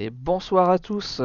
[0.00, 1.20] Et bonsoir à tous.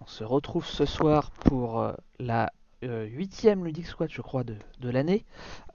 [0.00, 2.52] On se retrouve ce soir pour euh, la
[2.84, 4.54] euh, huitième Ludic Squad, je crois, de,
[4.88, 5.24] l'année.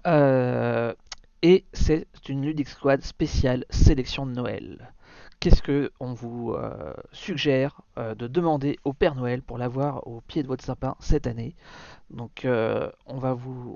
[0.07, 0.93] Euh,
[1.41, 4.93] et c'est une Ludic Squad spéciale sélection de Noël.
[5.41, 10.21] Qu'est-ce que on vous euh, suggère euh, de demander au Père Noël pour l'avoir au
[10.21, 11.53] pied de votre sapin cette année?
[12.11, 13.19] Donc, euh, on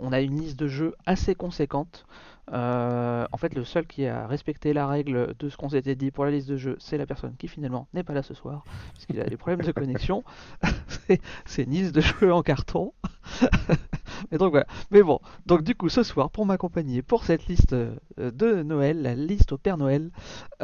[0.01, 2.05] on a une liste de jeux assez conséquente.
[2.51, 6.09] Euh, en fait, le seul qui a respecté la règle de ce qu'on s'était dit
[6.11, 8.63] pour la liste de jeux, c'est la personne qui finalement n'est pas là ce soir,
[8.93, 10.23] puisqu'il a des problèmes de connexion.
[11.45, 12.93] C'est- une liste de jeux en carton.
[14.31, 14.65] Mais donc voilà.
[14.91, 19.01] Mais bon, donc du coup, ce soir, pour m'accompagner pour cette liste euh, de Noël,
[19.01, 20.09] la liste au Père Noël,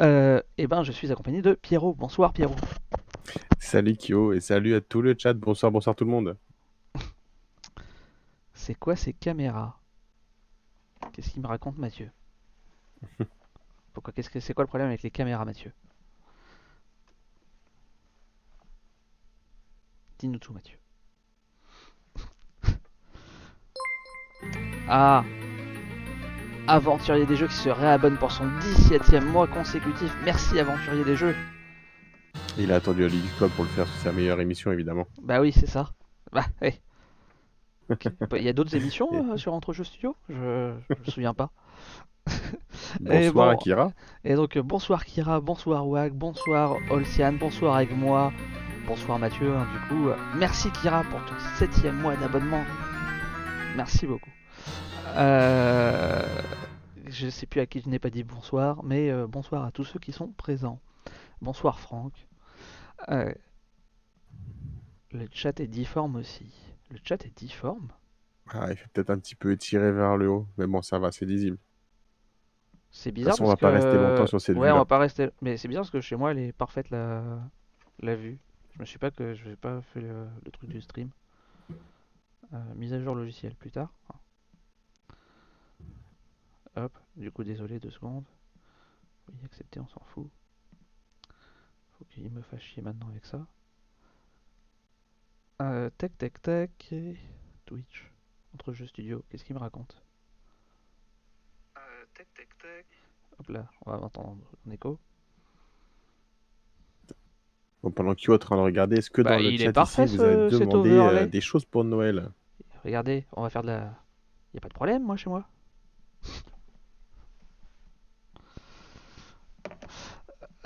[0.00, 1.94] euh, eh ben, je suis accompagné de Pierrot.
[1.94, 2.56] Bonsoir Pierrot.
[3.58, 5.34] Salut Kyo et salut à tout le chat.
[5.34, 6.36] Bonsoir, bonsoir tout le monde.
[8.54, 9.78] C'est quoi ces caméras?
[11.12, 12.10] Qu'est-ce qu'il me raconte Mathieu?
[13.92, 15.72] Pourquoi Qu'est-ce que c'est quoi le problème avec les caméras Mathieu?
[20.18, 20.78] Dis-nous tout Mathieu.
[24.88, 25.24] Ah
[26.68, 30.16] Aventurier des jeux qui se réabonne pour son 17ème mois consécutif.
[30.24, 31.34] Merci Aventurier des jeux.
[32.58, 35.06] Il a attendu à League Club pour le faire sur sa meilleure émission évidemment.
[35.22, 35.90] Bah oui, c'est ça.
[36.32, 36.80] Bah, ouais.
[38.36, 40.16] Il y a d'autres émissions euh, sur Entre Jeux Studio?
[40.28, 41.50] Je je me souviens pas.
[43.08, 43.92] Et Bonsoir bon, Akira.
[44.24, 48.32] Et donc euh, bonsoir Kira, bonsoir Wag, bonsoir Olsian, bonsoir avec moi,
[48.86, 49.54] bonsoir Mathieu.
[49.54, 52.64] hein, du coup, merci Kira pour ton septième mois d'abonnement.
[53.76, 54.30] Merci beaucoup.
[55.16, 56.22] Euh,
[57.06, 59.84] je sais plus à qui je n'ai pas dit bonsoir, mais euh, bonsoir à tous
[59.84, 60.80] ceux qui sont présents.
[61.40, 62.26] Bonsoir Franck.
[63.10, 63.32] Euh,
[65.12, 66.52] le chat est difforme aussi.
[66.90, 67.92] Le chat est difforme
[68.48, 71.12] Ah, il fait peut-être un petit peu étiré vers le haut, mais bon, ça va,
[71.12, 71.58] c'est lisible.
[72.90, 73.74] C'est De toute bizarre façon, on parce va pas que...
[73.84, 75.30] rester longtemps sur cette Ouais, on va pas rester.
[75.42, 77.22] Mais c'est bizarre parce que chez moi, elle est parfaite la,
[78.00, 78.38] la vue.
[78.74, 81.10] Je me suis pas que je vais pas fait le, le truc du stream.
[82.52, 83.92] Euh, mise à jour logiciel plus tard.
[86.76, 86.96] Hop.
[87.16, 88.26] Du coup, désolé deux secondes.
[89.28, 90.28] Oui, accepter, on s'en fout.
[91.98, 93.46] Faut qu'il me fasse chier maintenant avec ça.
[95.62, 96.92] Euh, tac, tac, tac.
[96.92, 97.16] et
[97.64, 98.10] Twitch.
[98.54, 99.24] Entre jeux studio.
[99.28, 100.02] Qu'est-ce qu'il me raconte?
[101.76, 101.80] Euh,
[102.14, 102.86] tac, tac, tac.
[103.38, 104.98] Hop là, on va entendre en écho.
[107.82, 109.60] Bon, pendant que Kyo est en train de regarder, est-ce que Bah, dans le il
[109.60, 112.30] chat parfait, ici, vous avez ce- demandé euh, des choses pour Noël?
[112.84, 113.94] Regardez, on va faire de la.
[114.54, 115.46] Y a pas de problème, moi, chez moi.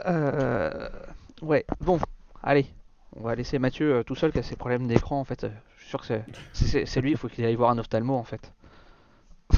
[0.07, 0.89] Euh...
[1.43, 1.99] Ouais, bon,
[2.43, 2.67] allez.
[3.21, 5.45] On va laisser Mathieu euh, tout seul qui a ses problèmes d'écran, en fait.
[5.45, 8.25] Euh, Je suis sûr que c'est lui, il faut qu'il aille voir un ophtalmo, en
[8.25, 8.53] fait.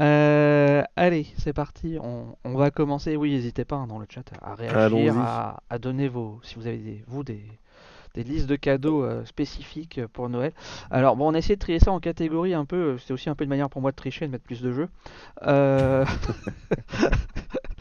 [0.00, 1.98] Euh, allez, c'est parti.
[2.00, 3.16] On, on va commencer.
[3.16, 6.38] Oui, n'hésitez pas hein, dans le chat à réagir, à, à donner vos.
[6.44, 7.42] Si vous avez des, vous des,
[8.14, 10.52] des listes de cadeaux euh, spécifiques pour Noël.
[10.92, 12.96] Alors, bon, on a essayé de trier ça en catégories un peu.
[12.98, 14.70] C'était aussi un peu une manière pour moi de tricher et de mettre plus de
[14.72, 14.88] jeux.
[15.42, 16.04] Euh,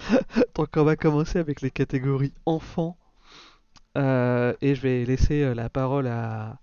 [0.55, 2.97] Donc, on va commencer avec les catégories enfants.
[3.97, 6.59] Euh, et je vais laisser euh, la parole à,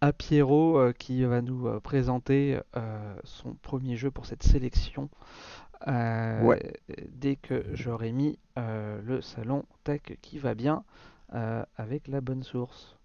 [0.00, 2.58] à Pierrot euh, qui va nous euh, présenter
[3.24, 5.08] son premier jeu pour cette sélection.
[5.86, 6.72] Ouais.
[7.12, 10.82] dès que j'aurai mis le salon tech qui va bien
[11.76, 12.96] avec la bonne source.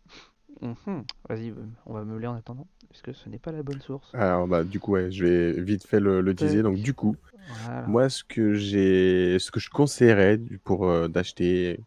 [0.61, 1.03] Mhm.
[1.27, 1.53] Vas-y,
[1.85, 4.13] on va meubler en attendant, puisque ce n'est pas la bonne source.
[4.13, 6.63] Alors, bah, du coup, ouais, je vais vite fait le, le teaser.
[6.63, 7.15] Donc, du coup,
[7.65, 7.87] Voilà.
[7.87, 11.81] moi, ce que j'ai, ce que je conseillerais pour euh, d'acheter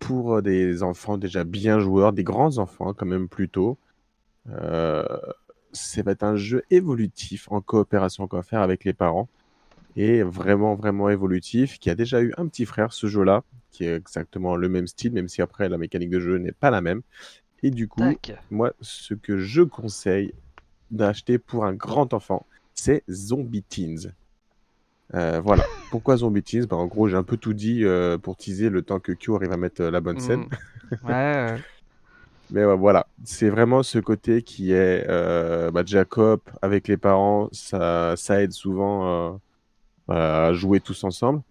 [0.00, 3.78] pour euh, des enfants déjà bien joueurs, des grands enfants quand même plutôt,
[4.48, 5.04] euh,
[5.72, 9.28] ça va être un jeu évolutif en coopération qu'on va faire avec les parents.
[9.96, 13.96] Et vraiment vraiment évolutif qui a déjà eu un petit frère ce jeu-là qui est
[13.96, 17.02] exactement le même style même si après la mécanique de jeu n'est pas la même.
[17.62, 18.38] Et du coup Tac.
[18.50, 20.32] moi ce que je conseille
[20.92, 24.12] d'acheter pour un grand enfant c'est Zombie Teens
[25.14, 25.64] Euh, voilà.
[25.90, 26.66] Pourquoi Zombie Teens?
[26.66, 29.34] Bah, en gros j'ai un peu tout dit euh, pour teaser le temps que Q
[29.34, 30.40] arrive à mettre euh, la bonne scène.
[30.40, 30.48] Mm.
[31.08, 31.54] Ouais,
[32.50, 35.06] mais voilà, c'est vraiment ce côté qui est
[35.70, 39.38] bah, coop avec les parents, ça, ça aide souvent
[40.08, 41.42] à jouer tous ensemble.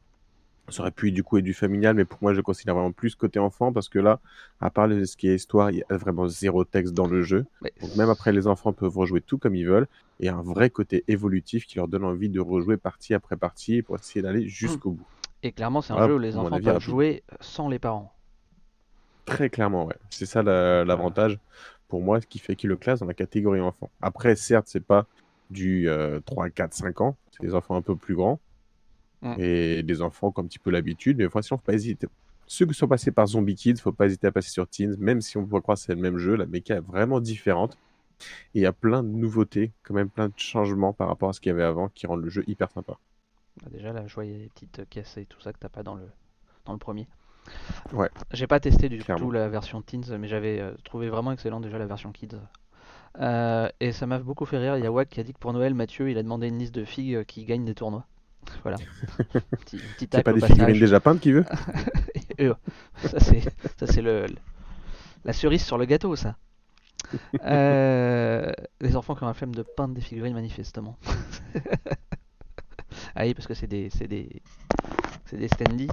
[0.71, 3.15] Ça aurait pu du coup être du familial, mais pour moi je considère vraiment plus
[3.15, 4.19] côté enfant parce que là,
[4.59, 7.45] à part ce qui est histoire, il y a vraiment zéro texte dans le jeu.
[7.61, 9.87] Mais Donc même après, les enfants peuvent rejouer tout comme ils veulent
[10.19, 13.95] et un vrai côté évolutif qui leur donne envie de rejouer partie après partie pour
[13.97, 15.07] essayer d'aller jusqu'au bout.
[15.43, 18.13] Et clairement, c'est un Voilà jeu où les enfants avis peuvent jouer sans les parents.
[19.25, 19.95] Très clairement, ouais.
[20.09, 21.39] C'est ça la- l'avantage
[21.87, 23.91] pour moi, ce qui fait qu'il le classe dans la catégorie enfant.
[24.01, 25.07] Après, certes, c'est pas
[25.49, 28.39] du euh, 3, 4, 5 ans, c'est des enfants un peu plus grands
[29.21, 29.33] Mm.
[29.37, 32.07] et des enfants qui ont un petit peu l'habitude, mais il faut faut pas hésiter.
[32.47, 35.21] ceux qui sont passés par Zombie Kids, faut pas hésiter à passer sur Teens, même
[35.21, 37.77] si on peut croire que c'est le même jeu, la méca est vraiment différente.
[38.53, 41.33] Et il y a plein de nouveautés, quand même plein de changements par rapport à
[41.33, 42.97] ce qu'il y avait avant qui rendent le jeu hyper sympa.
[43.61, 45.95] Bah, déjà, là, je voyais les petites caisses et tout ça que t'as pas dans
[45.95, 46.03] le,
[46.65, 47.07] dans le premier.
[47.93, 48.09] Ouais.
[48.31, 49.25] J'ai pas testé du Clairement.
[49.25, 52.37] tout la version Teens, mais j'avais euh, trouvé vraiment excellent déjà la version Kids.
[53.19, 54.77] Euh, et ça m'a beaucoup fait rire.
[54.77, 56.59] Il y a Wack qui a dit que pour Noël, Mathieu, il a demandé une
[56.59, 58.05] liste de filles euh, qui gagnent des tournois.
[58.63, 58.77] Voilà.
[60.11, 60.55] C'est pas des passage.
[60.57, 61.45] figurines déjà peintes qu'il veut
[62.41, 62.53] euh,
[63.05, 63.19] ça
[63.87, 64.35] c'est le, le-
[65.25, 66.35] la cerise sur le gâteau ça.
[67.45, 68.51] Euh,
[68.81, 70.97] les enfants qui ont la flemme de peindre des figurines manifestement.
[73.15, 74.41] ah oui parce que c'est des c'est des
[75.25, 75.87] c'est des standees.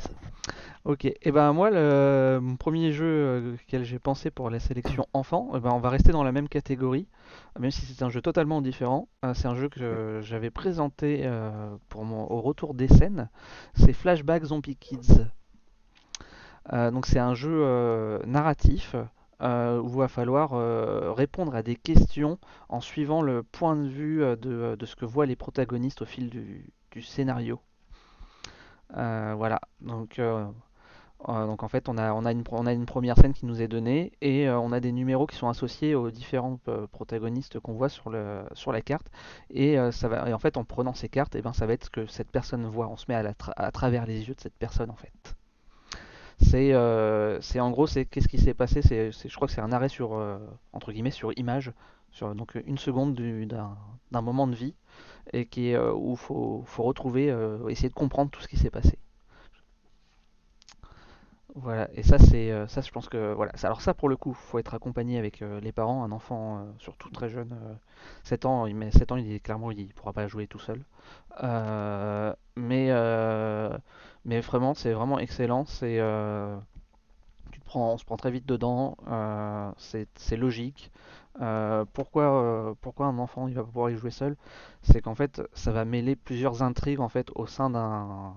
[0.84, 5.06] Ok, et ben moi le mon premier jeu euh, auquel j'ai pensé pour la sélection
[5.12, 7.08] enfant, eh ben on va rester dans la même catégorie,
[7.58, 9.08] même si c'est un jeu totalement différent.
[9.24, 13.28] Euh, c'est un jeu que j'avais présenté euh, pour mon au retour des scènes.
[13.74, 15.26] C'est Flashback Zombie Kids.
[16.72, 18.96] Euh, donc c'est un jeu narratif
[19.42, 22.38] euh, où il va falloir euh, répondre à des questions
[22.68, 26.30] en suivant le point de vue de, de ce que voient les protagonistes au fil
[26.30, 27.60] du, du scénario.
[28.96, 30.20] Euh, voilà, donc,
[31.28, 33.46] euh, donc en fait on a, on, a une, on a une première scène qui
[33.46, 36.86] nous est donnée et euh, on a des numéros qui sont associés aux différents euh,
[36.86, 39.06] protagonistes qu'on voit sur, le, sur la carte
[39.50, 41.84] et, ça va, et en fait en prenant ces cartes, et ben, ça va être
[41.86, 44.34] ce que cette personne voit, on se met à, la tra- à travers les yeux
[44.34, 45.34] de cette personne en fait.
[46.38, 48.82] C'est en gros, c'est qu'est-ce qui s'est passé?
[48.82, 50.12] C'est- je crois que c'est un arrêt sur
[50.72, 51.72] entre guillemets sur image,
[52.10, 54.74] sur donc une seconde du- d'un moment de vie
[55.32, 57.34] et qui où faut faut retrouver,
[57.70, 58.98] essayer de comprendre tout ce qui s'est passé.
[61.56, 61.88] Voilà.
[61.94, 63.52] Et ça c'est euh, ça, je pense que voilà.
[63.62, 66.04] Alors ça pour le coup, faut être accompagné avec euh, les parents.
[66.04, 67.74] Un enfant euh, surtout très jeune, euh,
[68.24, 70.84] 7 ans, il met 7 ans, il est clairement il pourra pas jouer tout seul.
[72.56, 72.90] Mais
[74.24, 75.64] mais vraiment, c'est vraiment excellent.
[75.66, 75.98] C'est
[77.52, 78.96] tu te prends, on se prend très vite dedans.
[79.78, 80.90] c'est logique.
[81.92, 84.36] Pourquoi, pourquoi un enfant il va pas pouvoir y jouer seul?
[84.82, 88.34] C'est qu'en fait, ça va mêler plusieurs intrigues en fait au sein d'un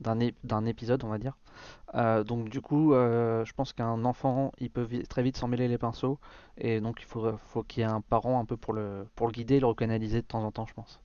[0.00, 1.36] d'un ép- épisode, on va dire.
[1.94, 5.48] Euh, donc du coup, euh, je pense qu'un enfant, il peut vi- très vite s'en
[5.48, 6.18] mêler les pinceaux,
[6.58, 9.26] et donc il faut, faut qu'il y ait un parent un peu pour le pour
[9.28, 11.00] le guider, le recanaliser de temps en temps, je pense.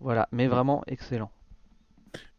[0.00, 1.30] Voilà, mais vraiment excellent.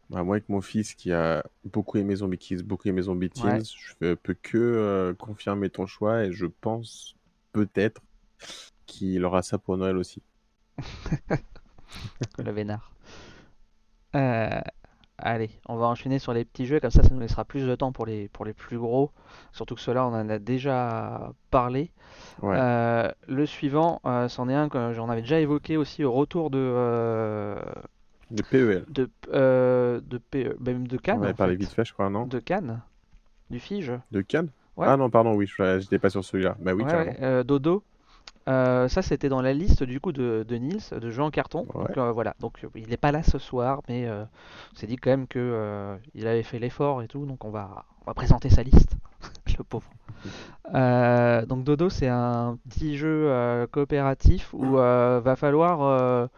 [0.10, 3.58] Bah, moi, avec mon fils qui a beaucoup aimé Zombie Kids, beaucoup aimé Zombie Teens,
[3.58, 3.64] Ouais.
[4.00, 7.16] je peux que euh, confirmer ton choix et je pense
[7.52, 8.02] peut-être
[8.86, 10.24] qu'il aura ça pour Noël aussi.
[12.38, 12.93] Le vénard.
[14.16, 14.62] Euh,
[15.18, 17.76] allez, on va enchaîner sur les petits jeux, comme ça, ça nous laissera plus de
[17.76, 19.12] temps pour les, pour les plus gros.
[19.54, 21.92] Surtout que ceux-là, on en a déjà parlé.
[22.42, 26.12] Ouais, Euh, le suivant, euh, c'en est un que j'en avais déjà évoqué aussi au
[26.14, 27.58] retour de,
[28.32, 28.86] de PEL.
[28.88, 31.60] de, de, P- même de On Cannes, avait en parlé fait.
[31.60, 32.26] vite fait, je crois, non?
[32.28, 32.82] De Cannes,
[33.50, 33.94] du Fige.
[34.12, 34.50] De Cannes?
[34.78, 34.88] Ouais.
[34.88, 36.56] Ah non, pardon, oui, je j'étais pas sur celui-là.
[36.60, 37.84] Bah oui, Ouais, Dodo.
[38.50, 41.66] Euh, ça, c'était dans la liste du coup de, de Nils, de jeux en carton.
[41.74, 41.86] Ouais.
[41.88, 44.26] Donc euh, voilà, donc euh, il n'est pas là ce soir, mais euh,
[44.74, 47.86] on s'est dit quand même que il avait fait l'effort et tout, donc on va,
[48.02, 48.98] on va présenter sa liste,
[49.58, 49.90] le pauvre.
[51.48, 56.30] Donc Dodo, c'est un petit jeu coopératif où va falloir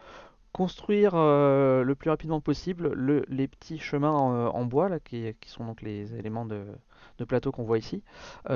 [0.52, 5.50] construire le plus rapidement possible le- les petits chemins en, en bois là, qui, qui
[5.50, 6.64] sont donc les éléments de,
[7.18, 8.02] de plateau qu'on voit ici,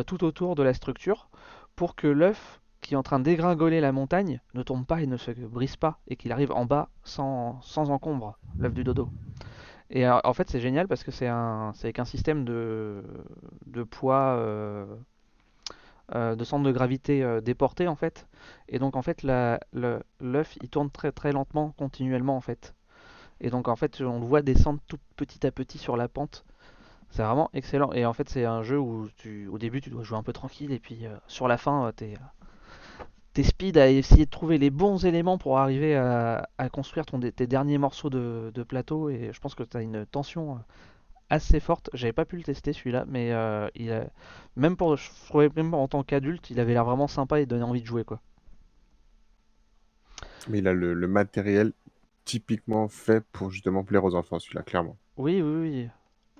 [0.06, 1.28] tout autour de la structure,
[1.76, 5.06] pour que l'œuf qui est en train de dégringoler la montagne ne tombe pas et
[5.06, 9.08] ne se brise pas, et qu'il arrive en bas sans, sans encombre, l'œuf du dodo.
[9.90, 13.02] Et en fait, c'est génial parce que c'est avec un système de,
[13.66, 14.86] de poids, euh,
[16.14, 18.28] euh, de centre de gravité euh, déporté en fait.
[18.68, 22.74] Et donc en fait, l'œuf il tourne très très lentement, continuellement en fait.
[23.40, 26.44] Et donc en fait, on le voit descendre tout petit à petit sur la pente.
[27.10, 27.92] C'est vraiment excellent.
[27.92, 30.32] Et en fait, c'est un jeu où tu, au début, tu dois jouer un peu
[30.32, 32.14] tranquille, et puis sur la fin, t'es,
[33.42, 37.20] t'es speed à essayer de trouver les bons éléments pour arriver à, à construire ton,
[37.20, 39.08] tes derniers morceaux de, de plateau.
[39.10, 40.58] Et je pense que tu as une tension euh,
[41.30, 41.90] assez forte.
[41.94, 44.06] J'avais pas pu le tester celui-là, mais euh, il a-
[44.56, 47.64] même pour, je trouvais même en tant qu'adulte, il avait l'air vraiment sympa et donnait
[47.64, 48.20] envie de jouer quoi.
[50.46, 51.72] Mais il a le, le matériel
[52.26, 54.98] typiquement fait pour justement plaire aux enfants, celui-là, clairement.
[55.16, 55.90] Oui, oui, oui.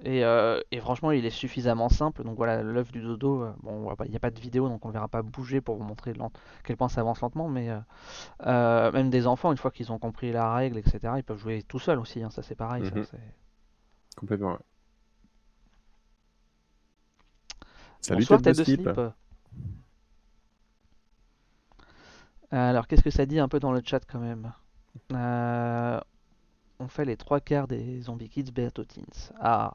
[0.05, 2.25] Et, euh, et franchement, il est suffisamment simple.
[2.25, 4.89] Donc voilà, l'œuf du dodo, euh, bon, il n'y a pas de vidéo, donc on
[4.89, 6.33] le verra pas bouger pour vous montrer lent-
[6.65, 7.49] quel point ça avance lentement.
[7.49, 7.69] Mais
[8.47, 11.63] euh, même des enfants, une fois qu'ils ont compris la règle, etc., ils peuvent jouer
[11.63, 12.23] tout seuls aussi.
[12.23, 12.85] hein, ça, c'est pareil.
[12.85, 13.07] Mhm.
[14.17, 14.59] Complètement, ouais.
[18.01, 18.83] Salut, Bonsoir, tête de de slip.
[18.87, 19.01] slip.
[22.53, 24.53] Alors, qu'est-ce que ça dit un peu dans le chat quand même?
[26.81, 29.33] On fait les trois quarts des Zombie Kids Beato Teens.
[29.41, 29.75] Ah,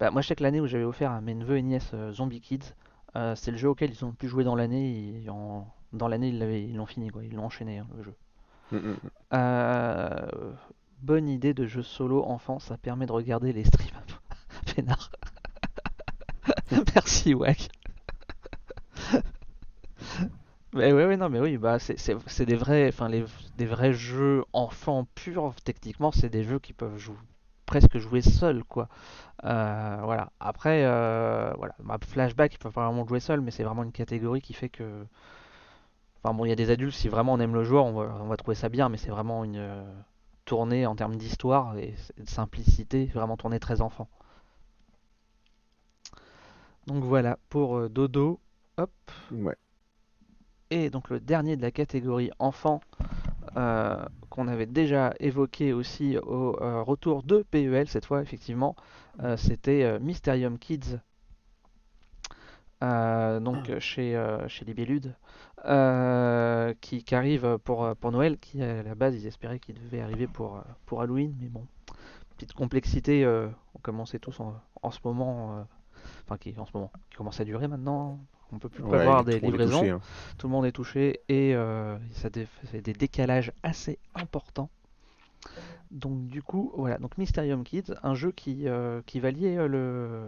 [0.00, 2.12] Bah, moi, je sais que l'année où j'avais offert à mes neveux et nièces euh,
[2.12, 2.74] Zombie Kids,
[3.14, 5.22] euh, c'est le jeu auquel ils ont plus joué dans l'année.
[5.24, 7.22] et en- Dans l'année, ils l'ont fini, quoi.
[7.24, 8.14] Ils l'ont enchaîné, hein, le jeu.
[8.72, 8.96] Mm, mm.
[9.34, 10.52] Euh,
[11.02, 13.90] Bonne idée de jeu solo enfant, ça permet de regarder les streams.
[14.74, 15.10] Peinard.
[16.94, 17.68] Merci, Wack.
[20.76, 25.06] Mais ouais, ouais, non, mais oui, bah c'est des vrais, enfin des vrais jeux enfants
[25.14, 25.54] purs.
[25.64, 27.16] Techniquement, c'est des jeux qui peuvent jouer
[27.66, 28.88] presque jouer seuls, quoi.
[29.44, 30.32] Euh, voilà.
[30.40, 33.92] Après, euh, voilà, bah, Flashback, ils peuvent pas vraiment jouer seuls, mais c'est vraiment une
[33.92, 35.06] catégorie qui fait que,
[36.22, 38.18] enfin bon, il y a des adultes, si vraiment on aime le joueur, on va,
[38.20, 39.84] on va trouver ça bien, mais c'est vraiment une euh,
[40.44, 44.08] tournée en termes d'histoire et de simplicité, vraiment tournée très enfant.
[46.86, 48.40] Donc voilà pour euh, Dodo.
[48.78, 48.90] Hop.
[49.32, 49.56] Ouais.
[50.70, 52.80] Et donc le dernier de la catégorie enfant
[53.56, 58.74] euh, qu'on avait déjà évoqué aussi au euh, retour de PEL cette fois effectivement,
[59.22, 60.98] euh, c'était euh, Mysterium Kids,
[62.80, 65.14] donc euh, chez, chez Libellude,
[65.64, 70.00] euh, qui, qui arrive pour, pour Noël, qui à la base ils espéraient qu'il devait
[70.00, 71.66] arriver pour, pour Halloween, mais bon,
[72.36, 75.66] petite complexité, on commençait tous en, en ce moment,
[76.24, 78.18] enfin qui en ce moment, qui commence à durer maintenant,
[78.52, 80.00] on peut plus prévoir des livraisons touché, hein.
[80.38, 82.30] tout le monde est touché et euh, ça
[82.64, 84.70] fait des décalages assez importants.
[85.90, 89.68] Donc du coup, voilà, donc Mysterium Kids, un jeu qui, euh, qui va lier euh,
[89.68, 90.26] le,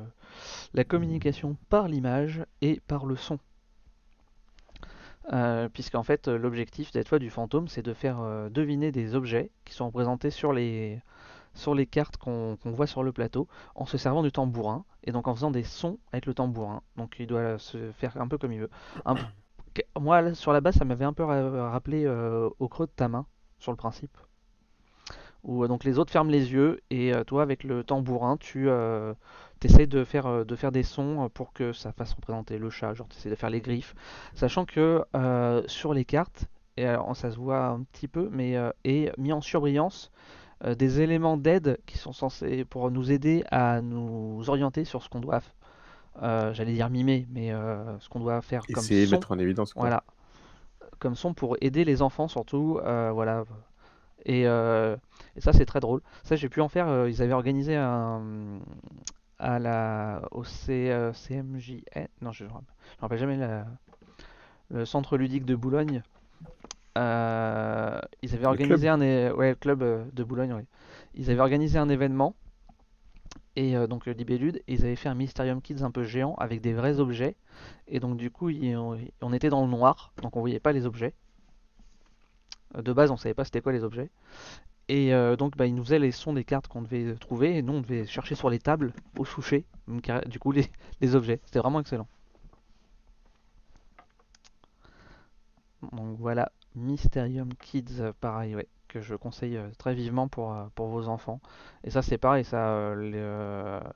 [0.72, 3.38] la communication par l'image et par le son.
[5.32, 8.18] Euh, puisqu'en fait, l'objectif d'être fois du fantôme, c'est de faire
[8.50, 11.02] deviner des objets qui sont représentés sur les,
[11.58, 15.28] sur les cartes qu'on voit sur le plateau en se servant du tambourin et donc
[15.28, 16.82] en faisant des sons avec le tambourin.
[16.96, 18.70] Donc il doit se faire un peu comme il veut.
[20.00, 23.08] Moi, sur la base, ça m'avait un peu ra- rappelé euh, au creux de ta
[23.08, 23.26] main,
[23.58, 24.16] sur le principe.
[25.44, 28.68] Où euh, donc les autres ferment les yeux et euh, toi, avec le tambourin, tu
[29.62, 32.94] essaies de faire, de faire des sons pour que ça fasse représenter le chat.
[32.94, 33.94] Genre, tu essaies de faire les griffes.
[34.34, 35.04] Sachant que
[35.66, 36.46] sur les cartes,
[36.76, 40.12] et alors, ça se voit un petit peu, mais est mis en surbrillance
[40.64, 45.08] euh, des éléments d'aide qui sont censés pour nous aider à nous orienter sur ce
[45.08, 45.40] qu'on doit,
[46.22, 49.16] euh, j'allais dire mimer, mais euh, ce qu'on doit faire comme Essayer son.
[49.16, 49.82] mettre en évidence, quoi.
[49.82, 50.02] Voilà,
[50.98, 53.44] comme son pour aider les enfants surtout, euh, voilà.
[54.26, 56.00] Et, et ça c'est très drôle.
[56.24, 57.06] Ça j'ai pu en faire.
[57.06, 58.20] ils avaient organisé un
[59.38, 62.08] à la au C, CMJN.
[62.20, 62.54] Non, je ne me
[63.00, 63.64] rappelle jamais la-
[64.70, 66.02] le centre ludique de Boulogne.
[66.96, 70.52] Euh, ils avaient Le organisé un é- ouais le club euh, de Boulogne.
[70.52, 70.64] ouais.
[71.14, 72.34] Ils avaient organisé un événement
[73.56, 74.62] et euh, donc le Libellude.
[74.66, 77.36] Et ils avaient fait un Mysterium Kids un peu géant avec des vrais objets.
[77.86, 80.86] Et donc du coup on, on était dans le noir, donc on voyait pas les
[80.86, 81.14] objets.
[82.74, 84.10] De base, on savait pas c'était quoi les objets.
[84.90, 87.62] Et euh, donc, bah, il nous faisait les sons des cartes qu'on devait trouver, et
[87.62, 89.66] nous, on devait chercher sur les tables, au soucher,
[90.26, 90.66] du coup, les,
[91.02, 91.40] les objets.
[91.44, 92.08] C'était vraiment excellent.
[95.92, 100.66] Donc voilà, Mysterium Kids, euh, pareil, ouais, que je conseille euh, très vivement pour, euh,
[100.74, 101.40] pour vos enfants.
[101.84, 103.18] Et ça, c'est pareil, ça, les,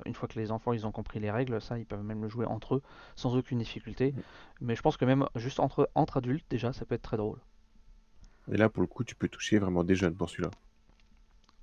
[0.07, 2.29] une fois que les enfants ils ont compris les règles, ça, ils peuvent même le
[2.29, 2.83] jouer entre eux
[3.17, 4.15] sans aucune difficulté.
[4.61, 7.39] Mais je pense que même juste entre, entre adultes, déjà, ça peut être très drôle.
[8.53, 10.51] Et là, pour le coup, tu peux toucher vraiment des jeunes pour celui-là.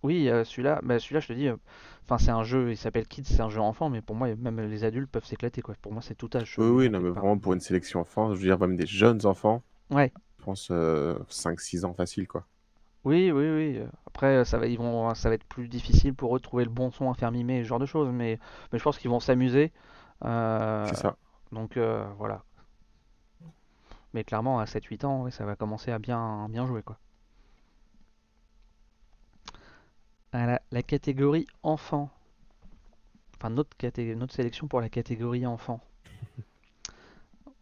[0.03, 1.55] Oui, euh, celui-là, bah, celui-là, je te dis, euh,
[2.03, 4.59] enfin, c'est un jeu, il s'appelle Kids, c'est un jeu enfant, mais pour moi, même
[4.61, 5.75] les adultes peuvent s'éclater, quoi.
[5.81, 6.59] Pour moi, c'est tout âge.
[6.59, 7.23] Oui, oui, non, mais part.
[7.23, 10.11] vraiment pour une sélection enfant, je veux dire, même des jeunes enfants, Ouais,
[10.51, 12.45] pense euh, 5-6 ans facile, quoi.
[13.05, 13.79] oui, oui, oui.
[14.07, 16.69] Après, ça va, ils vont, ça va être plus difficile pour eux de trouver le
[16.69, 18.39] bon son à faire mimer, ce genre de choses, mais,
[18.71, 19.71] mais je pense qu'ils vont s'amuser.
[20.25, 21.17] euh, C'est ça.
[21.51, 22.43] donc euh, voilà.
[24.13, 26.99] Mais clairement, à 7-8 ans, ouais, ça va commencer à bien, bien jouer, quoi.
[30.71, 32.09] La catégorie enfant.
[33.37, 35.81] Enfin, notre, caté- notre sélection pour la catégorie enfant.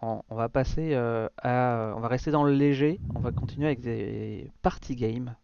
[0.02, 1.94] On, va passer euh, à.
[1.96, 3.00] On va rester dans le léger.
[3.16, 5.36] On va continuer avec des party games.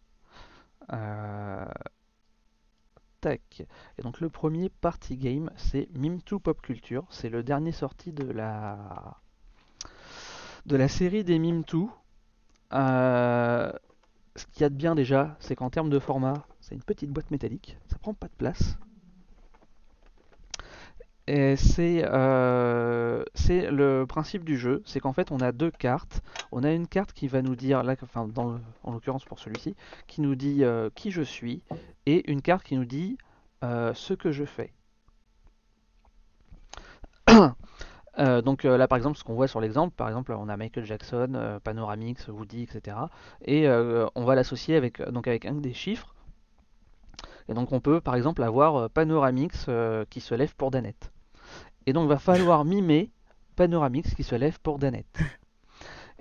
[0.92, 1.66] Euh.
[3.26, 7.06] Et donc, le premier party game, c'est Mime2 Pop Culture.
[7.10, 9.18] C'est le dernier sorti de la.
[10.66, 11.88] de la série des Mime2.
[12.74, 13.72] Euh,
[14.36, 17.12] ce qu'il y a de bien déjà, c'est qu'en termes de format, c'est une petite
[17.12, 18.78] boîte métallique, ça prend pas de place.
[21.28, 26.22] Et c'est euh, c'est le principe du jeu, c'est qu'en fait on a deux cartes.
[26.52, 29.76] On a une carte qui va nous dire, en l'occurrence pour celui-ci,
[30.08, 31.64] qui nous dit euh, qui je suis,
[32.06, 33.18] et une carte qui nous dit
[33.64, 34.74] euh, ce que je fais.
[38.18, 41.60] Donc là par exemple ce qu'on voit sur l'exemple, par exemple on a Michael Jackson,
[41.64, 42.98] Panoramix, Woody, etc.
[43.46, 46.14] Et on va l'associer avec, donc avec un des chiffres.
[47.50, 51.12] Et donc on peut par exemple avoir euh, Panoramix euh, qui se lève pour Danette.
[51.86, 53.12] Et donc va falloir mimer
[53.56, 55.20] Panoramix qui se lève pour Danette.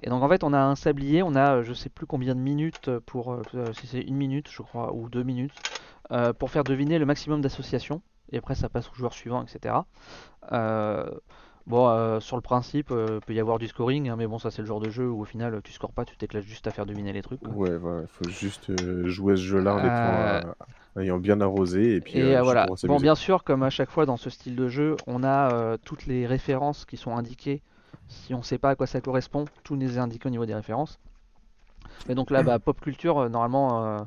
[0.03, 2.35] Et donc en fait on a un sablier, on a euh, je sais plus combien
[2.35, 3.39] de minutes pour,
[3.73, 5.55] si c'est une minute je crois, ou deux minutes,
[6.39, 8.03] pour faire deviner le maximum d'associations.
[8.33, 9.77] Et après ça passe au joueur suivant, etc.
[11.67, 14.39] Bon, euh, sur le principe, il euh, peut y avoir du scoring, hein, mais bon,
[14.39, 16.67] ça c'est le genre de jeu où au final tu scores pas, tu t'éclates juste
[16.67, 17.41] à faire deviner les trucs.
[17.47, 20.55] Ouais, voilà, faut juste euh, jouer ce jeu-là
[20.95, 22.19] en ayant bien arrosé et puis.
[22.19, 22.67] Et voilà.
[22.85, 26.07] Bon, bien sûr, comme à chaque fois dans ce style de jeu, on a toutes
[26.07, 27.63] les références qui sont indiquées.
[28.09, 30.55] Si on sait pas à quoi ça correspond, tout nous est indiqué au niveau des
[30.55, 30.99] références.
[32.09, 34.07] Mais donc là, bah, pop culture, normalement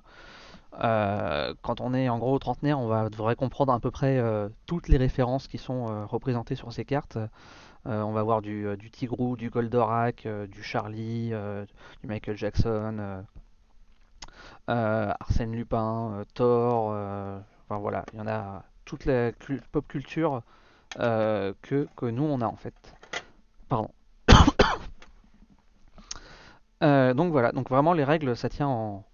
[0.84, 4.50] euh, quand on est en gros trentenaire, on va devrait comprendre à peu près euh,
[4.65, 7.17] toutes les références qui sont euh, représentées sur ces cartes.
[7.86, 11.32] on va voir du, Tigrou, du Goldorak, du Charlie,
[12.01, 13.24] du Michael Jackson,
[14.67, 16.88] Arsène Lupin, Thor.
[16.88, 19.32] enfin voilà, il y en a toute la
[19.72, 20.41] pop culture
[20.98, 22.74] que, que nous on a en fait.
[23.70, 23.91] Pardon.
[26.82, 29.05] donc voilà, donc vraiment les règles ça tient en,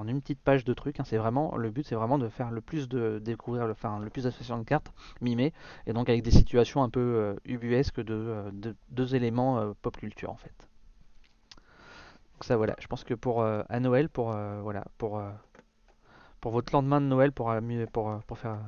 [0.00, 0.98] en une petite page de trucs.
[0.98, 1.04] Hein.
[1.04, 4.08] c'est vraiment le but, c'est vraiment de faire le plus de découvrir, le, enfin, le
[4.08, 5.52] plus d'associations de cartes mimées,
[5.86, 9.96] et donc avec des situations un peu euh, ubuesques de, euh, deux éléments euh, pop
[9.96, 10.54] culture en fait.
[12.34, 15.22] Donc ça voilà, je pense que pour à Noël, pour voilà, pour
[16.40, 17.52] pour votre lendemain de Noël, pour
[17.92, 18.58] pour pour faire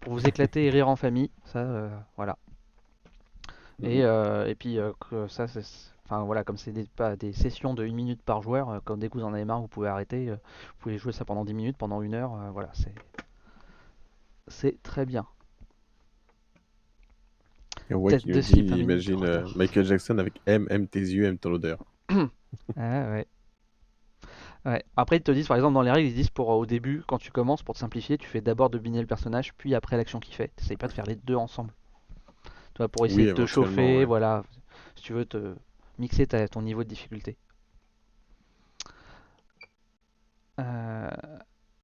[0.00, 2.36] pour vous éclater et rire en famille, ça voilà.
[3.82, 4.48] Et, mhm.
[4.48, 4.78] et puis
[5.28, 5.64] ça c'est
[6.10, 8.96] Enfin voilà, comme c'est des, pas des sessions de 1 minute par joueur, euh, quand
[8.96, 10.28] dès que vous en avez marre, vous pouvez arrêter.
[10.28, 12.34] Euh, vous pouvez jouer ça pendant 10 minutes, pendant une heure.
[12.34, 12.92] Euh, voilà, c'est
[14.48, 15.24] c'est très bien.
[17.90, 21.78] Et ouais, qui dit, imagine Michael Jackson avec M, M tes yeux, M ton odeur.
[22.10, 22.26] ah
[22.76, 23.26] ouais.
[24.64, 24.84] Ouais.
[24.96, 27.18] Après, ils te disent, par exemple, dans les règles, ils disent pour au début, quand
[27.18, 30.34] tu commences, pour te simplifier, tu fais d'abord deviner le personnage, puis après l'action qu'il
[30.34, 30.48] fait.
[30.56, 31.72] T'essayes pas de faire les deux ensemble.
[32.74, 34.42] Tu vois, pour essayer de te chauffer, voilà.
[34.96, 35.54] Si tu veux te
[36.00, 37.36] mixer ton niveau de difficulté.
[40.58, 41.10] Euh,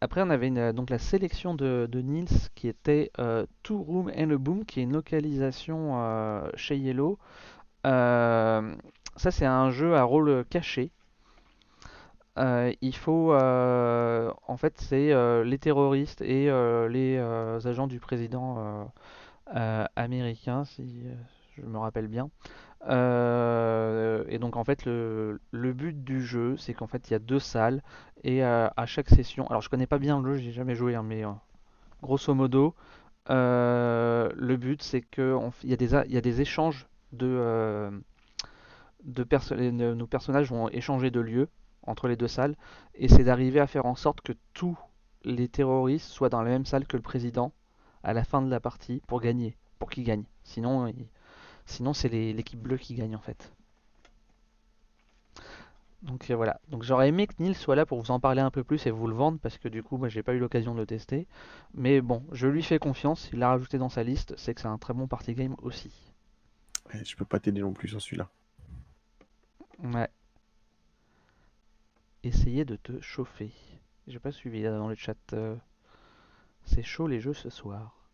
[0.01, 4.37] après, on avait donc la sélection de, de Nils qui était euh, Room and a
[4.37, 7.19] Boom, qui est une localisation euh, chez Yellow.
[7.85, 10.91] ça, c'est un jeu à rôle caché.
[12.37, 16.47] il faut, en fait, c'est les terroristes et
[16.89, 17.19] les
[17.67, 18.93] agents du président
[19.97, 21.05] américain, si
[21.57, 22.31] je me rappelle bien,
[22.89, 27.19] euh, et donc en fait le, but du jeu c'est qu'en fait il y a
[27.19, 27.83] deux salles
[28.23, 30.95] et euh, à chaque session, alors je connais pas bien le jeu, j'ai jamais joué
[30.95, 31.31] hein, mais euh,
[32.03, 32.75] grosso modo
[33.29, 37.91] le but c'est que il y, a des, a des échanges de,
[39.05, 41.49] de nos personnages vont échanger de lieux
[41.83, 42.57] entre les deux salles
[42.95, 44.79] et c'est d'arriver à faire en sorte que tous
[45.25, 47.53] les terroristes soient dans la même salle que le président
[48.05, 50.23] à la fin de la partie pour gagner, pour qu'il gagne.
[50.45, 51.09] Sinon, il,
[51.67, 53.53] Sinon, c'est l'équipe bleue qui gagne en fait.
[56.03, 56.61] Donc euh, voilà.
[56.69, 58.91] Donc j'aurais aimé que Neil soit là pour vous en parler un peu plus et
[58.91, 61.27] vous le vendre parce que du coup, moi j'ai pas eu l'occasion de le tester.
[61.75, 63.29] Mais bon, je lui fais confiance.
[63.33, 64.35] Il l'a rajouté dans sa liste.
[64.37, 65.91] C'est que c'est un très bon party game aussi.
[66.93, 68.29] je peux pas t'aider non plus sur celui-là.
[69.83, 70.09] Ouais.
[72.23, 73.53] Essayez de te chauffer.
[74.07, 75.17] J'ai pas suivi là dans le chat.
[75.33, 75.57] Euh,
[76.65, 78.06] c'est chaud les jeux ce soir.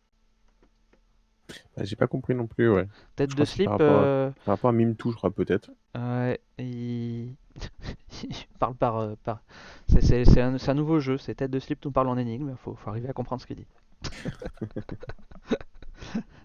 [1.75, 2.87] Bah, j'ai pas compris non plus, ouais.
[3.15, 3.65] Tête de slip.
[3.67, 5.71] Par rapport, à, euh, par rapport à Mimtou, je crois, peut-être.
[5.95, 7.35] Ouais, il...
[8.59, 8.97] parle par.
[8.97, 9.41] Euh, par...
[9.87, 12.89] C'est un, un, nouveau jeu, c'est Tête de slip nous parle en énigme, faut, faut
[12.89, 13.67] arriver à comprendre ce qu'il dit.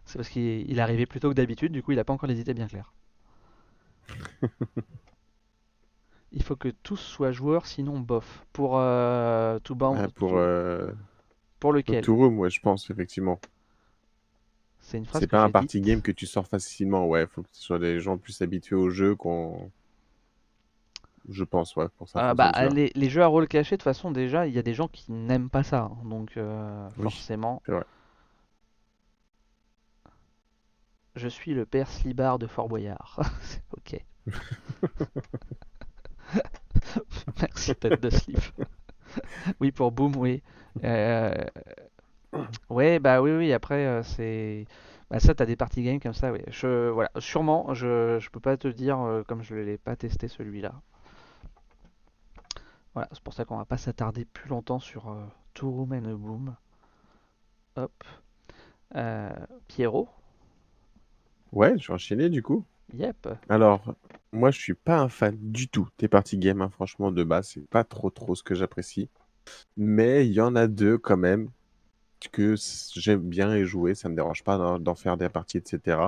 [0.05, 2.29] c'est parce qu'il est arrivé plus tôt que d'habitude, du coup il a pas encore
[2.29, 2.93] les idées bien claires.
[6.33, 8.47] il faut que tous soient joueurs, sinon bof.
[8.53, 10.09] Pour euh, tout bas.
[10.15, 10.93] pour, euh...
[11.61, 12.05] pour lequel?
[12.05, 13.41] Tout room, ouais, je pense, effectivement.
[14.89, 17.27] C'est pas un party game que tu sors facilement, ouais.
[17.27, 19.71] Faut que ce soit des gens plus habitués au jeu qu'on.
[21.29, 22.31] Je pense, ouais, pour ça.
[22.31, 24.63] Ah, bah, les, les, jeux à rôle caché, de toute façon, déjà, il y a
[24.63, 25.91] des gens qui n'aiment pas ça.
[25.93, 27.63] Hein, donc, euh, forcément.
[27.67, 27.85] Vrai.
[31.17, 33.21] Je suis le père Slibard de Fort Boyard.
[33.77, 34.03] ok.
[37.41, 38.41] Merci, tête de slip.
[39.61, 40.43] oui, pour Boom, oui.
[40.85, 41.35] Euh,
[42.71, 44.67] Ouais, bah oui, oui, après, euh, c'est.
[45.11, 46.41] Bah ça, t'as des party games comme ça, oui.
[46.49, 50.29] Je, voilà, sûrement, je, je peux pas te dire, euh, comme je l'ai pas testé
[50.29, 50.75] celui-là.
[52.95, 56.05] Voilà, c'est pour ça qu'on va pas s'attarder plus longtemps sur euh, Two Room and
[56.05, 56.57] a Boom.
[57.77, 58.05] Hop.
[59.69, 60.09] Pierrot.
[61.53, 62.65] Ouais, je vais enchaîner du coup.
[62.95, 63.29] Yep.
[63.49, 63.95] Alors,
[64.33, 66.71] moi, je suis pas un fan du tout des party games, hein.
[66.71, 69.09] franchement, de base, c'est pas trop trop ce que j'apprécie.
[69.77, 71.51] Mais il y en a deux quand même
[72.33, 72.55] que
[72.95, 75.99] j'aime bien y jouer, ça me dérange pas d'en faire des parties, etc.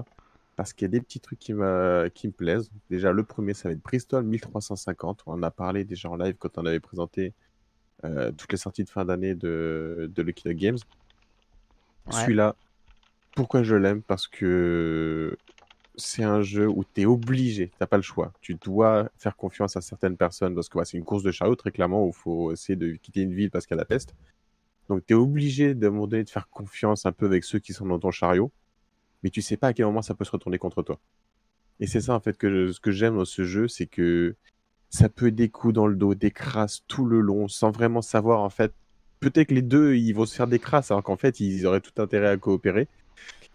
[0.56, 2.70] Parce qu'il y a des petits trucs qui me, qui me plaisent.
[2.90, 5.22] Déjà, le premier, ça va être Bristol 1350.
[5.26, 7.32] On en a parlé déjà en live quand on avait présenté
[8.04, 10.78] euh, toutes les sorties de fin d'année de, de Lucky Duck Games.
[12.10, 12.56] Celui-là,
[13.36, 14.02] pourquoi je l'aime?
[14.02, 15.36] Parce que
[15.96, 18.32] c'est un jeu où tu es obligé, tu n'as pas le choix.
[18.40, 21.70] Tu dois faire confiance à certaines personnes parce que c'est une course de chariot, très
[21.70, 24.14] clairement, où il faut essayer de quitter une ville parce qu'il y a la peste.
[24.90, 27.72] Donc tu es obligé de moment donné de faire confiance un peu avec ceux qui
[27.72, 28.50] sont dans ton chariot,
[29.22, 30.98] mais tu sais pas à quel moment ça peut se retourner contre toi.
[31.78, 34.34] Et c'est ça en fait que ce que j'aime dans ce jeu, c'est que
[34.88, 38.40] ça peut des coups dans le dos, des crasses tout le long, sans vraiment savoir
[38.40, 38.72] en fait.
[39.20, 41.80] Peut-être que les deux ils vont se faire des crasses, alors qu'en fait ils auraient
[41.80, 42.88] tout intérêt à coopérer.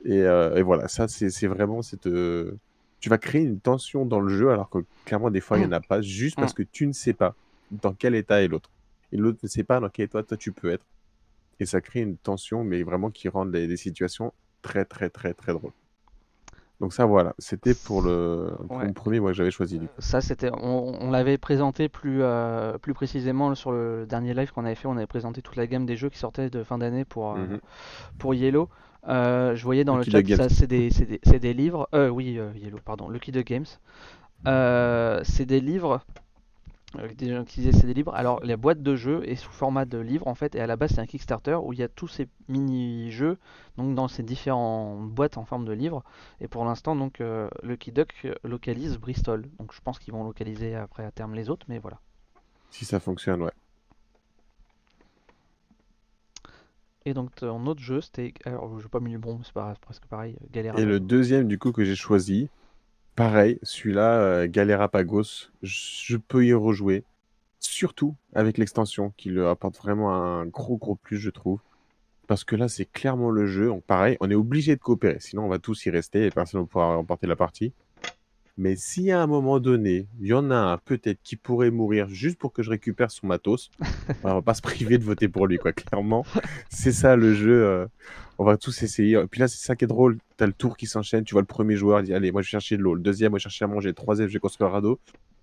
[0.06, 2.08] Et, euh, voilà, ça c'est vraiment cette.
[2.08, 2.58] Euh,
[3.02, 5.67] tu vas créer une tension dans le jeu, alors que clairement des fois il n'y
[5.67, 6.56] en a pas, juste parce mm.
[6.56, 7.36] que tu ne sais pas
[7.71, 8.69] dans quel état est l'autre.
[9.12, 10.86] Et l'autre ne sait pas dans quel état toi tu peux être.
[11.60, 15.54] Et ça crée une tension, mais vraiment qui rend les, situations très, très, très, très
[15.54, 15.72] drôles.
[16.82, 18.52] Donc ça, voilà, c'était pour le,
[18.94, 19.80] premier moi que j'avais choisi.
[20.00, 24.76] Ça, c'était, on, l'avait présenté plus, euh, plus précisément sur le dernier live qu'on avait
[24.76, 24.88] fait.
[24.88, 27.38] On avait présenté toute la gamme des jeux qui sortaient de fin d'année pour, euh,
[27.38, 27.60] mhm.
[28.18, 28.68] pour Yellow.
[29.08, 31.88] Euh, je voyais dans le, chat que ça, c'est des, des, des, livres.
[31.94, 33.65] Oui, Yellow, pardon, Lucky the Games.
[35.24, 36.02] c'est des livres
[37.15, 38.13] des gens qui disaient c'est des livres.
[38.13, 40.75] Alors la boîte de jeu est sous format de livre en fait et à la
[40.75, 43.38] base c'est un Kickstarter où il y a tous ces mini-jeux
[43.77, 46.03] donc dans ces différentes boîtes en forme de livre
[46.41, 50.75] et pour l'instant donc euh, Lucky Duck localise Bristol donc je pense qu'ils vont localiser
[50.75, 51.99] après à terme les autres mais voilà.
[52.69, 53.53] Si ça fonctionne ouais.
[57.05, 60.38] Et donc ton autre jeu c'était alors je pas mis le bon c'est presque pareil
[60.51, 60.79] Galera.
[60.79, 62.49] Et le deuxième du coup que j'ai choisi
[63.15, 67.06] Pareil, celui-là, euh, Galerapagos, je peux y rejouer.
[67.60, 71.62] Surtout avec l'extension qui lui apporte vraiment un gros gros plus, je trouve.
[72.28, 73.67] Parce que là, c'est clairement le jeu.
[73.67, 75.17] Donc, pareil, on est obligé de coopérer.
[75.19, 77.73] Sinon, on va tous y rester et personne ne pourra remporter la partie.
[78.58, 82.08] Mais si à un moment donné, il y en a un peut-être qui pourrait mourir
[82.08, 83.70] juste pour que je récupère son matos,
[84.24, 85.74] on va pas se priver de voter pour lui, quoi.
[85.74, 86.26] Clairement,
[86.70, 87.65] c'est ça le jeu.
[87.65, 87.86] Euh,
[88.38, 89.18] on va tous essayer.
[89.18, 90.18] Et puis là, c'est ça qui est drôle.
[90.38, 91.24] Tu as le tour qui s'enchaîne.
[91.26, 92.96] Tu vois le premier joueur, il dit Allez, moi je vais chercher de l'eau.
[92.96, 93.89] Le deuxième, moi je vais chercher à manger.
[93.89, 95.00] Le troisième, je vais construire un radeau.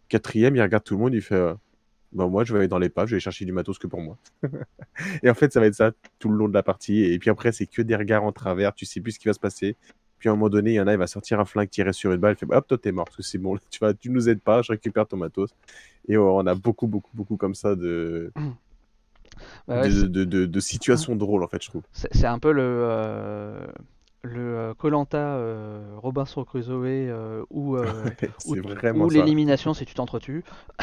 [0.08, 1.54] Quatrième, il regarde tout le monde, il fait euh,
[2.12, 4.00] bah, Moi, je vais aller dans les paves, je vais chercher du matos que pour
[4.00, 4.18] moi.
[5.22, 7.02] et en fait, ça va être ça tout le long de la partie.
[7.04, 8.74] Et puis après, c'est que des regards en travers.
[8.74, 9.76] Tu sais plus ce qui va se passer.
[10.22, 11.92] Puis à un moment donné, il y en a, il va sortir un flingue, tirer
[11.92, 13.92] sur une balle, il fait hop, toi t'es mort, parce que c'est bon, tu vas,
[13.92, 15.50] tu nous aides pas, je récupère ton matos.
[16.06, 18.32] Et on a beaucoup, beaucoup, beaucoup comme ça de.
[19.66, 21.82] Bah de, de, situations drôles en fait je trouve.
[21.92, 23.66] C'est un peu le, euh,
[24.22, 27.76] le Colanta euh, euh, Robinson Crusoe euh, ou,
[28.46, 30.44] ou, l'élimination si tu t'entretues.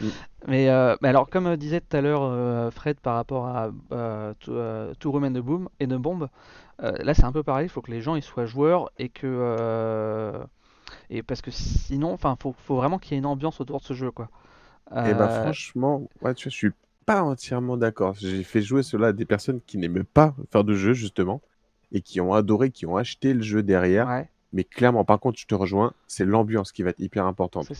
[0.00, 0.08] Mm.
[0.48, 3.70] mais, mais, alors comme disait tout à l'heure Fred par rapport à
[4.40, 6.28] tout Room de Boom et de Bombe,
[6.78, 10.38] là c'est un peu pareil, il faut que les gens ils soient joueurs et que
[11.10, 13.84] et parce que sinon enfin faut, faut vraiment qu'il y ait une ambiance autour de
[13.84, 14.28] ce jeu quoi.
[14.90, 16.70] Et eh bah ben, franchement, ouais, tu vois, je suis
[17.06, 18.14] pas entièrement d'accord.
[18.14, 21.40] J'ai fait jouer cela à des personnes qui n'aimaient pas faire de jeu justement
[21.92, 24.24] et qui ont adoré, qui ont acheté le jeu derrière.
[24.52, 27.72] Mais clairement, par contre, je te rejoins, c'est l'ambiance qui va être hyper importante.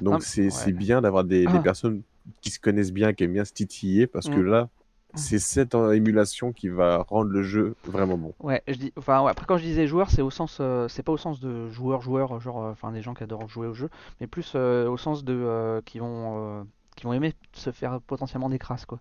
[0.00, 1.58] Donc c'est bien d'avoir des, ah.
[1.58, 2.02] personnes
[2.40, 4.46] qui se connaissent bien, qui aiment bien se titiller, parce que mm.
[4.46, 4.68] là.
[5.14, 8.34] C'est cette émulation qui va rendre le jeu vraiment bon.
[8.40, 11.12] Ouais, je dis, enfin, après quand je disais joueur, c'est au sens, euh, c'est pas
[11.12, 13.90] au sens de joueur joueur, genre, euh, enfin des gens qui adorent jouer au jeu,
[14.20, 18.58] mais plus euh, au sens de qui vont, qui vont aimer se faire potentiellement des
[18.58, 19.00] crasses quoi.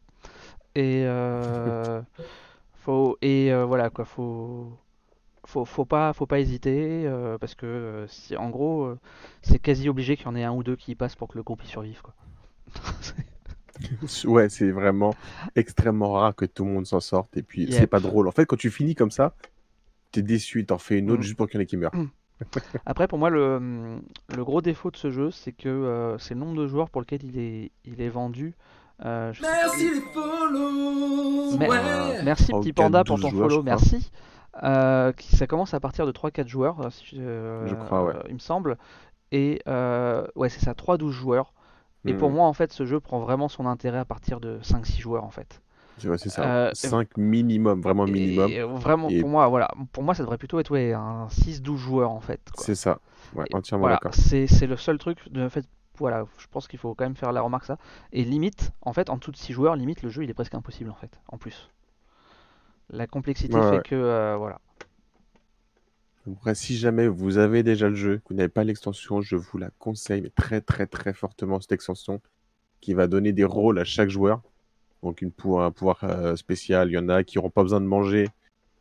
[0.76, 1.06] Et
[2.80, 4.72] Faut et euh, voilà quoi, faut
[5.46, 8.96] faut, faut pas faut pas hésiter euh, parce que euh, en gros
[9.42, 11.38] c'est quasi obligé qu'il y en ait un ou deux qui y passent pour que
[11.38, 12.14] le groupe y survive quoi.
[14.26, 15.16] ouais, c'est vraiment
[15.56, 18.28] extrêmement rare que tout le monde s'en sorte et puis c'est pas drôle.
[18.28, 19.36] En fait, quand tu finis comme ça,
[20.12, 21.24] t'es déçu, t'en fais une autre mm.
[21.24, 21.96] juste pour qu'il y en ait qui meurent.
[21.96, 22.10] Mm.
[22.86, 24.00] Après, pour moi, le,
[24.34, 27.20] le, gros défaut de ce jeu, c'est que c'est le nombre de joueurs pour lequel
[27.26, 28.56] il est, il est vendu
[29.06, 31.58] euh, merci les follow
[32.24, 34.12] Merci petit panda pour ton follow, merci.
[34.64, 36.82] Euh, ça commence à partir de 3-4 joueurs,
[37.14, 38.14] euh, je crois, ouais.
[38.28, 38.78] il me semble.
[39.32, 41.54] Et ouais, c'est ça, 3-12 joueurs.
[42.06, 42.36] Et pour hmm.
[42.36, 45.32] moi, en fait, ce jeu prend vraiment son intérêt à partir de 5-6 joueurs, en
[45.32, 45.62] fait.
[45.98, 46.72] c'est ça.
[46.74, 48.52] 5 minimum, vraiment minimum.
[48.78, 49.70] vraiment, pour moi, voilà.
[49.92, 52.40] Pour moi, ça devrait plutôt être ouais, un 6-12 joueurs, en fait.
[52.56, 53.00] C'est ça.
[53.36, 54.14] Ouais, entièrement d'accord.
[54.14, 55.66] C'est le seul truc de fait
[56.00, 57.78] voilà, je pense qu'il faut quand même faire la remarque ça.
[58.12, 60.56] Et limite, en fait, en dessous de 6 joueurs, limite, le jeu il est presque
[60.56, 61.70] impossible en fait, en plus.
[62.90, 64.60] La complexité fait que, euh, voilà.
[66.28, 69.70] Après, si jamais vous avez déjà le jeu, vous n'avez pas l'extension, je vous la
[69.80, 72.22] conseille très très très fortement cette extension
[72.82, 74.42] qui va donner des rôles à chaque joueur.
[75.02, 77.86] Donc une un pouvoir euh, spécial, il y en a qui n'auront pas besoin de
[77.86, 78.28] manger,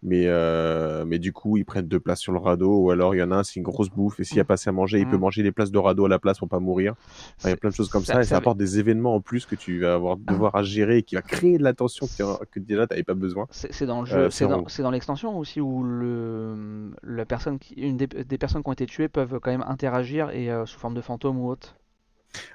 [0.03, 3.19] mais, euh, mais du coup ils prennent deux places sur le radeau, ou alors il
[3.19, 4.73] y en a un, c'est une grosse bouffe, et s'il y a pas assez à
[4.73, 5.21] manger, il peut Mm.
[5.21, 6.95] manger les places de radeau à la place pour pas mourir.
[7.39, 9.21] Enfin, il y a plein de choses comme ça, et ça apporte des événements en
[9.21, 12.07] plus que tu vas avoir devoir à gérer et qui va créer de la tension
[12.07, 13.47] que, déjà tu n'avais pas besoin.
[13.51, 17.75] C'est dans le jeu, Euh, c'est c'est dans, l'extension aussi où le, la personne qui,
[17.75, 20.79] une des, des personnes qui ont été tuées peuvent quand même interagir et euh, sous
[20.79, 21.77] forme de fantôme ou autre.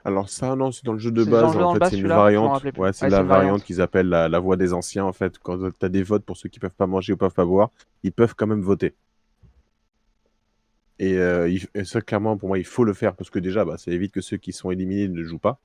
[0.05, 1.55] Alors ça, non, c'est dans le jeu de base.
[1.57, 2.63] En fait, c'est une variante.
[2.77, 5.05] Ouais, c'est Ouais, la variante qu'ils appellent la, la voix des anciens.
[5.05, 7.33] En fait, quand tu as des votes pour ceux qui peuvent pas manger ou peuvent
[7.33, 7.71] pas boire,
[8.03, 8.95] ils peuvent quand même voter.
[10.99, 13.65] Et, euh, il- et ça, clairement, pour moi, il faut le faire parce que déjà,
[13.65, 15.59] bah, ça évite que ceux qui sont éliminés ne jouent pas.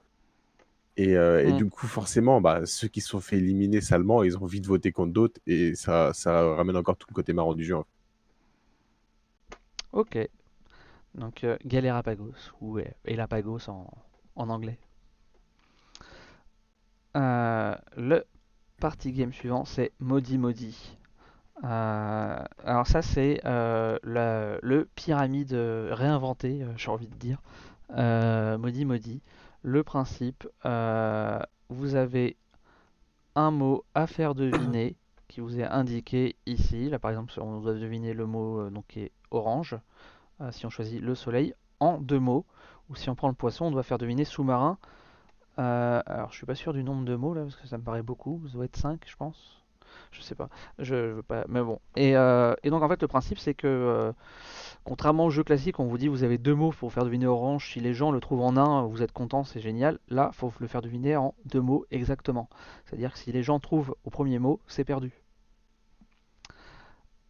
[0.99, 1.57] Et, euh, et Mm.
[1.57, 4.67] du coup, forcément, bah, ceux qui se sont fait éliminer salement, ils ont envie de
[4.67, 7.77] voter contre d'autres et ça, ça ramène encore tout le côté marrant du jeu.
[7.77, 7.89] en fait.
[9.93, 10.17] Ok.
[11.19, 13.91] Donc euh, Galerapagos ou euh, Elapagos en,
[14.37, 14.79] en anglais.
[17.17, 18.25] Euh, le
[18.81, 20.97] party game suivant c'est Modi Modi.
[21.65, 27.43] Euh, alors ça c'est le pyramide réinventé, j'ai envie de dire.
[27.91, 29.23] Modi Modi.
[29.63, 32.37] Le principe, vous avez
[33.35, 36.89] un mot à faire deviner qui vous est indiqué ici.
[36.89, 39.77] Là par exemple on doit deviner le mot donc, qui est orange.
[40.41, 42.45] Euh, si on choisit le soleil en deux mots.
[42.91, 44.79] Ou si on prend le poisson, on doit faire deviner sous-marin.
[45.59, 47.83] Euh, alors je suis pas sûr du nombre de mots là parce que ça me
[47.83, 48.41] paraît beaucoup.
[48.47, 49.63] Ça doit être 5 je pense.
[50.13, 50.49] Je sais pas.
[50.79, 51.45] Je, je veux pas.
[51.49, 51.81] Mais bon.
[51.97, 54.13] Et, euh, et donc en fait le principe c'est que euh,
[54.85, 57.73] contrairement au jeu classique, on vous dit vous avez deux mots pour faire deviner orange.
[57.73, 59.99] Si les gens le trouvent en un, vous êtes content, c'est génial.
[60.09, 62.49] Là, faut le faire deviner en deux mots exactement.
[62.87, 65.28] C'est-à-dire que si les gens trouvent au premier mot, c'est perdu.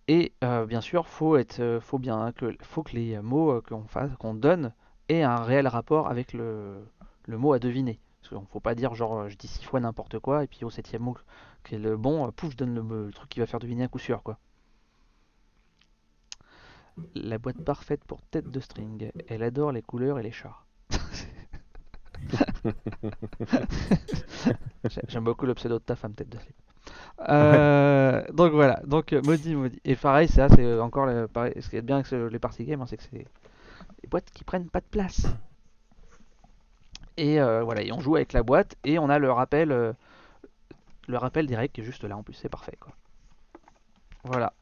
[0.09, 3.53] Et euh, bien sûr, faut être, euh, faut bien hein, que, faut que les mots
[3.53, 4.73] euh, qu'on fasse, qu'on donne,
[5.09, 6.85] aient un réel rapport avec le,
[7.27, 8.01] le mot à deviner.
[8.21, 10.65] Parce qu'il ne faut pas dire genre je dis six fois n'importe quoi et puis
[10.65, 11.17] au septième mot
[11.65, 13.89] qui est le bon, pouf, je donne le, le truc qui va faire deviner un
[13.89, 14.39] coup sûr quoi.
[17.15, 19.11] La boîte parfaite pour tête de string.
[19.27, 20.65] Elle adore les couleurs et les chats.
[21.13, 21.29] J'ai-
[25.09, 26.57] J'aime beaucoup le pseudo de ta femme, tête de slip.
[27.29, 29.81] Euh, donc voilà, donc euh, maudit, maudit.
[29.85, 31.55] Et pareil, ça, c'est encore le- pareil.
[31.61, 33.27] Ce qui est bien avec les party games, hein, c'est que c'est
[34.03, 35.27] des boîtes qui prennent pas de place.
[37.17, 39.93] Et euh, voilà, et on joue avec la boîte et on a le rappel, euh,
[41.09, 42.93] le rappel direct qui est juste là en plus, c'est parfait quoi.
[44.25, 44.53] Voilà.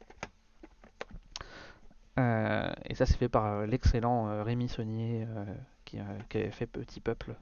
[2.19, 5.45] Euh, et ça, c'est fait par euh, l'excellent euh, Rémi Saunier euh,
[5.85, 7.35] qui, euh, qui fait Petit Peuple.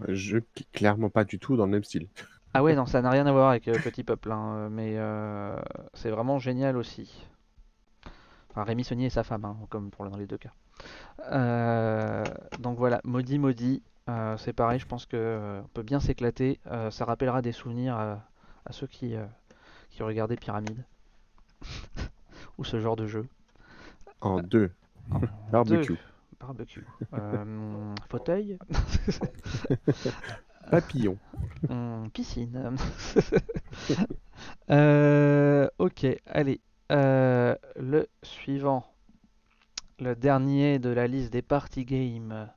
[0.00, 2.08] Un jeu qui est clairement pas du tout dans le même style.
[2.54, 4.94] Ah ouais, non, ça n'a rien à voir avec euh, Petit Peuple, hein, euh, mais
[4.96, 5.58] euh,
[5.94, 7.26] c'est vraiment génial aussi.
[8.50, 10.52] Enfin, Rémi Saunier et sa femme, hein, comme pour dans les deux cas.
[11.32, 12.24] Euh,
[12.58, 16.60] donc voilà, Maudit Maudit, euh, c'est pareil, je pense que euh, on peut bien s'éclater.
[16.66, 18.24] euh, ça rappellera des souvenirs à,
[18.66, 19.24] à ceux qui, euh,
[19.90, 20.84] qui regardé Pyramide.
[22.58, 23.26] Ou ce genre de jeu.
[24.20, 24.70] En deux.
[25.10, 25.94] En Barbecue.
[25.94, 25.98] deux.
[26.42, 26.84] Barbecue.
[27.14, 28.58] Euh, fauteuil.
[30.70, 31.16] Papillon.
[31.68, 32.76] Hum, piscine.
[34.70, 36.60] Euh, ok, allez.
[36.90, 38.84] Euh, le suivant.
[40.00, 42.48] Le dernier de la liste des party games.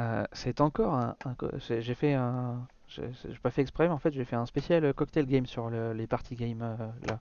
[0.00, 1.16] Euh, c'est encore un.
[1.24, 2.66] un co- j'ai j'ai fait un.
[2.88, 5.68] J'ai j'ai pas fait exprès, mais en fait, j'ai fait un spécial cocktail game sur
[5.68, 6.76] le- les party games euh,
[7.08, 7.18] là.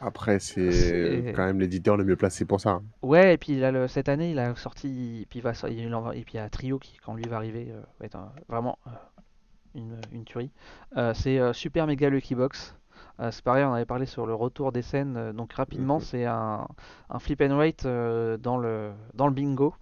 [0.00, 2.80] Après, c'est C'est- quand même l'éditeur le mieux placé pour ça.
[3.02, 5.94] Ouais, et puis là, le- cette année, il a sorti, puis il va, sor- il
[5.94, 8.06] en va- et puis il y a Trio qui, quand lui va arriver, euh, va
[8.06, 8.90] être un- vraiment euh,
[9.74, 10.50] une, une tuerie.
[10.96, 12.74] Euh, c'est Super Mega Lucky Box.
[13.30, 15.32] C'est pareil, on avait parlé sur le retour des scènes.
[15.32, 16.00] donc rapidement, Mhm.
[16.02, 16.66] c'est un,
[17.08, 19.74] un flip and wait dans le, dans le bingo.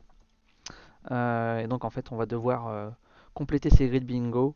[1.11, 2.93] Et donc en fait, on va devoir
[3.35, 4.55] compléter ces grilles de bingo,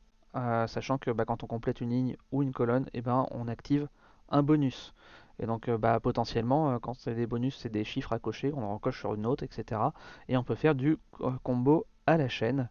[0.67, 3.89] sachant que bah, quand on complète une ligne ou une colonne, et ben, on active
[4.31, 4.95] un bonus.
[5.41, 8.53] Et donc euh, bah, potentiellement, euh, quand c'est des bonus, c'est des chiffres à cocher,
[8.55, 9.93] on en recoche sur une autre, etc.
[10.29, 12.69] Et on peut faire du euh, combo à la chaîne.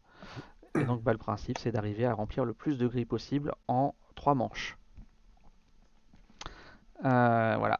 [0.75, 3.95] Et donc bah, le principe, c'est d'arriver à remplir le plus de grilles possible en
[4.15, 4.77] trois manches.
[7.05, 7.79] Euh, voilà.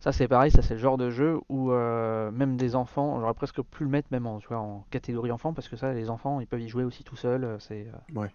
[0.00, 3.34] Ça c'est pareil, ça c'est le genre de jeu où euh, même des enfants, j'aurais
[3.34, 6.10] presque pu le mettre même en, tu vois, en catégorie enfant parce que ça les
[6.10, 8.30] enfants ils peuvent y jouer aussi tout seuls, c'est euh, Ouais.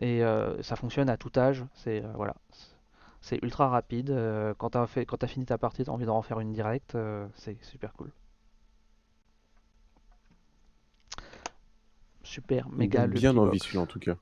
[0.00, 0.22] et
[0.62, 2.34] ça fonctionne à tout âge, c'est voilà.
[3.26, 6.18] C'est ultra rapide, euh, quand t'as fait quand t'as fini ta partie, t'as envie d'en
[6.18, 8.12] refaire une directe, euh, c'est super cool.
[12.22, 13.64] Super, méga bien envie Box.
[13.64, 14.14] celui-là en tout cas.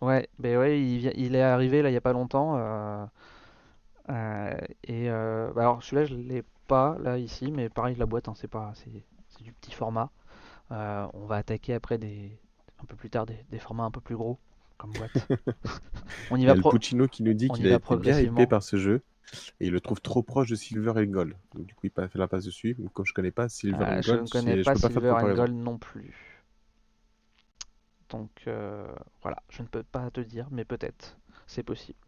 [0.00, 2.56] Ouais, ben ouais, il, vient- il est arrivé là il y a pas longtemps.
[2.56, 3.06] euh,
[4.82, 8.48] et bah alors celui-là je l'ai pas là ici, mais pareil la boîte, hein, c'est
[8.48, 8.90] pas, c'est
[9.44, 10.10] du petit format.
[10.70, 12.36] On va attaquer après des
[12.82, 14.36] un peu plus tard des, formats un peu plus gros
[14.78, 15.10] comme boîte.
[16.30, 16.44] on y va.
[16.44, 18.76] Il y a le Puccino qui nous dit qu'il a été bien hypé par ce
[18.76, 19.02] jeu
[19.60, 21.34] et il le trouve trop proche de Silver and Gold.
[21.54, 22.76] Donc, du coup, il fait la passe dessus.
[22.94, 25.54] comme je connais pas Silver ah, and Gold, je ne connais pas, Silver and Gold
[25.54, 26.38] non plus.
[28.08, 28.86] Donc euh,
[29.22, 31.98] voilà, je ne peux pas te dire, mais peut-être, c'est possible.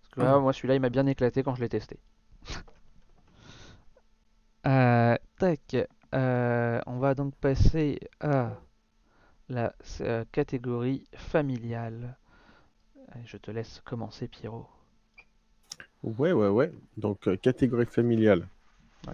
[0.00, 1.98] Parce que là, moi, celui-là, il m'a bien éclaté quand je l'ai testé.
[4.66, 5.76] Euh, tac,
[6.12, 8.58] euh, on va donc passer à
[9.48, 9.74] la
[10.32, 12.16] catégorie familiale.
[13.24, 14.66] Je te laisse commencer, Pierrot.
[16.02, 16.72] Ouais, ouais, ouais.
[16.96, 18.46] Donc, euh, catégorie familiale.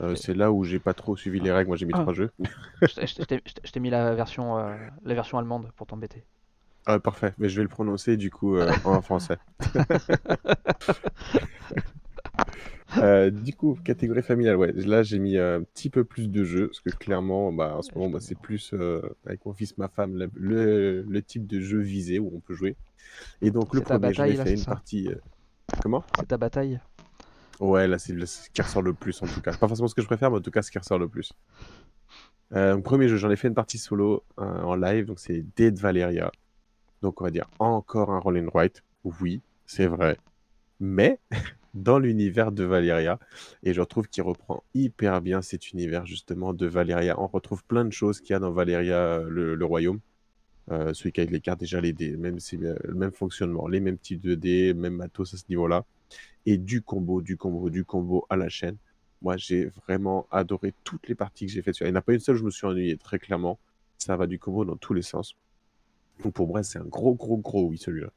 [0.00, 1.68] Euh, c'est là où j'ai pas trop suivi les règles.
[1.68, 2.12] Moi, j'ai mis trois ah.
[2.12, 2.30] jeux.
[2.82, 6.24] je t'ai mis la version, euh, la version allemande pour t'embêter.
[6.86, 7.32] Ah, parfait.
[7.38, 9.38] Mais je vais le prononcer du coup en français.
[13.30, 14.72] du coup, catégorie familiale, ouais.
[14.72, 17.92] Là, j'ai mis un petit peu plus de jeux parce que clairement, bah, en ce
[17.94, 18.74] moment, bah, c'est plus
[19.26, 22.76] avec mon fils, ma femme, le, le, type de jeu visé où on peut jouer.
[23.40, 25.08] Et donc, le premier, je fait une partie.
[25.80, 26.04] Comment?
[26.18, 26.80] C'est ta bataille
[27.60, 29.52] Ouais, là, c'est ce qui ressort le plus en tout cas.
[29.52, 31.32] Pas forcément ce que je préfère, mais en tout cas, ce qui ressort le plus.
[32.54, 35.78] Euh, premier jeu, j'en ai fait une partie solo euh, en live, donc c'est Dead
[35.78, 36.30] Valeria.
[37.00, 38.82] Donc on va dire encore un roll and write.
[39.04, 40.18] Oui, c'est vrai.
[40.80, 41.18] Mais
[41.74, 43.18] dans l'univers de Valeria,
[43.62, 47.18] et je trouve qu'il reprend hyper bien cet univers justement de Valeria.
[47.20, 50.00] On retrouve plein de choses qu'il y a dans Valeria, le royaume.
[50.70, 53.98] Euh, celui qui a les cartes, déjà les dés, même euh, le fonctionnement, les mêmes
[53.98, 55.84] types de dés, même matos à ce niveau-là.
[56.46, 58.76] Et du combo, du combo, du combo à la chaîne.
[59.22, 61.78] Moi, j'ai vraiment adoré toutes les parties que j'ai faites.
[61.80, 63.58] Il n'y en a pas une seule où je me suis ennuyé, très clairement.
[63.98, 65.34] Ça va du combo dans tous les sens.
[66.22, 68.10] Donc pour moi, c'est un gros, gros, gros oui, celui-là.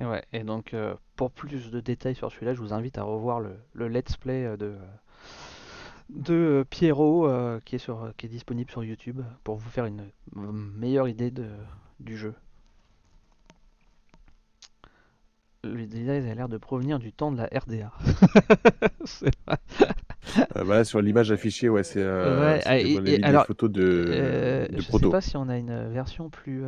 [0.00, 3.04] Et ouais, et donc euh, pour plus de détails sur celui-là, je vous invite à
[3.04, 4.74] revoir le, le let's play de,
[6.10, 9.86] de euh, Pierrot euh, qui, est sur, qui est disponible sur YouTube pour vous faire
[9.86, 10.04] une
[10.34, 11.46] meilleure idée de,
[12.00, 12.34] du jeu.
[15.62, 17.90] Le design a l'air de provenir du temps de la RDA.
[20.56, 22.58] euh, bah sur l'image affichée, ouais, c'est euh,
[23.22, 25.06] alors, photos de, de je proto.
[25.06, 26.64] sais pas si on a une version plus.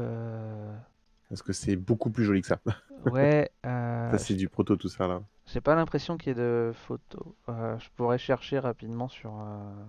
[1.29, 2.59] Parce que c'est beaucoup plus joli que ça.
[3.05, 3.53] Ouais.
[3.62, 5.23] ça, c'est du proto, tout ça là.
[5.47, 7.23] J'ai pas l'impression qu'il y ait de photos.
[7.49, 9.85] Euh, je pourrais chercher rapidement sur, euh,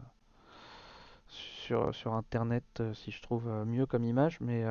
[1.30, 4.64] sur, sur internet euh, si je trouve mieux comme image, mais.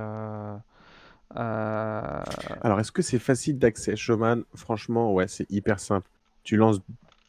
[1.30, 4.44] Alors, est-ce que c'est facile d'accès, Showman?
[4.54, 6.08] Franchement, ouais, c'est hyper simple.
[6.44, 6.78] Tu lances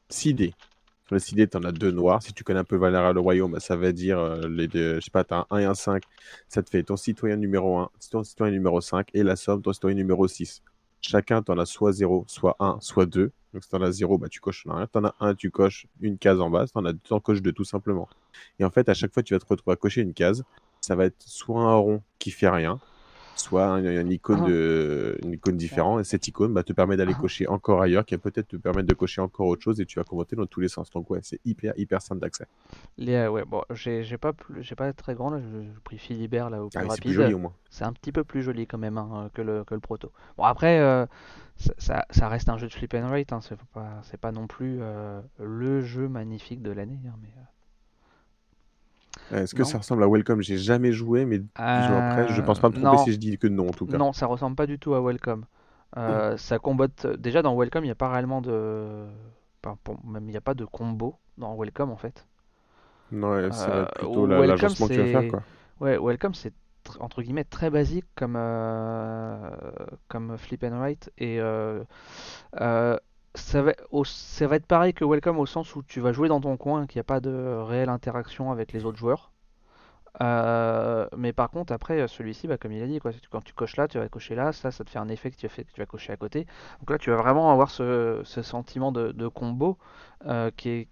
[0.10, 0.54] 6 dés.
[1.08, 2.22] Sur les 6 dés, tu en as deux noirs.
[2.22, 5.12] Si tu connais un peu Valera le Royaume, ça va dire les deux, je sais
[5.12, 6.04] pas, tu as un 1 et un 5.
[6.50, 9.72] Ça te fait ton citoyen numéro 1, ton citoyen numéro 5 et la somme, ton
[9.72, 10.62] citoyen numéro 6.
[11.00, 13.32] Chacun, tu en as soit 0, soit 1, soit 2.
[13.54, 14.88] Donc si t'en as 0, bah, tu coches rien.
[14.88, 16.67] T'en as 1, tu coches une case en bas.
[16.67, 18.10] Si t'en as 2, tu en coches 2 tout simplement.
[18.60, 20.43] Et en fait, à chaque fois, tu vas te retrouver à cocher une case.
[20.82, 22.80] Ça va être soit un rond qui fait rien,
[23.39, 24.47] soit une, icône, ah.
[24.47, 26.02] de, une icône différente.
[26.02, 27.21] Et cette icône bah, te permet d'aller ah.
[27.21, 30.00] cocher encore ailleurs, qui va peut-être te permettre de cocher encore autre chose et tu
[30.00, 30.89] vas commenter dans tous les sens.
[30.91, 32.45] Donc ouais, c'est hyper hyper simple d'accès.
[32.97, 36.69] Les, ouais, bon, j'ai pas j'ai pas très grand là, j'ai pris Philibert là au
[36.69, 37.50] plus ah, rapide.
[37.69, 40.12] C'est un petit peu plus joli quand même hein, que, le, que le proto.
[40.38, 41.06] Bon après, euh,
[41.78, 44.47] ça, ça, reste un jeu de flip and rate, hein, c'est pas c'est pas non
[44.47, 47.30] plus euh, le jeu magnifique de l'année, hein, mais.
[49.32, 50.41] Euh, est-ce que ça ressemble à Welcome?
[50.41, 53.67] J'ai jamais joué, mais après, je pense pas me tromper si je dis que non
[53.67, 53.97] en tout cas.
[53.97, 55.45] Non, ça ressemble pas du tout à Welcome.
[55.95, 56.38] Euh, hmm.
[56.38, 57.08] Ça combote.
[57.17, 59.06] Déjà dans Welcome, il n'y a pas réellement de.
[60.06, 62.27] même il n'y a pas de combo dans Welcome en fait.
[63.12, 65.43] Non, c'est euh, plutôt l'agencement que tu vas faire quoi.
[65.80, 66.53] Ouais, Welcome c'est
[66.99, 69.49] entre guillemets très basique comme euh,
[70.08, 71.39] comme Flip and Write et
[73.38, 76.88] ça va, être pareil que Welcome au sens où tu vas jouer dans ton coin,
[76.88, 79.32] qu'il n'y a pas de réelle interaction avec les autres joueurs.
[80.21, 83.78] Euh, mais par contre, après, celui-ci, bah, comme il a dit, quoi, quand tu coches
[83.78, 85.80] là, tu vas cocher là, ça, ça te fait un effet que tu, que tu
[85.80, 86.47] vas cocher à côté.
[86.80, 89.78] Donc là, tu vas vraiment avoir ce, sentiment de, combo
[90.26, 90.88] euh, qui, est,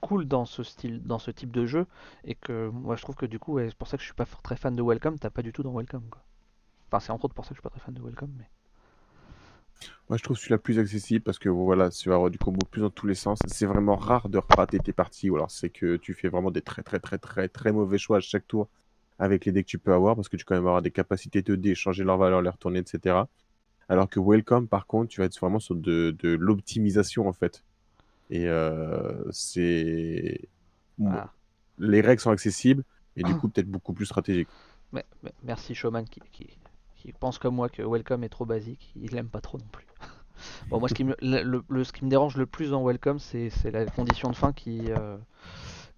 [0.00, 1.86] cool dans ce style, dans ce type de jeu.
[2.24, 4.26] Et que moi, je trouve que du coup, c'est pour ça que je suis pas
[4.42, 5.18] très fan de Welcome.
[5.18, 6.08] T'as pas du tout dans Welcome.
[6.10, 6.22] Quoi.
[6.88, 8.32] Enfin, c'est entre autres pour ça que je suis pas très fan de Welcome.
[8.38, 8.48] Mais...
[10.08, 12.82] Moi, je trouve celui-là plus accessible parce que voilà, tu vas avoir du combo plus
[12.82, 13.38] dans tous les sens.
[13.46, 16.62] C'est vraiment rare de rater tes parties ou alors c'est que tu fais vraiment des
[16.62, 18.68] très très très très très mauvais choix à chaque tour
[19.18, 20.90] avec les decks que tu peux avoir parce que tu peux quand même avoir des
[20.90, 23.16] capacités de dés, changer leur valeur, les retourner, etc.
[23.88, 27.64] Alors que Welcome, par contre, tu vas être vraiment sur de, de l'optimisation en fait.
[28.30, 30.40] Et euh, c'est.
[31.04, 31.32] Ah.
[31.78, 32.84] Les règles sont accessibles
[33.16, 34.48] et du coup, peut-être beaucoup plus stratégiques.
[34.92, 35.04] Mais,
[35.42, 36.48] merci Showman qui, qui,
[36.96, 39.86] qui pense comme moi que Welcome est trop basique, il l'aime pas trop non plus.
[40.68, 43.70] bon, moi, ce qui, me, le, ce qui me dérange le plus dans Welcome, c'est
[43.70, 45.16] la condition de fin qui, euh,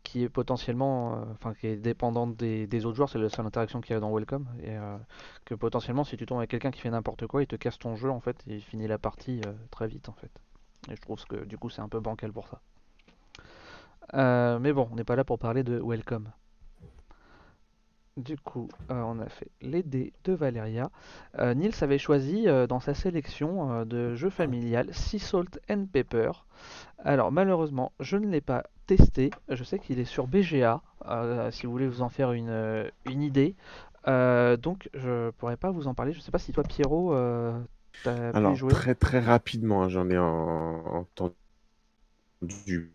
[0.02, 3.46] qui est potentiellement, euh, enfin qui est dépendante des, des autres joueurs, c'est la seule
[3.46, 4.96] interaction qu'il y a dans Welcome, et euh,
[5.44, 7.96] que potentiellement si tu tombes avec quelqu'un qui fait n'importe quoi, il te casse ton
[7.96, 9.40] jeu en fait, et il finit la partie
[9.70, 10.30] très vite en fait.
[10.90, 12.60] Et je trouve que du coup c'est un peu bancal pour ça.
[14.58, 16.30] Mais bon, on n'est pas là pour parler de Welcome.
[18.18, 20.90] Du coup, euh, on a fait les dés de Valeria.
[21.38, 25.86] Euh, Nils avait choisi euh, dans sa sélection euh, de jeu familial Sea Salt and
[25.92, 26.32] Pepper.
[27.04, 29.30] Alors malheureusement, je ne l'ai pas testé.
[29.48, 30.82] Je sais qu'il est sur BGA,
[31.52, 33.56] si vous voulez vous en faire une, une idée.
[34.06, 36.12] Donc je pourrais pas vous en parler.
[36.12, 37.14] Je sais pas si toi Pierrot,
[38.02, 38.78] t'as pu Alors, jouer.
[38.78, 41.04] très très rapidement, hein, j'en ai en-
[42.40, 42.94] entendu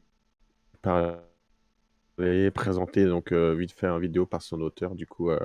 [2.18, 5.40] parler, présenté donc euh, vite fait en vidéo par son auteur, du coup, euh,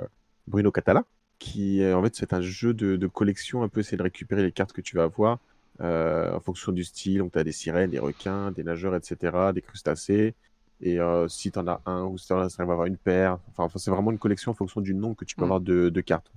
[0.47, 1.05] Bruno Catala,
[1.39, 4.43] qui euh, en fait c'est un jeu de, de collection, un peu, c'est de récupérer
[4.43, 5.39] les cartes que tu vas avoir
[5.81, 7.19] euh, en fonction du style.
[7.19, 10.35] Donc, tu as des sirènes, des requins, des nageurs, etc., des crustacés.
[10.81, 10.97] Et
[11.27, 13.39] si tu en as un ou si tu en as cinq, va avoir une paire.
[13.49, 15.43] Enfin, enfin, c'est vraiment une collection en fonction du nombre que tu peux Mm.
[15.45, 16.31] avoir de, de cartes.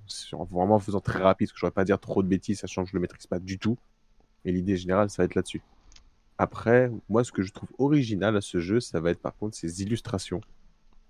[0.51, 2.83] Vraiment en faisant très rapide, parce que je ne pas dire trop de bêtises, sachant
[2.85, 3.78] que je ne le maîtrise pas du tout.
[4.45, 5.64] Et l'idée générale, ça va être là-dessus.
[6.39, 9.57] Après, moi, ce que je trouve original à ce jeu, ça va être par contre
[9.57, 10.41] ces illustrations.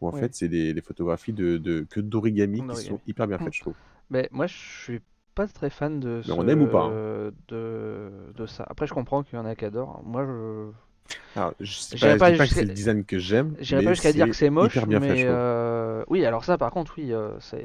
[0.00, 0.20] Où en Ouais.
[0.20, 3.44] fait, c'est des, des photographies de, de- que d'origami qui sont hyper bien Mm.
[3.44, 3.76] faites, je trouve.
[4.10, 5.00] Mais moi, je suis
[5.34, 6.98] pas très fan de Mais on aime ou pas, hein
[7.48, 8.64] de, de ça.
[8.68, 10.02] Après, je comprends qu'il y en a qui adorent.
[10.04, 10.70] Moi, je
[11.34, 13.82] Alors, je sais pas, je pas dis pas que c'est le design que j'aime, J'irai
[13.82, 17.12] pas jusqu'à dire que c'est moche, bien mais euh, oui, alors ça, par contre, oui,
[17.12, 17.64] euh, c'est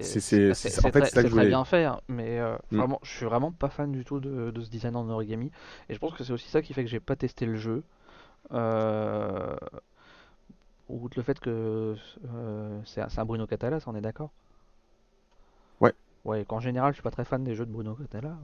[0.92, 2.78] très, très bien fait, hein, mais euh, Mm.
[2.78, 5.52] vraiment, je suis vraiment pas fan du tout de, de ce design en origami,
[5.90, 7.84] et je pense que c'est aussi ça qui fait que j'ai pas testé le jeu.
[8.54, 9.56] Euh...
[10.90, 11.96] Outre le fait que
[12.86, 14.32] c'est un c'est un Bruno Catala, ça on est d'accord?
[15.80, 15.94] Ouais.
[16.26, 18.38] Ouais, qu'en général, je suis pas très fan des jeux de Bruno Catala.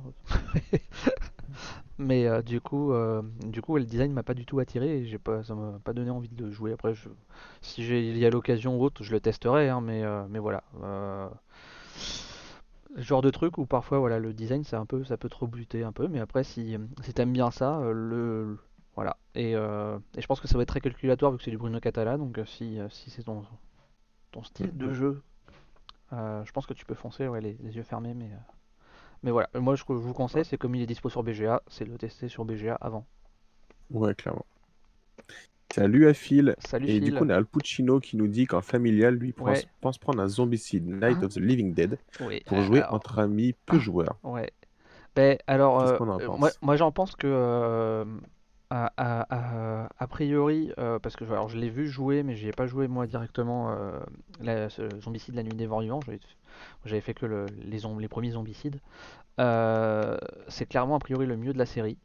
[1.99, 5.05] Mais euh, du coup, euh, du coup, le design m'a pas du tout attiré et
[5.05, 6.73] j'ai pas, ça m'a pas donné envie de le jouer.
[6.73, 7.09] Après, je,
[7.61, 10.39] si j'ai, il y a l'occasion ou autre, je le testerai, hein, mais, euh, mais
[10.39, 10.63] voilà.
[10.83, 11.29] Euh,
[12.97, 15.83] genre de truc où parfois, voilà, le design, c'est un peu, ça peut trop buter
[15.83, 17.93] un peu, mais après, si, si t'aimes bien ça, le,
[18.51, 18.59] le-
[18.95, 19.17] voilà.
[19.35, 21.79] Et, et je pense que ça va être très calculatoire vu que c'est du Bruno
[21.79, 23.43] Catala, donc si, si c'est ton,
[24.31, 25.21] ton style de jeu,
[26.13, 28.31] euh, je pense que tu peux foncer, ouais, les, les yeux fermés, mais.
[29.23, 31.85] Mais voilà, moi je, je vous conseille, c'est comme il est dispo sur BGA, c'est
[31.85, 33.05] le tester sur BGA avant.
[33.91, 34.45] Ouais, clairement.
[35.73, 36.55] Salut à Phil.
[36.59, 37.15] Salut Et du Phil.
[37.17, 39.65] coup, on a Al Puccino qui nous dit qu'en familial, lui, pense, Ouais.
[39.81, 41.25] pense prendre un Zombicide Night Ah.
[41.25, 44.17] of the Living Dead Oui, pour jouer entre amis peu joueurs.
[44.23, 44.51] ouais.
[45.15, 45.97] Ben, alors, euh,
[46.61, 48.05] moi j'en pense que, euh,
[48.73, 52.87] a, priori, euh, parce que alors, je l'ai vu jouer, mais j'y ai pas joué
[52.87, 53.99] moi directement, euh,
[54.41, 55.99] la, Zombicide, la nuit des morts vivants,
[56.85, 58.79] j'avais fait que le- les, premiers Zombicides.
[59.39, 60.17] Euh,
[60.47, 61.97] c'est clairement a priori le mieux de la série.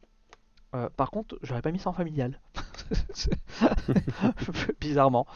[0.75, 2.39] Euh, par contre, j'aurais pas mis ça en familial.
[4.81, 5.27] Bizarrement.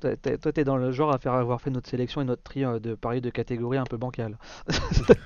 [0.00, 2.62] T'es- toi, t'es dans le genre à faire avoir fait notre sélection et notre tri
[2.62, 4.38] de parler de catégories un peu bancales.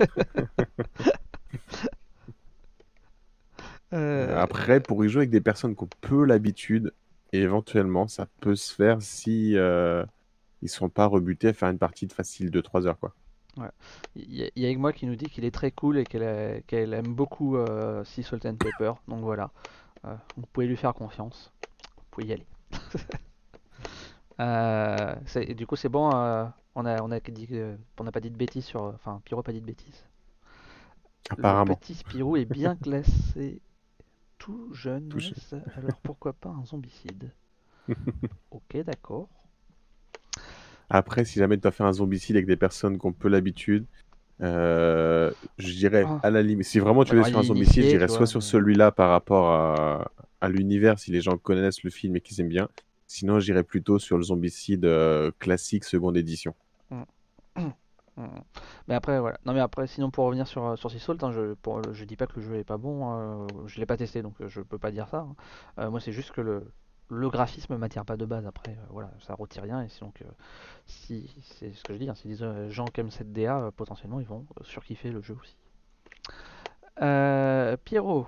[3.93, 6.93] Euh, Après, pour y jouer avec des personnes qui ont peu l'habitude,
[7.33, 10.05] et éventuellement, ça peut se faire si euh,
[10.63, 13.15] ils sont pas rebutés à faire une partie de facile de 3 heures, quoi.
[14.15, 16.05] Il y, a- il y a Egma qui nous dit qu'il est très cool et
[16.05, 18.93] qu'elle aime beaucoup euh, Sea Salt and Pepper.
[19.09, 19.51] Donc voilà,
[20.07, 21.53] Euh, vous pouvez lui faire confiance.
[21.97, 22.47] Vous pouvez y aller.
[24.41, 25.15] Euh,
[25.55, 26.15] du coup, c'est bon.
[26.15, 28.83] euh, on a, on a dit, que- on n'a pas dit de bêtises sur.
[28.83, 30.05] Enfin, Pyro a pas dit de bêtises.
[31.31, 31.75] Apparemment.
[31.75, 33.61] Le petit Spirou est bien classé
[34.39, 35.13] tout jeune.
[35.77, 37.31] Alors pourquoi pas un zombicide
[38.51, 39.29] Ok, d'accord.
[40.91, 43.85] Après, si jamais tu dois faire un zombicide avec des personnes qui ont peu l'habitude,
[44.41, 46.21] euh, je dirais Ah.
[46.23, 48.93] à la limite, si vraiment tu veux sur un zombicide, je dirais soit sur celui-là
[48.93, 50.11] par rapport à,
[50.41, 52.69] à l'univers, si les gens connaissent le film et qu'ils aiment bien.
[53.07, 56.55] Sinon, j'irais plutôt sur le zombicide euh, classique seconde édition.
[56.91, 57.03] Mm.
[58.89, 59.39] Mais après, voilà.
[59.45, 61.55] Non, mais après, sinon, pour revenir sur, euh, sur Salt, hein, je,
[61.93, 64.41] je dis pas que le jeu est pas bon, euh, je l'ai pas testé donc
[64.41, 65.19] euh, je peux pas dire ça.
[65.19, 65.37] hein.
[65.79, 66.73] Euh, moi, c'est juste que le,
[67.11, 68.47] le graphisme m'attire pas de base.
[68.47, 69.83] Après, voilà, ça retire rien.
[69.83, 70.25] Et euh,
[70.87, 74.27] si, c'est ce que je dis, hein, si des gens aiment cette DA, potentiellement, ils
[74.27, 75.57] vont surkiffer le jeu aussi.
[77.85, 78.27] Pierrot,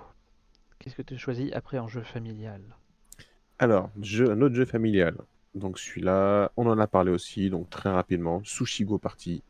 [0.79, 2.63] qu'est-ce que tu as choisi après en jeu familial?
[3.59, 3.91] Alors,
[4.31, 5.17] un autre jeu familial.
[5.55, 9.43] Donc celui-là, on en a parlé aussi, donc très rapidement, Sushi Go Party.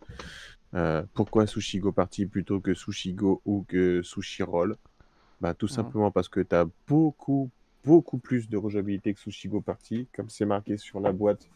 [0.74, 4.76] Euh, pourquoi Sushi Go Party plutôt que Sushi Go ou que Sushi Roll?
[5.40, 7.50] Bah, Tout simplement parce que tu as beaucoup,
[7.84, 10.06] beaucoup plus de rejouabilité que Sushi Go Party.
[10.14, 11.48] Comme c'est marqué sur la boîte,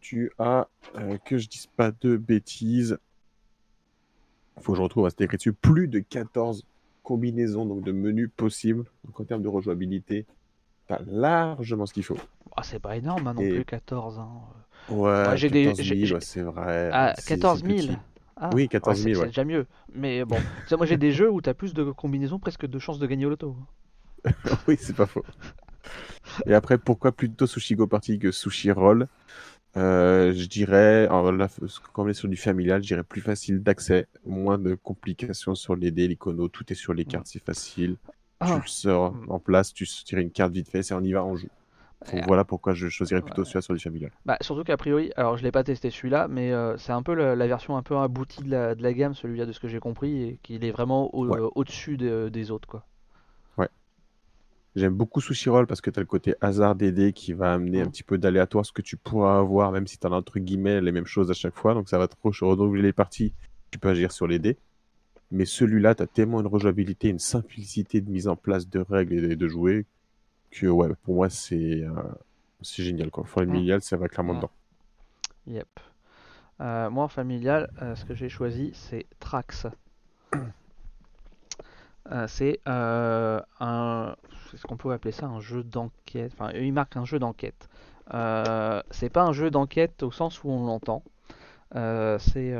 [0.00, 2.98] tu as, euh, que je dise pas de bêtises,
[4.56, 6.64] il faut que je retrouve, c'était écrit dessus, plus de 14
[7.02, 8.84] combinaisons donc de menus possibles.
[9.04, 10.26] Donc en termes de rejouabilité,
[10.86, 12.16] t'as largement ce qu'il faut.
[12.56, 14.18] Ah, c'est pas énorme hein, non Et- plus, 14.
[14.18, 14.28] Hein.
[14.88, 16.90] Ouais, j'ai des- 14 000, j'ai- j'ai- ouais, c'est vrai.
[16.92, 17.98] Ah, c'est- 14 c'est 000 petit.
[18.36, 19.26] Ah, Oui, 14 c'est- 000, C'est ouais.
[19.28, 19.66] déjà mieux.
[19.94, 20.36] Mais bon,
[20.68, 23.26] Tu moi j'ai des jeux où t'as plus de combinaisons, presque de chances de gagner
[23.26, 23.56] au loto.
[24.68, 25.24] Oui, c'est pas faux.
[26.46, 29.06] Et après, pourquoi plutôt Sushi Go Party que Sushi Roll?
[29.76, 31.48] Euh, Je dirais, alors là,
[31.92, 35.76] comme on est sur du familial, je dirais plus facile d'accès, moins de complications sur
[35.76, 37.96] les dés, l'icono, tout est sur les cartes, c'est facile.
[38.42, 38.56] Tu Ah.
[38.62, 39.30] le sors Mm.
[39.30, 41.48] en place, tu tires une carte vite fait, c'est on y va, on joue.
[42.12, 43.44] Donc voilà pourquoi je choisirais plutôt Ouais.
[43.46, 44.10] celui-là sur du familial.
[44.26, 47.14] Bah, surtout qu'a priori, alors je l'ai pas testé celui-là, mais euh, c'est un peu
[47.14, 49.66] la, la version un peu aboutie de la, de la gamme, celui-là de ce que
[49.68, 51.38] j'ai compris, et qu'il est vraiment Ouais.
[51.40, 52.68] euh, au-dessus de- des autres.
[52.68, 52.84] quoi.
[54.74, 57.54] J'aime beaucoup Sushi Roll parce que tu as le côté hasard des dés qui va
[57.54, 60.38] amener un petit peu d'aléatoire, ce que tu pourras avoir, même si tu as entre
[60.38, 61.72] guillemets les mêmes choses à chaque fois.
[61.72, 63.32] Donc ça va te re- renouveler les parties.
[63.70, 64.58] Tu peux agir sur les dés.
[65.30, 69.32] Mais celui-là, tu as tellement une rejouabilité, une simplicité de mise en place de règles
[69.32, 69.86] et de, jouer
[70.50, 71.90] que ouais, pour moi, c'est euh,
[72.62, 73.10] c'est génial.
[73.10, 73.24] Quoi.
[73.24, 74.36] Familial, ça va clairement Mm.
[74.36, 74.50] dedans.
[75.48, 75.80] Yep.
[76.60, 79.66] Euh, moi en familial, euh, ce que j'ai choisi, c'est Trax.
[82.12, 84.14] Euh, c'est un.
[84.54, 87.68] Est-ce qu'on peut appeler ça un jeu d'enquête Enfin, il marque un jeu d'enquête.
[88.92, 91.02] C'est pas un jeu d'enquête au sens où on l'entend.
[91.74, 92.54] C'est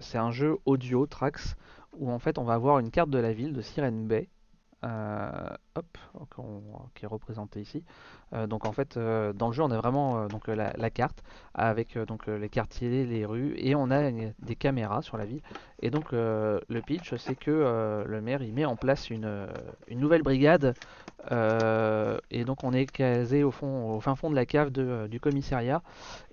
[0.00, 1.56] c'est un jeu audio, Trax,
[1.92, 4.28] où en fait on va avoir une carte de la ville de Siren Bay.
[4.84, 5.56] euh,
[6.94, 7.84] qui est représentée ici.
[8.34, 11.22] Euh, donc en fait, euh, dans le jeu, on a vraiment euh, la, carte
[11.54, 15.42] avec les quartiers, les rues, et on a des caméras sur la ville.
[15.80, 19.46] Et donc le pitch, c'est que le maire il met en place une,
[19.90, 20.74] nouvelle brigade,
[21.30, 25.82] et donc on est casé au fond, au fin fond de la cave du commissariat,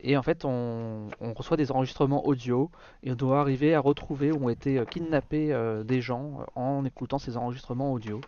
[0.01, 2.69] et en fait on, reçoit des enregistrements audio,
[3.03, 7.37] et on doit arriver à retrouver où ont été kidnappés des gens en écoutant ces
[7.37, 8.21] enregistrements audio.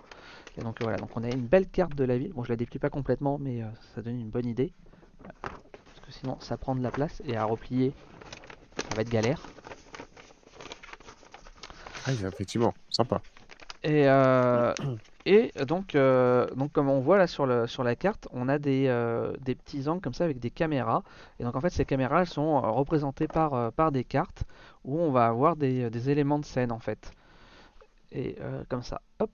[0.58, 2.34] Et donc euh, voilà, donc on a une belle carte de la ville.
[2.34, 4.74] Bon, je la déplie pas complètement, mais euh, ça donne une bonne idée.
[5.24, 7.94] Parce que sinon, ça prend de la place et à replier,
[8.90, 9.42] ça va être galère.
[12.06, 13.22] Ah, effectivement, sympa.
[13.84, 14.74] Et, euh,
[15.26, 18.60] et donc, euh, donc, comme on voit là sur, le, sur la carte, on a
[18.60, 21.04] des, euh, des petits angles comme ça avec des caméras.
[21.40, 24.44] Et donc, en fait, ces caméras elles sont représentées par, par des cartes
[24.84, 27.12] où on va avoir des, des éléments de scène en fait.
[28.12, 28.36] Et
[28.68, 29.32] comme ça, hop.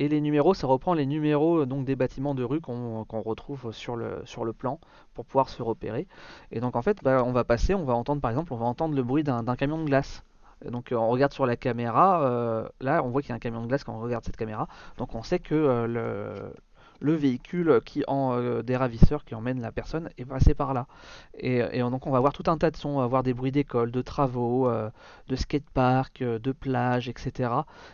[0.00, 3.72] Et les numéros, ça reprend les numéros euh, donc des bâtiments de rue qu'on retrouve
[3.72, 4.80] sur le, plan
[5.14, 6.06] pour pouvoir se repérer.
[6.52, 8.66] Et donc en fait, bah, on va passer, on va entendre par exemple, on va
[8.66, 10.22] entendre le bruit d'un camion de glace.
[10.64, 13.40] Donc euh, on regarde sur la caméra, euh, là on voit qu'il y a un
[13.40, 14.68] camion de glace quand on regarde cette caméra.
[14.98, 16.52] Donc on sait que le,
[17.00, 20.86] le véhicule qui en euh, des ravisseurs qui emmène la personne est passé par là.
[21.38, 23.52] Et, donc on va voir tout un tas de sons, on va voir des bruits
[23.52, 24.90] d'école, de travaux, euh,
[25.28, 27.50] de skatepark, euh, de plage, etc.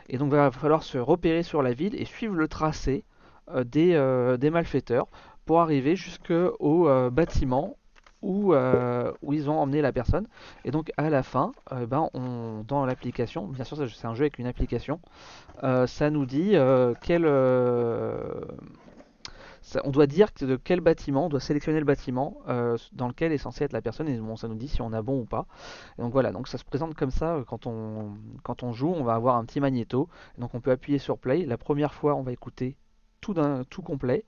[0.08, 3.04] Et donc il va falloir se repérer sur la ville et suivre le tracé
[3.66, 5.06] des, des malfaiteurs
[5.44, 7.76] pour arriver jusqu'au bâtiment
[8.22, 10.26] où, où ils ont emmené la personne.
[10.64, 14.38] Et donc à la fin, ben, on, dans l'application, bien sûr c'est un jeu avec
[14.38, 14.98] une application,
[15.60, 16.54] ça nous dit
[17.02, 17.26] quel...
[19.84, 23.38] on doit dire de quel bâtiment, on doit sélectionner le bâtiment euh, dans lequel est
[23.38, 25.46] censée être la personne et bon, ça nous dit si on a bon ou pas.
[25.98, 29.36] Donc voilà, donc ça se présente comme ça euh, quand on, joue, on va avoir
[29.36, 30.08] un petit magnéto,
[30.38, 31.46] donc on peut appuyer sur play.
[31.46, 32.76] La première fois, on va écouter
[33.20, 33.34] tout,
[33.70, 34.24] tout complet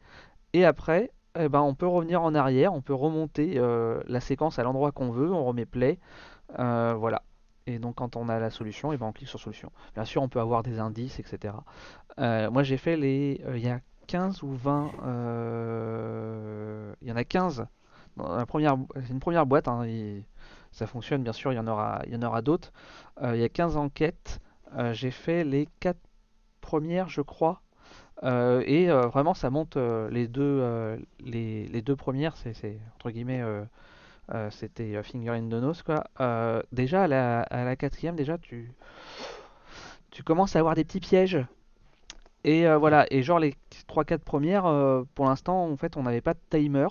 [0.53, 4.59] et après, eh ben, on peut revenir en arrière, on peut remonter euh, la séquence
[4.59, 5.99] à l'endroit qu'on veut, on remet play,
[6.57, 7.23] voilà.
[7.69, 9.73] Et donc quand on a la solution, et ben, on clique sur solution.
[9.95, 11.55] Bien sûr, on peut avoir des indices, etc.
[12.17, 13.43] Moi j'ai fait les...
[14.07, 14.91] 15 ou 20...
[15.05, 17.67] euh, Il y en a 15
[18.17, 18.77] dans la première...
[18.97, 19.85] C'est une première boîte, hein,
[20.73, 22.73] ça fonctionne bien sûr, il y en aura, il y en aura d'autres.
[23.23, 24.41] Euh, il y a 15 enquêtes,
[24.77, 25.97] Euh, j'ai fait les 4
[26.61, 27.63] premières je crois.
[28.23, 33.43] Et vraiment, ça monte les deux, les, les deux premières, c'est entre guillemets,
[34.51, 36.05] c'était Finger in the Nose quoi.
[36.73, 38.73] Déjà à la, à la quatrième, déjà tu,
[40.11, 41.39] tu commences à avoir des petits pièges.
[42.45, 43.55] Et voilà, et genre les
[43.89, 46.89] 3-4 premières, euh, pour l'instant, en fait, on n'avait pas de timer.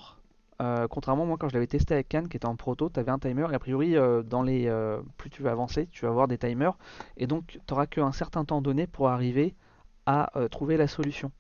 [0.62, 3.12] Euh, contrairement, moi, quand je l'avais testé avec Cannes, qui était en proto, tu avais
[3.12, 3.48] un timer.
[3.52, 6.38] Et a priori, euh, dans les, euh, plus tu vas avancer, tu vas avoir des
[6.38, 6.78] timers.
[7.18, 9.56] Et donc, tu n'auras qu'un certain temps donné pour arriver
[10.06, 11.32] à trouver la solution.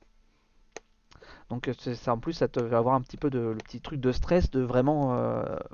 [1.50, 4.00] Donc ça, en plus ça te va avoir un petit peu de le petit truc
[4.02, 5.10] de stress de vraiment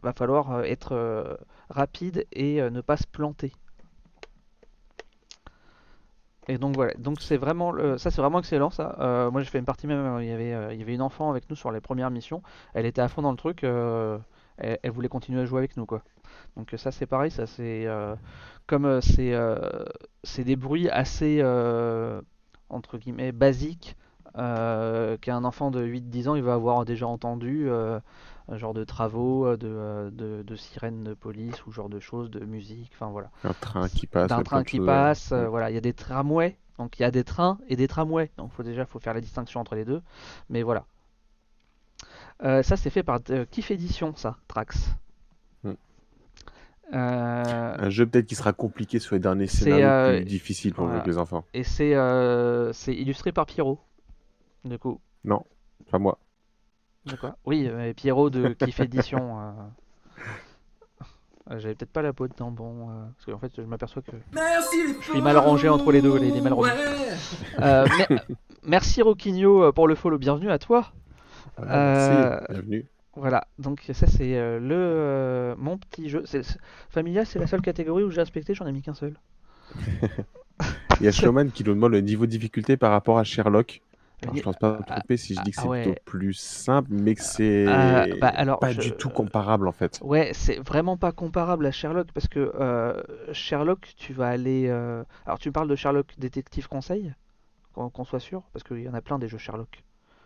[0.03, 3.53] va falloir être rapide et ne pas se planter.
[6.47, 8.95] Et donc voilà, donc c'est vraiment ça c'est vraiment excellent ça.
[8.99, 10.95] Euh, moi j'ai fait une partie même, euh, il y avait euh, il y avait
[10.95, 12.41] une enfant avec nous sur les premières missions,
[12.73, 16.01] elle était à fond dans le truc, elle, voulait continuer à jouer avec nous quoi.
[16.57, 17.87] Donc ça c'est pareil, ça c'est
[18.65, 19.33] comme c'est
[20.23, 21.43] c'est des bruits assez
[22.69, 23.95] entre guillemets basiques
[24.33, 27.69] qu'un enfant de 8-10 ans il va avoir déjà entendu
[28.53, 32.91] genre de travaux, de, de, de, sirènes de police ou genre de choses, de musique,
[32.93, 33.29] enfin voilà.
[33.43, 34.31] Un train qui passe.
[34.31, 37.23] Un train qui passe, voilà, il y a des tramways, donc il y a des
[37.23, 40.01] trains et des tramways, donc faut déjà faut faire la distinction entre les deux,
[40.49, 40.85] mais voilà.
[42.41, 43.19] ça c'est fait par
[43.51, 44.95] Kiff Edition, ça, Trax.
[46.93, 50.89] Euh, un jeu peut-être qui sera compliqué sur les derniers scénarios euh, plus difficiles pour
[51.05, 51.45] les enfants.
[51.53, 53.79] Et c'est euh, c'est illustré par Pierrot,
[54.65, 54.99] du coup.
[55.23, 55.45] Non,
[55.89, 56.19] pas moi.
[57.45, 59.53] Oui, Pierrot de Kiff Édition.
[61.49, 65.21] J'avais peut-être pas la peau dedans, bon, parce qu'en fait je m'aperçois que je suis
[65.21, 66.53] mal rangé entre les deux, les, mal
[68.63, 70.91] merci Roquinho pour le follow, bienvenue à toi.
[71.59, 72.85] merci, bienvenue.
[73.15, 76.23] Voilà, donc ça c'est euh, le euh, mon petit jeu.
[76.89, 79.15] Familia, c'est la seule catégorie où j'ai inspecté, j'en ai mis qu'un seul.
[80.99, 83.81] Il y a Showman qui nous demande le niveau de difficulté par rapport à Sherlock.
[84.23, 86.33] Alors, je pense pas me ah, tromper si je dis que c'est ah, plutôt plus
[86.33, 89.99] simple, mais que c'est bah, pas du tout comparable en fait.
[90.03, 93.01] Ouais, c'est vraiment pas comparable à Sherlock parce que euh,
[93.33, 94.69] Sherlock, tu vas aller.
[95.25, 97.13] Alors, tu parles de Sherlock Détective Conseil,
[97.73, 99.83] qu'on soit sûr, parce qu'il y en a plein des jeux Sherlock.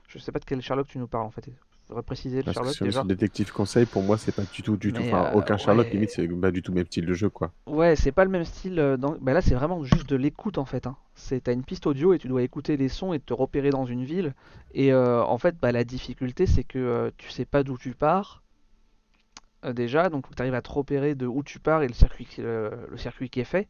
[0.08, 1.50] Je sais pas de quel Sherlock tu nous parles en fait
[1.88, 3.04] faudrait préciser le Sherlock déjà.
[3.04, 5.02] détective conseil, pour moi, c'est pas du tout, du tout.
[5.02, 7.52] Enfin, euh, aucun Sherlock, limite, c'est pas du tout le même style de jeu, quoi.
[7.68, 8.80] Ouais, c'est pas le même style.
[8.80, 10.88] Euh, bah là, c'est vraiment juste de l'écoute, en fait.
[10.88, 10.96] Hein.
[11.14, 13.86] C'est t'as une piste audio et tu dois écouter les sons et te repérer dans
[13.86, 14.34] une ville.
[14.74, 18.42] Et euh, en fait, bah, la difficulté, c'est que tu sais pas d'où tu pars.
[19.74, 22.98] déjà, donc tu arrives à te repérer de où tu pars et le circuit, le
[22.98, 23.68] circuit qui est fait.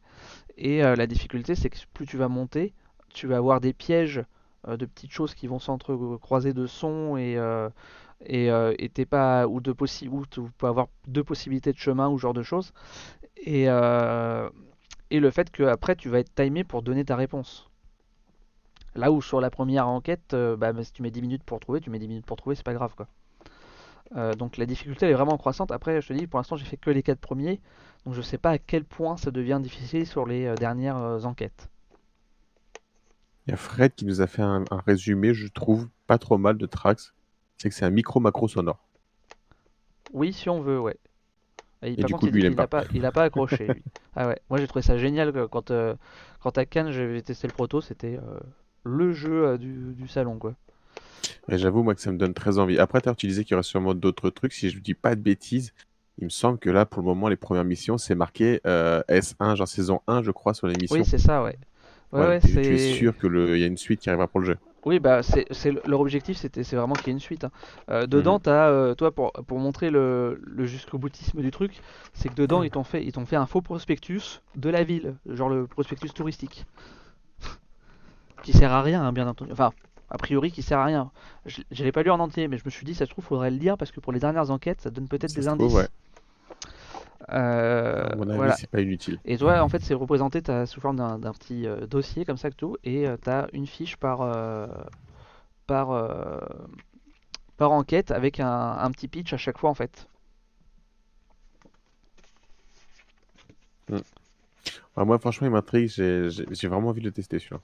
[0.57, 2.73] Et la difficulté, c'est que plus tu vas monter,
[3.13, 4.23] tu vas avoir des pièges
[4.67, 7.37] de petites choses qui vont s'entrecroiser de sons et,
[8.25, 8.73] et euh,
[9.09, 9.75] pas ou de
[10.09, 12.73] ou tu peux avoir deux possibilités de chemin ou genre de choses.
[13.37, 14.49] Et, euh,
[15.11, 17.69] et le fait que après tu vas être timé pour donner ta réponse.
[18.95, 21.81] Là où sur la première enquête euh, bah, si tu mets 10 minutes pour trouver
[21.81, 23.07] tu mets 10 minutes pour trouver c'est pas grave quoi.
[24.37, 25.71] Donc la difficulté est vraiment croissante.
[25.71, 27.59] Après je te dis pour l'instant j'ai fait que les 4 premiers.
[28.05, 31.69] Donc je sais pas à quel point ça devient difficile sur les dernières enquêtes.
[33.45, 36.37] Il y a Fred qui nous a fait un, un, résumé je trouve pas trop
[36.37, 37.14] mal de Trax
[37.57, 38.85] c'est que c'est un micro-macro sonore.
[40.13, 40.97] Oui, si on veut, ouais.
[41.83, 43.23] Et, par contre, il, n'a pas.
[43.23, 43.67] accroché.
[43.67, 43.83] Lui.
[44.15, 44.39] ah ouais.
[44.49, 45.95] Moi, j'ai trouvé ça génial quand, euh,
[46.41, 48.39] quand à Cannes, j'avais testé le proto, c'était euh,
[48.83, 50.55] le jeu euh, du, du, salon, quoi.
[51.47, 52.79] J'avoue, moi, que ça me donne très envie.
[52.79, 54.53] Après, tu as utilisé qu'il y aurait sûrement d'autres trucs.
[54.53, 55.73] Si je ne dis pas de bêtises,
[56.17, 59.67] il me semble que là, pour le moment, les premières missions, c'est marqué S1, genre
[59.67, 60.95] saison 1, je crois, sur l'émission.
[60.95, 61.57] Oui, c'est ça, ouais.
[62.13, 64.45] ouais, ouais tu, tu, es sûr qu'il y a une suite qui arrivera pour le
[64.45, 65.45] jeu oui, bah c'est
[65.85, 67.43] leur objectif, c'était c'est vraiment qu'il y ait une suite.
[67.43, 67.51] Hein.
[67.89, 71.81] Euh, dedans, tu as, euh, toi, pour, pour montrer le, le jusqu'au boutisme du truc,
[72.13, 75.15] c'est que dedans, ils t'ont fait, ils t'ont fait un faux prospectus de la ville,
[75.25, 76.65] genre le prospectus touristique,
[78.43, 79.51] qui sert à rien, hein, bien entendu.
[79.51, 79.73] Enfin,
[80.09, 81.11] a priori, qui sert à rien.
[81.45, 83.25] Je, je l'ai pas lu en entier, mais je me suis dit, ça se trouve,
[83.25, 85.89] faudrait le lire parce que pour les dernières enquêtes, ça donne peut-être des indices.
[87.31, 89.19] Euh, mon avis, c'est pas inutile.
[89.25, 92.49] Et toi, en fait, c'est représenté as, sous forme d'un petit euh, dossier comme ça
[92.49, 94.19] que tout, et euh, tu as une fiche par,
[95.67, 96.49] par,
[97.57, 100.07] par enquête avec un, petit pitch à chaque fois en fait.
[103.89, 103.99] Hmm.
[104.97, 105.89] moi, franchement, il m'intrigue.
[105.89, 107.61] J'ai vraiment envie de le tester celui-là.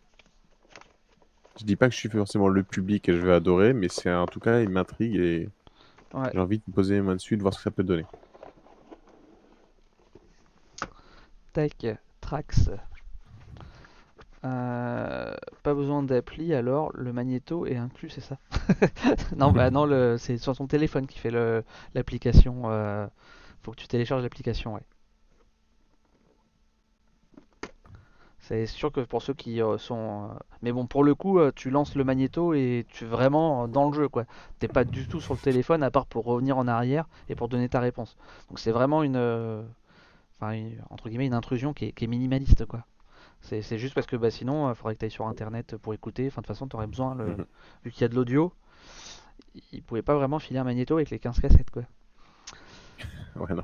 [1.60, 4.12] Je dis pas que je suis forcément le public et je vais adorer, mais c'est
[4.12, 5.49] en tout cas, il m'intrigue et
[6.32, 8.06] j'ai envie de me poser les mains dessus, de voir ce que ça peut donner.
[11.54, 11.86] Tac,
[12.22, 12.70] Trax.
[14.43, 18.38] Euh, pas besoin d'appli alors le magnéto est inclus c'est ça?
[19.38, 21.30] Non bah non c'est sur ton téléphone qui fait
[21.93, 23.06] l'application euh,
[23.62, 24.82] faut que tu télécharges l'application ouais.
[28.39, 30.30] C'est sûr que pour ceux qui euh, sont
[30.64, 33.93] mais bon pour le coup tu lances le magnéto et tu es vraiment dans le
[33.95, 34.26] jeu quoi.
[34.58, 37.47] T'es pas du tout sur le téléphone à part pour revenir en arrière et pour
[37.47, 38.18] donner ta réponse.
[38.49, 39.64] Donc c'est vraiment une
[40.89, 42.86] entre guillemets, une intrusion qui est, minimaliste, quoi.
[43.42, 46.28] C'est juste parce que bah, sinon, il faudrait que tu ailles sur internet pour écouter.
[46.28, 47.28] Enfin, de toute façon, tu aurais besoin, le...
[47.28, 47.46] Mhm.
[47.84, 48.54] vu qu'il y a de l'audio,
[49.72, 51.84] il pouvait pas vraiment filer un magnéto avec les 15 cassettes, quoi.
[53.36, 53.64] ouais, non.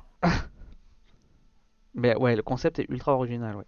[1.93, 3.65] Mais ouais, le concept est ultra original, ouais.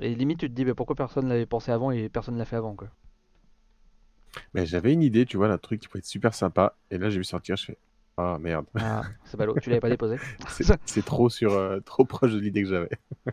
[0.00, 2.56] Et limite, tu te dis, bah, pourquoi personne l'avait pensé avant et personne l'a fait
[2.56, 2.88] avant, quoi.
[4.54, 6.76] Mais j'avais une idée, tu vois, d'un truc qui pourrait être super sympa.
[6.90, 7.78] Et là, j'ai vu sortir, je fais,
[8.20, 8.66] ah merde.
[8.78, 10.16] Ah, c'est ballot, tu l'avais pas déposé.
[10.84, 12.90] c'est trop sur euh, trop proche de l'idée que j'avais.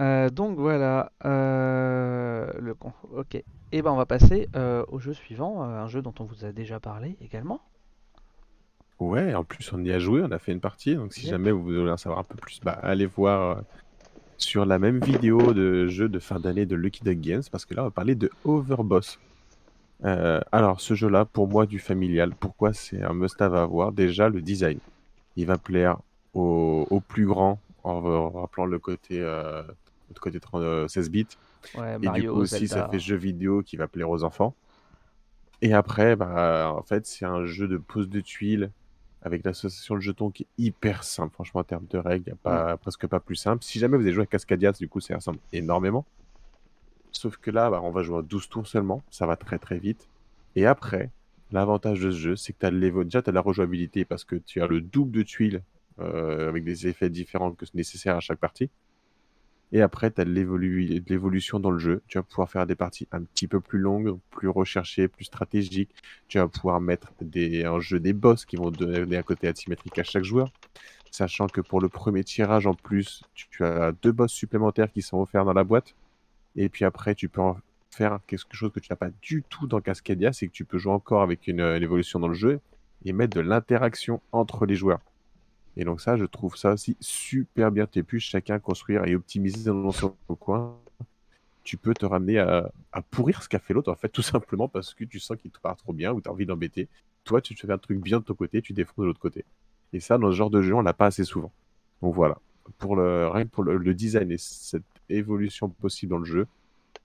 [0.00, 2.74] Euh, donc voilà, euh, le
[3.12, 3.34] ok.
[3.34, 4.48] Et eh ben on va passer
[4.88, 7.60] au jeu suivant, un jeu dont on vous a déjà parlé également.
[9.00, 11.50] Ouais, en plus on y a joué, on a fait une partie, donc si jamais
[11.50, 13.64] vous voulez en savoir un peu plus, bah, allez voir
[14.42, 17.74] sur la même vidéo de jeu de fin d'année de Lucky Duck Games, parce que
[17.74, 19.18] là, on va parler de Overboss.
[20.04, 23.92] Euh, alors, ce jeu-là, pour moi, du familial, pourquoi c'est un must-have à avoir?
[23.92, 24.78] Déjà, le design.
[25.36, 25.98] Il va plaire
[26.34, 29.62] aux, plus grands, en, rappelant le côté, euh,
[30.20, 30.38] côté
[30.88, 31.26] 16 bits.
[31.76, 34.54] Ouais, et du coup aussi, ça fait jeu vidéo qui va plaire aux enfants.
[35.60, 38.70] Et après, bah, en fait, c'est un jeu de pose de tuiles
[39.22, 41.32] avec l'association de jetons qui est hyper simple.
[41.32, 43.62] Franchement, en termes de règles, il n'y a pas, presque pas plus simple.
[43.62, 46.04] Si jamais vous avez joué à Cascadia, du coup, ça ressemble énormément.
[47.12, 49.02] Sauf que là, bah, on va jouer à 12 tours seulement.
[49.10, 50.08] Ça va très très vite.
[50.56, 51.10] Et après,
[51.52, 54.66] l'avantage de ce jeu, c'est que tu as déjà la rejouabilité parce que tu as
[54.66, 55.62] le double de tuiles
[56.00, 58.70] euh, avec des effets différents que nécessaires à chaque partie.
[59.72, 62.02] Et après, tu as l'évolution dans le jeu.
[62.06, 65.94] Tu vas pouvoir faire des parties un petit peu plus longues, plus recherchées, plus stratégiques.
[66.28, 69.98] Tu vas pouvoir mettre des, en jeu des boss qui vont donner un côté asymétrique
[69.98, 70.52] à chaque joueur.
[71.10, 75.18] Sachant que pour le premier tirage en plus, tu, as deux boss supplémentaires qui sont
[75.18, 75.94] offerts dans la boîte.
[76.56, 77.56] Et puis après, tu peux en
[77.90, 80.78] faire quelque chose que tu n'as pas du tout dans Cascadia, c'est que tu peux
[80.78, 82.60] jouer encore avec une évolution dans le jeu
[83.04, 85.00] et mettre de l'interaction entre les joueurs.
[85.76, 87.86] Et donc ça, je trouve ça aussi super bien.
[87.86, 90.76] Tu pu chacun construire et optimiser dans son coin.
[91.64, 92.70] Tu peux te ramener à,
[93.10, 95.60] pourrir ce qu'a fait l'autre, en fait, tout simplement parce que tu sens qu'il te
[95.60, 96.88] part trop bien ou tu as envie d'embêter.
[97.24, 99.44] Toi, tu fais un truc bien de ton côté, tu défends de l'autre côté.
[99.92, 101.52] Et ça, dans ce genre de jeu, on l'a pas assez souvent.
[102.02, 102.38] Donc voilà.
[102.78, 106.46] Pour rien pour le, design et cette évolution possible dans le jeu,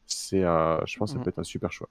[0.06, 1.24] c'est, je pense que ça mmh.
[1.24, 1.90] peut être un super choix.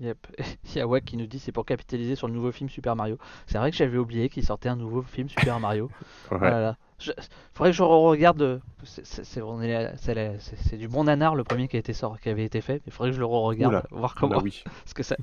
[0.00, 0.26] Yep.
[0.64, 2.96] Il y a Wack qui nous dit c'est pour capitaliser sur le nouveau film Super
[2.96, 3.18] Mario.
[3.46, 5.90] C'est vrai que j'avais oublié qu'il sortait un nouveau film Super Mario.
[6.30, 6.38] ouais.
[6.38, 6.76] Voilà.
[6.98, 7.12] Je...
[7.52, 8.60] Faudrait que je re-regarde.
[8.84, 12.18] C'est du bon nanar le premier qui, a été sort...
[12.20, 12.82] qui avait été fait.
[12.86, 13.82] Il faudrait que je le re-regarde.
[13.90, 14.40] Voir comment...
[14.42, 14.64] oui.
[14.84, 15.16] Parce que ça...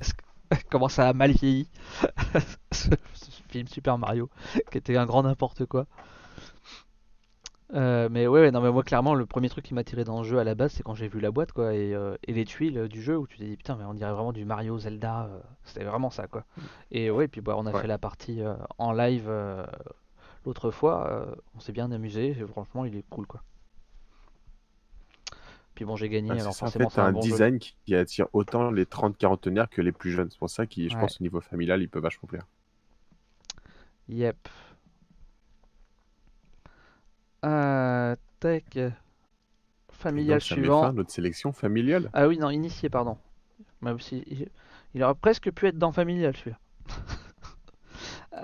[0.70, 1.68] comment ça a mal vieilli.
[2.72, 2.88] ce
[3.50, 4.30] film Super Mario
[4.70, 5.86] qui était un grand n'importe quoi.
[7.74, 10.28] Euh, mais ouais, non, mais moi clairement, le premier truc qui m'a tiré dans le
[10.28, 12.76] jeu à la base, c'est quand j'ai vu la boîte, quoi, et, euh, les tuiles
[12.76, 15.28] euh, du jeu où tu te dis putain, mais on dirait vraiment du Mario Zelda,
[15.64, 16.44] c'était vraiment ça, quoi.
[16.56, 16.60] Mm.
[16.90, 18.42] Et ouais, puis bah, on a fait la partie
[18.78, 19.30] en live
[20.44, 23.42] l'autre fois, on s'est bien amusé, et franchement, il est cool, quoi.
[25.74, 29.70] Puis bon, j'ai gagné, alors forcément, c'est un, design qui attire autant les 30 quarantenaires
[29.70, 30.30] que les plus jeunes.
[30.30, 32.46] C'est pour ça que je pense au niveau familial, il peut vachement plaire.
[34.10, 34.48] Yep.
[37.44, 38.78] Euh, tac.
[39.90, 40.92] Familial suivant.
[40.92, 42.10] notre sélection familiale.
[42.12, 43.16] Ah oui, non, initié, pardon.
[43.84, 46.58] il aurait presque pu être dans familial celui-là.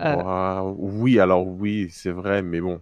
[0.01, 0.61] Euh.
[0.77, 2.81] oui, alors oui, c'est vrai, mais bon,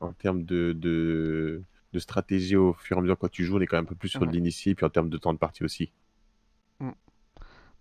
[0.00, 1.62] en termes de, de,
[1.98, 3.94] stratégie au fur et à mesure quand tu joues, on est quand même un peu
[3.94, 5.92] plus sur de l'initié, puis en termes de temps de partie aussi.
[6.80, 6.90] Mm.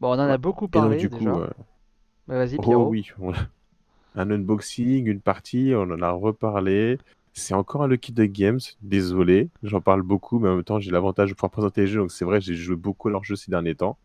[0.01, 0.97] Bon, on en a beaucoup parlé.
[0.97, 1.49] du coup, euh,
[2.27, 2.87] bah, vas-y, Pierrot.
[2.87, 3.09] Oh oui,
[4.15, 6.97] un unboxing, une partie, on en a reparlé.
[7.33, 10.91] C'est encore un Lucky Duck Games, désolé, j'en parle beaucoup, mais en même temps j'ai
[10.91, 13.35] l'avantage de pouvoir présenter les jeux, donc c'est vrai, j'ai joué beaucoup à leurs jeux
[13.35, 13.97] ces derniers temps.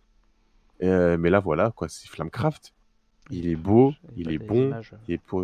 [0.82, 2.72] Euh, mais là voilà, quoi, c'est Flamecraft.
[3.30, 4.72] Il est beau, il est bon,
[5.08, 5.42] et pour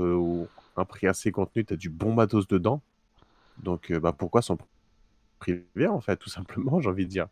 [0.76, 2.80] un prix assez contenu, tu as du bon matos dedans.
[3.62, 4.57] Donc euh, bah, pourquoi s'en
[5.39, 7.28] priver en fait, tout simplement, j'ai envie de dire.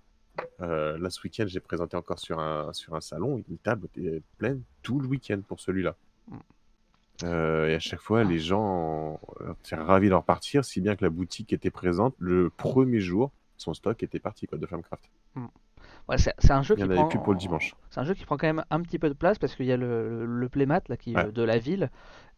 [0.61, 4.23] Euh, là, ce week-end, j'ai présenté encore sur un, sur un salon, une table était
[4.39, 5.97] pleine tout le week-end pour celui-là.
[7.25, 9.21] Euh, et à chaque fois, les gens
[9.65, 13.31] étaient ravis d'en repartir, si bien que la boutique était présente le premier jour.
[13.57, 15.09] Son stock était parti quoi, de Flamecraft.
[15.35, 15.47] Hmm.
[16.09, 17.07] Ouais, c'est un jeu qui prend...
[17.07, 17.75] plus pour le dimanche.
[17.91, 19.73] C'est un jeu qui prend quand même un petit peu de place parce qu'il y
[19.73, 21.91] a le, le, playmat là, qui, de la ville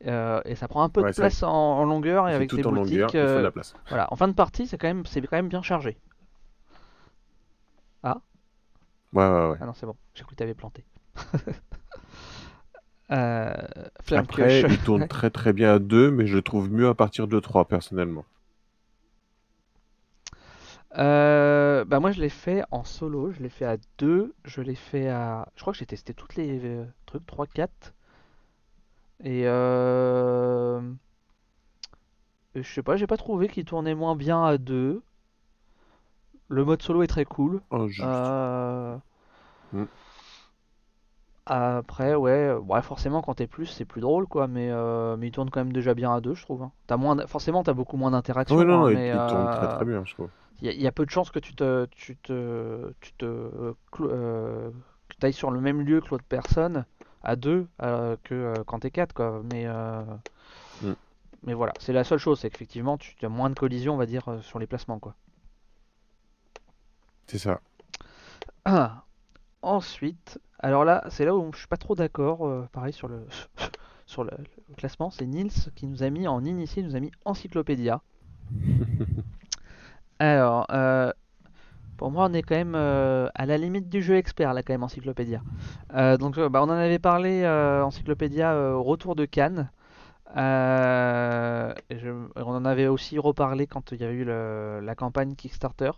[0.07, 2.75] euh, et ça prend un peu de place en, longueur et avec des boutiques.
[2.75, 3.75] Longueur, euh, la place.
[3.89, 5.97] Voilà, en fin de partie, c'est quand même c'est quand même bien chargé.
[8.03, 8.21] Ah.
[9.15, 9.57] Ouais ouais ouais.
[9.61, 10.85] Ah non c'est bon, j'ai cru que t'avais planté.
[13.11, 13.53] Euh,
[14.13, 17.39] Après, il tourne très très bien à 2, mais je trouve mieux à partir de
[17.39, 18.25] 3 personnellement.
[20.97, 24.77] Euh, bah moi je l'ai fait en solo, je l'ai fait à 2, je l'ai
[24.77, 25.49] fait à...
[25.57, 27.95] Je crois que j'ai testé toutes les euh, trucs, 3, 4.
[29.25, 30.81] Et euh...
[32.55, 35.03] Je sais pas, j'ai pas trouvé qu'il tournait moins bien à 2.
[36.49, 37.61] Le mode solo est très cool.
[37.71, 38.07] Oh, juste.
[38.07, 38.97] Euh...
[41.47, 44.49] Après, ouais, ouais, forcément, quand t'es plus, c'est plus drôle, quoi.
[44.49, 46.63] Mais, euh, mais il tourne quand même déjà bien à deux, je trouve.
[46.63, 46.73] Hein.
[46.89, 48.57] As moins, forcément, t'as beaucoup moins d'interaction.
[48.57, 50.31] Oui, non, hein, il, mais, il tourne très très bien, je trouve.
[50.63, 55.27] Il y, a peu de chances que tu te, tu te, tu te, euh, que
[55.27, 56.87] ailles sur le même lieu que l'autre personne
[57.23, 59.43] à deux euh, que quand t'es quatre, quoi.
[59.53, 60.95] Mais, mm.
[61.43, 64.07] mais voilà, c'est la seule chose, c'est qu'effectivement, tu as moins de collisions, on va
[64.07, 65.15] dire, sur les placements, quoi.
[67.27, 67.61] C'est ça.
[68.65, 69.03] Ah.
[69.61, 72.47] Ensuite, alors là, c'est là où je suis pas trop d'accord.
[72.47, 73.27] Euh, pareil sur le
[74.07, 74.31] sur le,
[74.79, 78.01] classement, c'est Nils qui nous a mis en initié, nous a mis Encyclopédia.
[80.19, 81.13] Alors, euh,
[81.99, 84.73] pour moi, on est quand même euh, à la limite du jeu expert, là, quand
[84.73, 85.43] même, Encyclopédia.
[85.93, 89.71] Euh, donc, bah, on en avait parlé, Encyclopédia, au retour de Cannes.
[90.35, 95.91] Je- on en avait aussi reparlé quand il y a eu le- la campagne Kickstarter.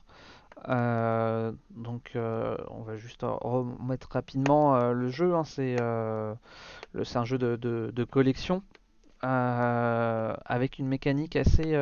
[0.68, 5.34] Euh, donc, euh, on va juste remettre rapidement euh, le jeu.
[5.34, 5.44] hein.
[5.44, 8.62] c'est un jeu de, collection
[9.22, 11.72] avec une mécanique assez,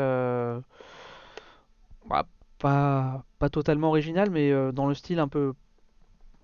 [2.09, 2.27] bah,
[2.59, 5.55] pas, totalement originale, mais dans le style un peu,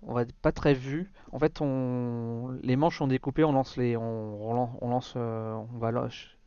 [0.02, 1.10] on va pas très vu.
[1.32, 5.14] En fait, on, les manches sont découpées, on lance les, on, on lan- on lance,
[5.16, 5.90] on va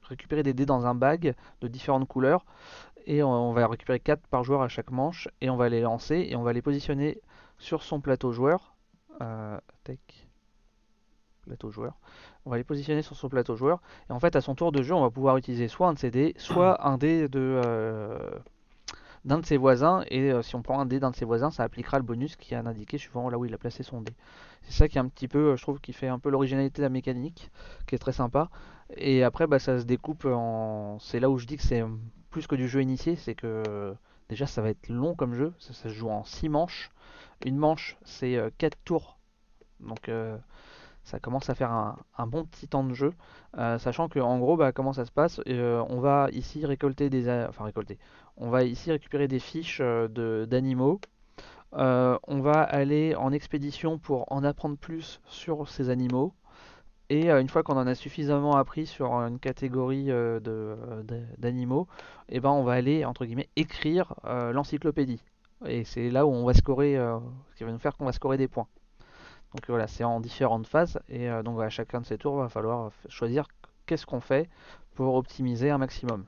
[0.04, 2.46] récupérer des dés dans un bag de différentes couleurs
[3.06, 6.28] et on, va récupérer 4 par joueur à chaque manche et on va les lancer
[6.30, 7.22] et on va les positionner
[7.58, 8.76] sur son plateau joueur.
[9.22, 10.28] Euh, tac,
[11.44, 11.98] plateau joueur.
[12.46, 14.82] On va les positionner sur son plateau joueur et en fait à son tour de
[14.82, 18.18] jeu, on va pouvoir utiliser soit un de ses dés, soit un dé de euh,
[19.26, 21.52] d'un de ses voisins et euh, si on prend un dé d'un de ses voisins,
[21.52, 24.14] ça appliquera le bonus qui est indiqué suivant là où il a placé son dé.
[24.64, 26.82] C'est ça qui est un petit peu, euh, je trouve, qui fait un peu l'originalité
[26.82, 27.52] de la mécanique,
[27.88, 28.50] qui est très sympa.
[28.96, 31.00] Et après, bah, ça se découpe en.
[31.00, 31.84] C'est là où je dis que c'est
[32.34, 33.94] plus que du jeu initié, c'est que euh,
[34.30, 36.92] déjà ça va être long comme jeu, ça, se joue en 6 manches.
[37.46, 39.18] Une manche, c'est 4 tours,
[39.80, 40.38] donc euh,
[41.04, 43.14] ça commence à faire un, bon petit temps de jeu,
[43.58, 47.10] euh, sachant que en gros, bah, comment ça se passe euh, On va ici récolter
[47.10, 48.00] des, enfin récolter,
[48.38, 51.00] on va ici récupérer des fiches euh, d'animaux.
[51.74, 56.34] Euh, on va aller en expédition pour en apprendre plus sur ces animaux.
[57.14, 61.04] Et euh, une fois qu'on en a suffisamment appris sur une catégorie euh, euh,
[61.38, 61.88] d'animaux,
[62.30, 65.22] eh ben on va aller entre guillemets écrire euh, l'encyclopédie.
[65.68, 67.20] Et c'est là où on va scorer, euh,
[67.52, 68.66] ce qui va nous faire qu'on va scorer des points.
[69.54, 72.42] Donc voilà, c'est en différentes phases et euh, donc à chacun de ces tours, il
[72.42, 73.46] va falloir choisir
[73.86, 74.50] qu'est-ce qu'on fait
[74.96, 76.26] pour optimiser un maximum.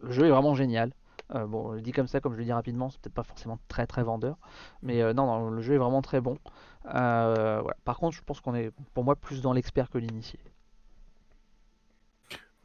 [0.00, 0.94] Le jeu est vraiment génial.
[1.34, 3.24] Euh, bon, je le dis comme ça, comme je le dis rapidement, c'est peut-être pas
[3.24, 4.36] forcément très très vendeur,
[4.82, 6.38] mais euh, non, non, le jeu est vraiment très bon.
[6.86, 7.76] Euh, voilà.
[7.84, 10.38] Par contre, je pense qu'on est pour moi plus dans l'expert que l'initié.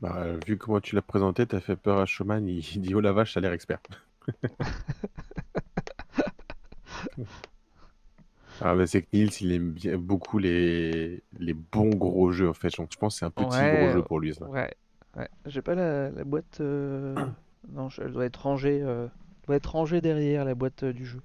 [0.02, 3.12] Bah, vu comment tu l'as présenté, t'as fait peur à Showman, il dit oh la
[3.12, 3.80] vache, ça a l'air expert.
[8.62, 12.54] Ah bah c'est que Nils, il aime bien beaucoup les, les bons gros jeux en
[12.54, 12.76] fait.
[12.78, 14.46] Donc je pense que c'est un petit Ouais, gros jeu pour lui ça.
[14.48, 14.74] Ouais,
[15.16, 15.30] ouais.
[15.46, 16.60] J'ai pas la, la boîte.
[16.60, 17.16] euh,
[17.72, 19.08] Non, elle doit être rangée, euh,
[19.46, 21.22] doit être rangée derrière la boîte euh, du jeu.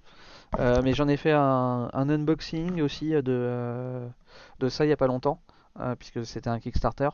[0.58, 4.08] Euh, mais j'en ai fait un, un unboxing aussi de, euh,
[4.60, 5.40] de ça il y a pas longtemps,
[5.80, 7.10] euh, puisque c'était un Kickstarter.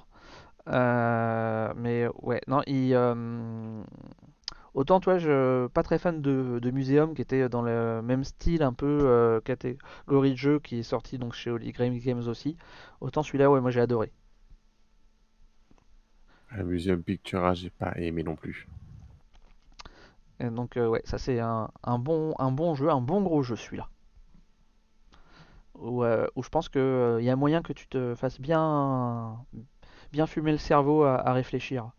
[0.67, 2.95] Mais ouais, non, il,
[4.75, 8.63] autant toi, je pas très fan de, de Museum qui était dans le même style,
[8.63, 12.57] un peu catégorie de jeu qui est sorti donc chez Holy Grail Games aussi.
[13.01, 14.13] Autant celui-là, ouais, moi j'ai adoré.
[16.53, 18.67] Un Museum Pictura, j'ai pas aimé non plus.
[20.41, 23.43] Et donc euh, ouais, ça c'est un, un bon, un bon jeu, un bon gros
[23.45, 23.89] jeu celui-là.
[25.79, 28.41] Où, euh, où je pense que euh, il y a moyen que tu te fasses
[28.41, 29.39] bien,
[30.13, 31.91] bien fumer le cerveau à, à réfléchir.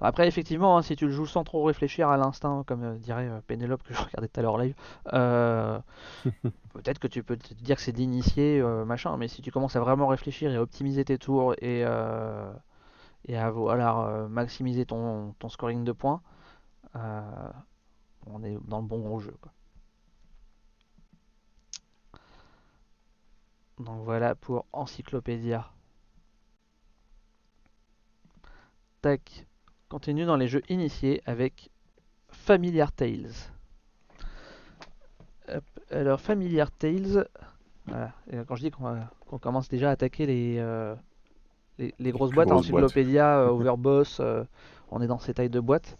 [0.00, 3.28] Après effectivement, hein, si tu le joues sans trop réfléchir à l'instinct, comme euh, dirait
[3.28, 4.74] euh, Pénélope que je regardais tout à l'heure live,
[5.14, 5.78] euh,
[6.74, 9.76] peut-être que tu peux te dire que c'est d'initier euh, machin, mais si tu commences
[9.76, 12.52] à vraiment réfléchir et à optimiser tes tours et, euh,
[13.26, 16.22] et à voilà, euh, maximiser ton, ton scoring de points.
[16.96, 17.22] euh,
[18.26, 19.34] on est dans le bon gros jeu.
[19.40, 19.52] Quoi.
[23.78, 25.70] Donc voilà pour Encyclopédia.
[29.02, 29.46] Tac.
[29.88, 31.70] Continue dans les jeux initiés avec
[32.28, 33.30] Familiar Tales.
[35.90, 37.28] Alors Familiar Tales,
[37.86, 38.12] voilà.
[38.32, 40.96] Et quand je dis qu'on commence déjà à attaquer les, euh,
[41.78, 42.64] les, les grosses boîtes, grosses.
[42.64, 44.44] Encyclopédia, euh, Overboss, euh,
[44.90, 45.98] on est dans ces tailles de boîtes.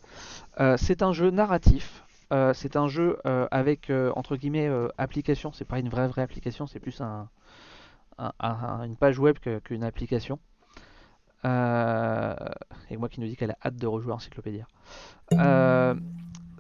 [0.61, 2.06] Euh, c'est un jeu narratif.
[2.33, 4.69] Euh, c'est un jeu euh, avec euh, entre guillemets
[4.99, 5.53] application.
[5.53, 7.29] C'est pas une vraie vraie application, c'est plus un,
[8.19, 10.39] un- un- une page web qu'une application.
[11.45, 14.67] Et moi qui nous dit qu'elle a hâte de rejouer Encyclopédia.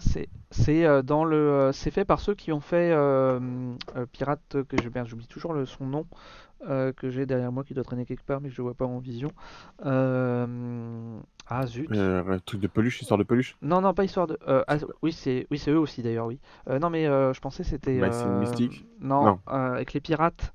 [0.01, 2.95] C'est fait par ceux qui ont fait
[4.12, 6.07] Pirate que j'oublie toujours son nom
[6.68, 8.86] euh, que j'ai derrière moi qui doit traîner quelque part mais que je vois pas
[8.86, 9.30] en vision.
[9.84, 11.90] Euh, ah zut.
[11.92, 13.57] Euh, un truc de peluche, histoire de peluche.
[13.62, 14.38] Non, non, pas histoire de.
[14.48, 16.38] euh, ah, oui, c'est oui, eux aussi d'ailleurs, oui.
[16.68, 18.00] Non, mais je pensais c'était.
[18.00, 18.86] Bah, c'est mystique.
[19.00, 19.40] Non, Non.
[19.46, 20.52] avec les pirates.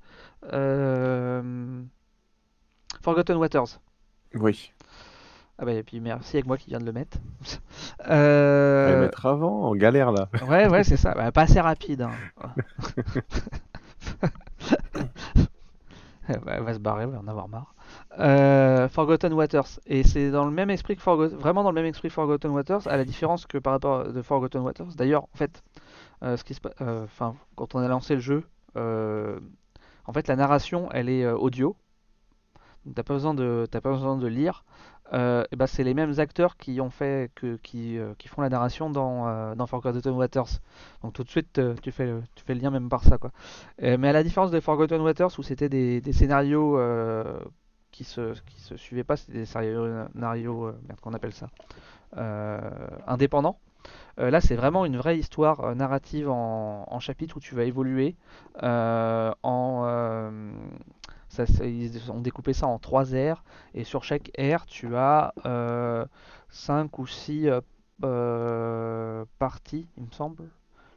[3.02, 3.80] Forgotten Waters.
[4.34, 4.72] Oui.
[5.58, 7.18] Ah bah et puis merci avec moi qui vient de le mettre.
[8.08, 10.28] Euh, le mettre avant, en galère là.
[10.48, 11.14] Ouais, ouais, c'est ça.
[11.14, 12.02] Bah, pas assez rapide.
[12.02, 12.10] hein.
[16.28, 17.74] Elle va se barrer, elle va en avoir marre.
[18.18, 19.80] Euh, Forgotten Waters.
[19.86, 22.50] Et c'est dans le même esprit que Forgotten, vraiment dans le même esprit que Forgotten
[22.52, 24.94] Waters, à la différence que par rapport de Forgotten Waters.
[24.96, 25.62] D'ailleurs, en fait,
[26.22, 28.44] ce qui se, enfin, quand on a lancé le jeu,
[28.76, 31.76] en fait, la narration, elle est audio.
[32.94, 34.64] T'as pas besoin de, pas besoin de lire.
[35.12, 38.48] Euh, ben c'est les mêmes acteurs qui ont fait que qui, euh, qui font la
[38.48, 40.60] narration dans, euh, dans Forgotten Waters.
[41.02, 43.30] Donc tout de suite tu fais le, tu fais le lien même par ça quoi.
[43.80, 46.78] mais à la différence de Forgotten Waters où c'était des, des, scénarios
[47.90, 50.72] qui se qui se suivaient pas, c'était des scénarios
[51.02, 51.48] qu'on appelle ça
[53.06, 53.58] indépendants.
[54.16, 58.16] là, c'est vraiment une vraie histoire narrative en, en chapitre où tu vas évoluer
[58.62, 60.30] en
[61.64, 63.42] ils ont découpé ça en trois aires
[63.74, 66.06] et sur chaque aire tu as 5 euh,
[66.98, 67.60] ou 6 euh,
[68.04, 70.48] euh, parties, il me semble.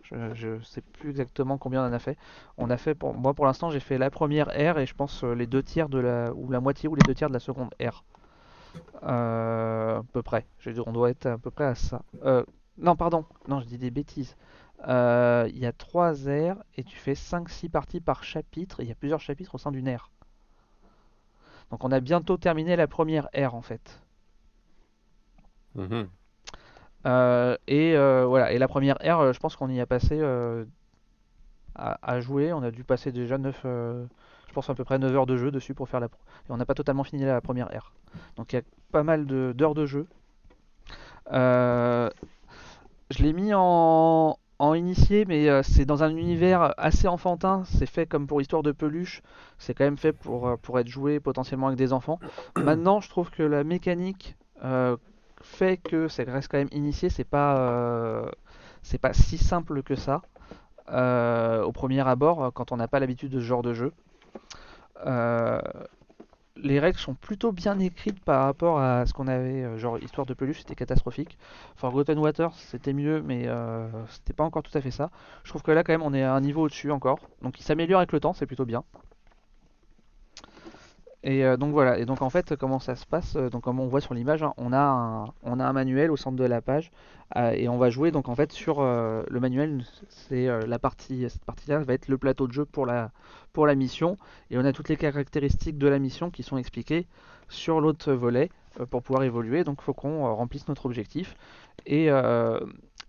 [0.04, 2.16] Je ne sais plus exactement combien on en a fait.
[2.58, 5.48] On a fait moi pour l'instant j'ai fait la première aire et je pense les
[5.48, 8.04] deux tiers de la ou la moitié ou les deux tiers de la seconde aire.
[9.02, 10.46] à peu près.
[10.86, 12.04] On doit être à peu près à ça.
[12.78, 14.36] non pardon, non je dis des bêtises.
[14.88, 18.82] Il y a trois aires et tu fais 5-6 parties par chapitre.
[18.84, 20.12] Il y a plusieurs chapitres au sein d'une aire.
[21.72, 24.02] Donc on a bientôt terminé la première ère en fait.
[25.76, 26.08] Mhm.
[27.06, 30.22] Euh, et euh, voilà, et la première ère, euh, je pense qu'on y a passé
[31.76, 32.54] à, jouer.
[32.54, 35.52] On a dû passer déjà 9, je pense à peu près 9 heures de jeu
[35.52, 36.08] dessus pour faire la.
[36.08, 37.94] Et on n'a pas totalement fini la première ère.
[38.38, 40.08] Donc il y a pas mal d'heures de, jeu.
[41.32, 42.10] je
[43.20, 47.64] l'ai mis en, en initié, mais euh, c'est dans un univers assez enfantin.
[47.66, 49.22] C'est fait comme pour Histoire de peluche.
[49.58, 52.20] C'est quand même fait pour, euh, pour être joué potentiellement avec des enfants.
[52.58, 54.98] Maintenant, je trouve que la mécanique euh,
[55.42, 57.10] fait que ça reste quand même initié.
[57.10, 58.32] C'est pas,
[58.82, 60.22] c'est pas si simple que ça
[60.88, 63.92] au premier abord quand on n'a pas l'habitude de ce genre de jeu
[66.58, 70.26] les règles sont plutôt bien écrites par rapport à ce qu'on avait, euh, genre Histoire
[70.26, 71.38] de peluche, c'était catastrophique.
[71.76, 75.12] Forgotten Waters, c'était mieux, mais euh, c'était pas encore tout à fait ça.
[75.44, 77.20] Je trouve que là, quand même, on est à un niveau au-dessus encore.
[77.42, 78.84] Donc il s'améliore avec le temps, c'est plutôt bien.
[81.26, 83.88] Et euh, donc voilà, et donc en fait comment ça se passe Donc comme on
[83.88, 86.92] voit sur l'image, hein, on, a un, manuel au centre de la page
[87.36, 91.80] et on va jouer donc en fait sur le manuel, c'est la partie, cette partie-là
[91.80, 93.10] va être le plateau de jeu pour la,
[93.52, 94.20] pour la mission.
[94.52, 97.08] Et on a toutes les caractéristiques de la mission qui sont expliquées
[97.50, 98.52] sur l'autre volet
[98.92, 99.64] pour pouvoir évoluer.
[99.64, 101.36] Donc il faut qu'on remplisse notre objectif.
[101.88, 102.12] Et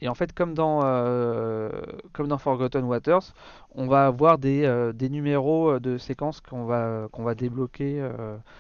[0.03, 1.71] et en fait, comme dans, euh,
[2.13, 3.33] comme dans Forgotten Waters,
[3.75, 8.07] on va avoir des, euh, numéros euh, de séquences qu'on va, qu'on va débloquer,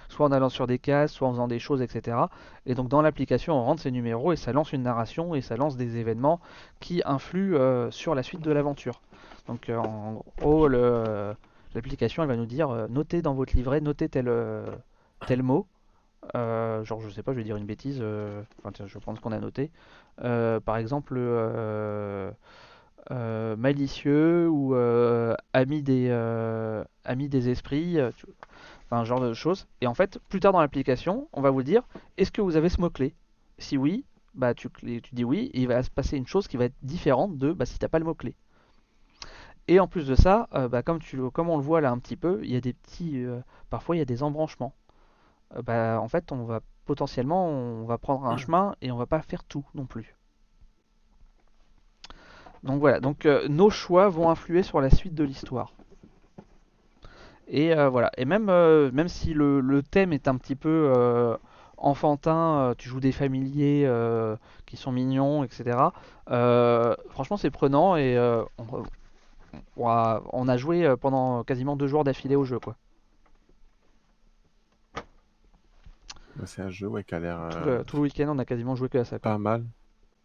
[0.08, 2.16] soit en allant sur des cases, soit en faisant des choses, etc.
[2.64, 5.56] Et donc dans l'application, on rentre ces numéros et ça lance une narration et ça
[5.56, 6.40] lance des événements
[6.80, 9.00] qui influent sur la suite de l'aventure.
[9.46, 14.30] Donc en gros, l'application, elle va nous dire, notez dans votre livret, notez tel,
[15.26, 15.66] tel mot.
[16.34, 17.98] Euh, genre, je sais pas, je vais dire une bêtise.
[18.00, 18.42] Euh,
[18.78, 19.70] je vais prendre ce qu'on a noté.
[20.22, 21.14] Euh, par exemple,
[23.56, 24.74] malicieux ou
[25.52, 26.08] ami des
[27.14, 27.98] des esprits.
[28.86, 29.66] enfin, genre de choses.
[29.80, 31.82] Et en fait, plus tard dans l'application, on va vous dire
[32.16, 33.14] est-ce que vous avez ce mot-clé?
[33.58, 34.04] Si oui,
[34.34, 37.38] bah tu, tu dis oui, il va se passer une chose qui va être différente
[37.38, 38.34] de bah, si t'as pas le mot-clé.
[39.68, 42.16] Et en plus de ça, bah, comme, tu, comme on le voit là un petit
[42.16, 43.24] peu, il y a des petits.
[43.70, 44.74] parfois, il y a des embranchements.
[45.54, 49.06] Euh, bah, en fait, on va potentiellement, on va prendre un chemin et on va
[49.06, 50.14] pas faire tout non plus.
[52.62, 55.72] Donc voilà, donc euh, nos choix vont influer sur la suite de l'histoire.
[57.48, 61.36] Et euh, voilà, et même, même si le, thème est un petit peu
[61.76, 63.88] enfantin, tu joues des familiers
[64.64, 65.90] qui sont mignons, etc.
[67.10, 68.18] franchement, c'est prenant et
[68.58, 68.84] on,
[69.76, 72.76] on, a, joué pendant quasiment deux jours d'affilée au jeu, quoi.
[76.44, 77.48] C'est un jeu qui a l'air.
[77.86, 79.18] Tout, le, week-end, on a quasiment joué que à ça.
[79.18, 79.64] Pas mal.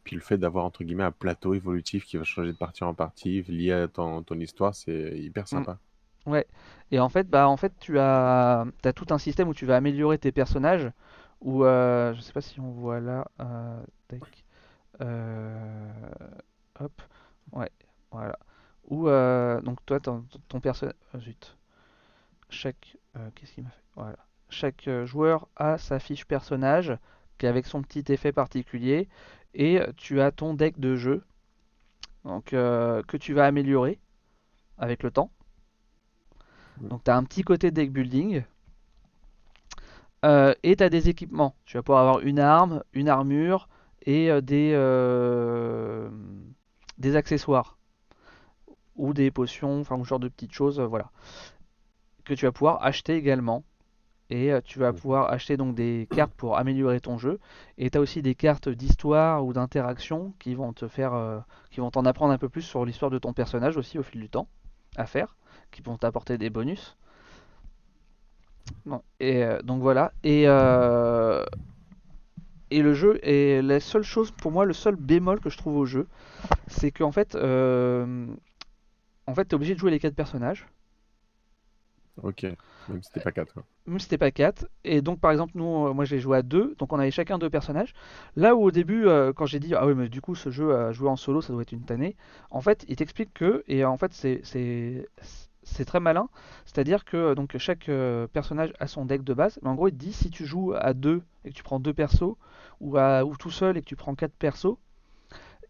[0.03, 2.93] Puis le fait d'avoir entre guillemets un plateau évolutif qui va changer de partie en
[2.93, 5.47] partie lié à ton, ton histoire, c'est hyper mm.
[5.47, 5.77] sympa.
[6.25, 6.47] Ouais.
[6.91, 9.75] Et en fait, bah en fait, tu as, as tout un système où tu vas
[9.75, 10.91] améliorer tes personnages.
[11.41, 13.27] Ou euh, je sais pas si on voit là.
[13.39, 13.81] Euh,
[15.01, 15.91] euh,
[16.79, 17.01] hop.
[17.51, 17.71] Ouais.
[18.11, 18.37] Voilà.
[18.89, 19.05] Ou
[19.63, 20.95] donc toi, ton, ton personnage.
[21.13, 21.57] Oh, zut.
[22.49, 22.97] Chaque.
[23.35, 23.83] Qu'est-ce qu'il m'a fait?
[23.95, 24.17] Voilà
[24.51, 26.97] chaque euh, joueur a sa fiche personnage
[27.37, 29.09] qui avec son petit effet particulier
[29.53, 31.23] et tu as ton deck de jeu
[32.23, 33.99] donc, euh, que tu vas améliorer
[34.77, 35.31] avec le temps.
[36.79, 38.43] Donc tu as un petit côté deck building.
[40.23, 41.55] Euh, et tu as des équipements.
[41.65, 43.67] Tu vas pouvoir avoir une arme, une armure
[44.05, 44.71] et des,
[46.99, 47.77] des accessoires.
[48.95, 51.11] Ou des potions, enfin un genre de petites choses, voilà.
[52.23, 53.63] Que tu vas pouvoir acheter également
[54.33, 57.37] Et tu vas pouvoir acheter donc des cartes pour améliorer ton jeu.
[57.77, 61.91] Et tu as aussi des cartes d'histoire ou d'interaction qui vont te faire, qui vont
[61.91, 64.47] t'en apprendre un peu plus sur l'histoire de ton personnage aussi au fil du temps
[64.95, 65.35] à faire,
[65.69, 66.95] qui vont t'apporter des bonus.
[68.85, 70.13] Bon, et donc voilà.
[70.23, 70.45] Et
[72.73, 75.75] et le jeu est la seule chose pour moi, le seul bémol que je trouve
[75.75, 76.07] au jeu,
[76.67, 80.65] c'est qu'en fait, en fait, t'es obligé de jouer les quatre personnages.
[82.21, 83.55] Ok, même si c'était pas 4.
[83.87, 84.67] Même si c'était pas 4.
[84.83, 87.37] Et donc, par exemple, nous, euh, moi j'ai joué à 2, donc on avait chacun
[87.39, 87.93] deux personnages.
[88.35, 90.75] Là où au début, euh, quand j'ai dit, ah oui, mais du coup, ce jeu
[90.75, 92.15] à jouer en solo, ça doit être une tannée,
[92.49, 95.07] en fait, il t'explique que, et en fait, c'est.
[95.85, 96.29] Très malin,
[96.65, 99.93] c'est-à-dire que donc chaque euh, personnage a son deck de base, mais en gros il
[99.93, 102.35] te dit si tu joues à 2 et que tu prends deux persos,
[102.81, 104.77] ou, à, ou tout seul et que tu prends quatre persos,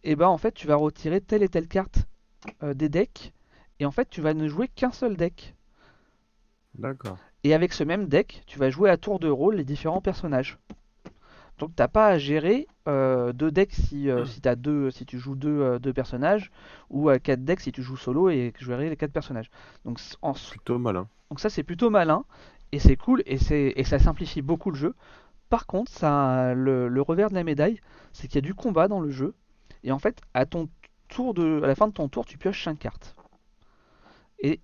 [0.03, 2.07] et ben en fait tu vas retirer telle et telle carte
[2.61, 3.31] des decks,
[3.79, 5.55] et en fait tu vas ne jouer qu'un seul deck.
[6.75, 7.17] D'accord.
[7.43, 10.57] Et avec ce même deck, tu vas jouer à tour de rôle les différents personnages.
[11.57, 15.19] Donc t'as pas à gérer euh, deux decks si, euh, si, as deux, si tu
[15.19, 16.51] joues deux, euh, deux personnages,
[16.89, 19.51] ou à quatre decks si tu joues solo et que gérer les quatre personnages.
[19.85, 20.33] Donc, en...
[20.33, 21.07] Plutôt malin.
[21.29, 22.25] Donc ça c'est plutôt malin,
[22.71, 23.37] et c'est cool, et,
[23.79, 24.95] et ça simplifie beaucoup le jeu.
[25.49, 27.79] Par contre, ça, le, le revers de la médaille,
[28.11, 29.35] c'est qu'il y a du combat dans le jeu,
[29.83, 30.67] et en fait, à, ton
[31.09, 33.15] tour de, à la fin de ton tour, tu pioches 5 cartes
[34.41, 34.59] et,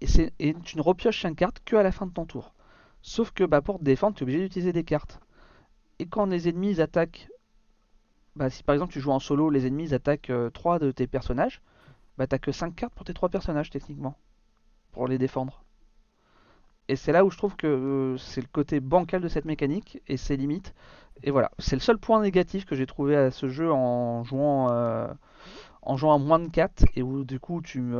[0.63, 2.53] tu ne repioches 5 cartes que à la fin de ton tour.
[3.01, 5.19] Sauf que bah, pour te défendre, tu es obligé d'utiliser des cartes.
[5.99, 7.29] Et quand les ennemis attaquent,
[8.35, 11.07] bah, si par exemple tu joues en solo, les ennemis attaquent 3 euh, de tes
[11.07, 11.61] personnages,
[12.17, 14.17] bah t'as que 5 cartes pour tes 3 personnages techniquement,
[14.91, 15.63] pour les défendre.
[16.89, 20.01] Et c'est là où je trouve que euh, c'est le côté bancal de cette mécanique
[20.07, 20.73] et ses limites.
[21.23, 24.71] Et voilà, c'est le seul point négatif que j'ai trouvé à ce jeu en jouant,
[24.71, 25.07] euh,
[25.81, 27.93] en jouant à moins de 4 et où du coup tu,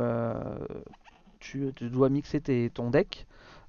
[1.40, 3.26] tu, dois mixer tes, ton deck.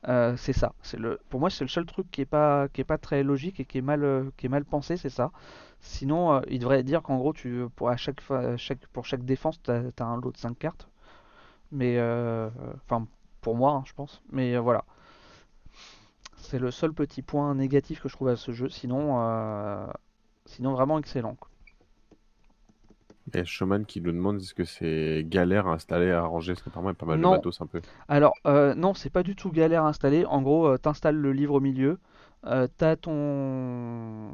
[0.07, 0.73] Euh, c'est ça.
[0.81, 3.23] C'est le, pour moi, c'est le seul truc qui est pas, qui est pas très
[3.23, 5.31] logique et qui est mal, euh, qui est mal pensé, c'est ça.
[5.81, 8.21] Sinon, euh, il devrait dire qu'en gros, tu, pour, à chaque,
[8.57, 10.89] chaque, pour chaque défense, tu as, un lot de 5 cartes.
[11.71, 11.99] Mais,
[12.85, 13.07] enfin,
[13.41, 14.21] pour moi, hein, je pense.
[14.31, 14.85] Mais voilà.
[16.37, 18.69] C'est le seul petit point négatif que je trouve à ce jeu.
[18.69, 19.87] Sinon,
[20.45, 21.37] sinon vraiment excellent.
[21.58, 21.58] Il
[23.37, 26.89] a Showman qui nous demande est-ce que c'est galère à installer, à arranger, parce qu'apparemment
[26.89, 27.81] il y a pas mal de matos un peu.
[28.07, 30.25] Alors, euh, non, c'est pas du tout galère à installer.
[30.25, 31.99] En gros, euh, t'installes le livre au milieu,
[32.45, 34.31] euh, t'as ton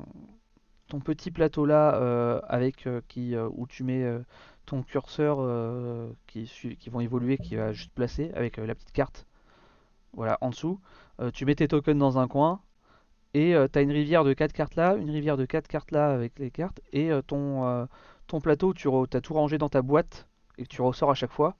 [0.88, 4.06] ton petit plateau là euh, avec qui où tu mets
[4.66, 5.40] ton curseur
[6.28, 6.46] qui,
[6.80, 9.26] qui vont évoluer, qui va juste placer avec la petite carte.
[10.14, 10.80] Voilà, en dessous.
[11.34, 12.62] tu mets tes tokens dans un coin,
[13.34, 16.12] et tu as une rivière de 4 cartes là, une rivière de 4 cartes là
[16.12, 17.88] avec les cartes, et ton,
[18.28, 21.56] ton plateau, tu as tout rangé dans ta boîte et tu ressors à chaque fois.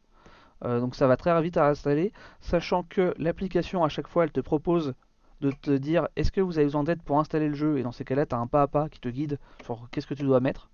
[0.64, 4.32] Euh, donc ça va très vite à installer, sachant que l'application à chaque fois elle
[4.32, 4.94] te propose
[5.42, 7.78] de te dire est-ce que vous avez besoin d'aide pour installer le jeu?
[7.78, 10.08] Et dans ces cas-là tu as un pas à pas qui te guide sur qu'est-ce
[10.08, 10.70] que tu dois mettre.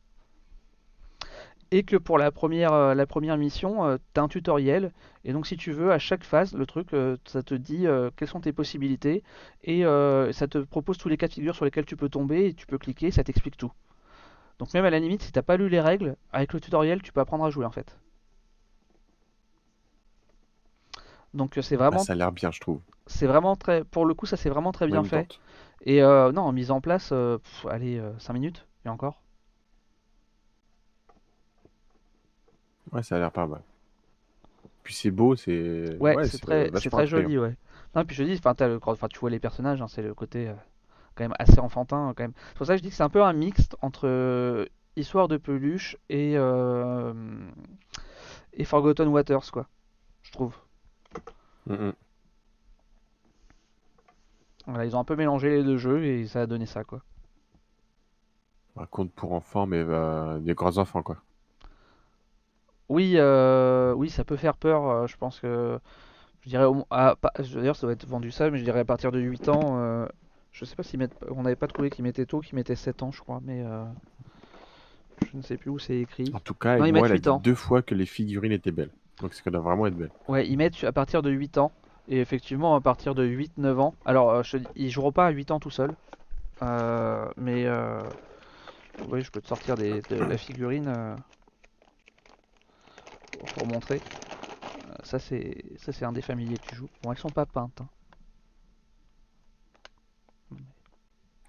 [1.71, 4.91] Et que pour la première, euh, mission, euh, tu as un tutoriel.
[5.23, 6.89] Et donc si tu veux, à chaque phase, le truc,
[7.25, 7.85] ça te dit
[8.17, 9.23] quelles sont tes possibilités.
[9.63, 12.47] Et ça te propose tous les cas de figure sur lesquels tu peux tomber.
[12.47, 13.71] Et tu peux cliquer, ça t'explique tout.
[14.62, 17.12] Donc même à la limite, si t'as pas lu les règles, avec le tutoriel, tu
[17.12, 17.97] peux apprendre à jouer en fait.
[21.34, 21.97] Donc euh, c'est vraiment.
[21.97, 22.80] ça a l'air bien, je trouve.
[23.07, 23.84] C'est vraiment très.
[23.84, 25.39] Pour le coup, ça c'est vraiment très bien fait.
[25.82, 29.23] Et euh, non, en mise en place, euh, allez, 5 minutes, et encore.
[32.91, 33.64] Ouais, ça a l'air pas mal.
[34.84, 35.98] Puis c'est beau, c'est.
[35.99, 37.56] Ouais, c'est très, très joli, ouais.
[37.95, 38.53] Non, puis je dis, enfin,
[39.10, 40.53] tu vois les personnages, hein, c'est le côté
[41.15, 42.33] quand même assez enfantin quand même.
[42.49, 44.65] C'est pour ça que je dis que c'est un peu un mixte entre euh,
[44.97, 47.13] Histoire de peluche et euh,
[48.53, 49.67] et Forgotten Waters quoi,
[50.21, 50.55] je trouve.
[54.67, 57.01] Voilà, ils ont un peu mélangé les deux jeux et ça a donné ça quoi.
[58.77, 61.17] Un conte pour enfants mais euh, des grands enfants quoi.
[62.89, 63.17] Oui,
[63.95, 65.07] oui, ça peut faire peur.
[65.07, 65.79] je pense que
[66.41, 66.65] je dirais,
[67.53, 70.07] d'ailleurs, ça doit être vendu ça, mais je dirais à partir de 8 ans,
[70.52, 70.98] je sais pas si
[71.30, 73.86] on n'avait pas trouvé qu'il mettait tôt, qu'il mettait 7 ans, je crois, mais euh,
[75.32, 76.30] je ne sais plus où c'est écrit.
[76.34, 78.91] En tout cas, moi, il a dit deux fois que les figurines étaient belles.
[79.22, 80.11] Donc ça doit vraiment être belle.
[80.28, 81.72] Ouais, ils mettent à partir de 8 ans.
[82.07, 83.95] Et effectivement, à partir de 8-9 ans.
[84.06, 85.91] Alors, euh, je, ils joueront pas à 8 ans tout seul.
[86.61, 87.68] Euh, mais
[89.07, 91.15] oui, je peux te sortir des, de la figurine
[93.56, 94.02] pour montrer.
[95.03, 96.90] ça, c'est un des familiers que tu joues.
[97.02, 97.80] Bon, elles sont pas peintes.
[97.82, 97.88] Hein.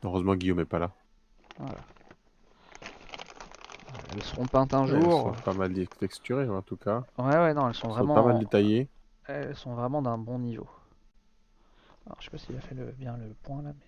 [0.03, 0.91] Heureusement, Guillaume est pas là.
[1.59, 1.79] Voilà.
[4.15, 5.29] Elles seront peintes un jour.
[5.31, 7.05] Elles sont pas mal texturées en tout cas.
[7.19, 8.15] Ouais, ouais, non, elles sont vraiment.
[8.15, 8.89] Pas mal détaillées.
[9.27, 10.69] Elles sont vraiment d'un bon niveau.
[12.07, 13.87] Alors, je sais pas s'il a fait bien le point là, mais.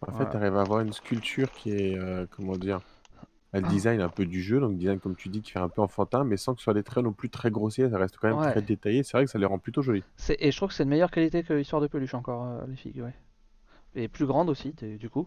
[0.00, 0.48] En fait, voilà.
[0.48, 2.80] tu à avoir une sculpture qui est, euh, comment dire,
[3.52, 3.68] elle Ah.
[3.68, 6.24] design un peu du jeu, donc design comme tu dis qui fait un peu enfantin,
[6.24, 8.38] mais sans que ce soit des traits non plus très grossiers, ça reste quand même
[8.38, 8.50] Ouais.
[8.50, 9.02] très détaillé.
[9.02, 10.04] C'est vrai que ça les rend plutôt jolis.
[10.38, 12.76] Et je trouve que c'est de meilleure qualité que Histoire de peluche encore, euh, les
[12.76, 13.14] figues, ouais.
[13.94, 15.26] Et plus grandes aussi, du coup.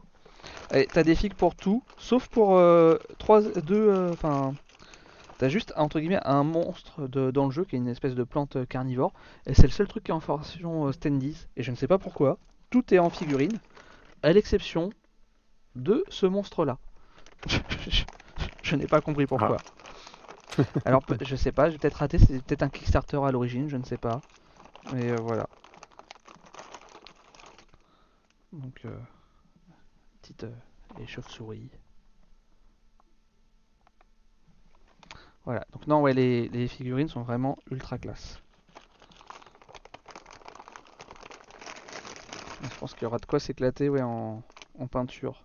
[0.74, 4.54] Et t'as des figues pour tout, sauf pour euh, trois, deux, euh, enfin...
[5.40, 8.24] t'as juste, entre guillemets, un monstre de- dans le jeu qui est une espèce de
[8.24, 9.14] plante euh, carnivore.
[9.48, 10.22] Et c'est le seul truc qui est en
[10.88, 11.48] euh, standees.
[11.58, 12.38] Et je ne sais pas pourquoi.
[12.70, 13.60] Tout est en figurine,
[14.24, 14.92] à l'exception
[15.76, 16.78] de ce monstre-là.
[17.46, 17.60] Je
[18.64, 19.64] je n'ai pas compris pourquoi.
[20.86, 23.78] Alors, pe- je sais pas, j'ai peut-être raté, c'est peut-être un Kickstarter à l'origine, je
[23.78, 24.22] ne sais pas.
[24.86, 25.48] Mais euh, voilà.
[28.52, 28.98] Donc, euh,
[30.22, 30.56] petite euh,
[30.96, 31.70] les chauves-souris.
[35.46, 38.42] Voilà, donc non, ouais, les, les figurines sont vraiment ultra classe.
[42.64, 44.42] Je pense qu'il y aura de quoi s'éclater ouais, en,
[44.80, 45.44] en peinture.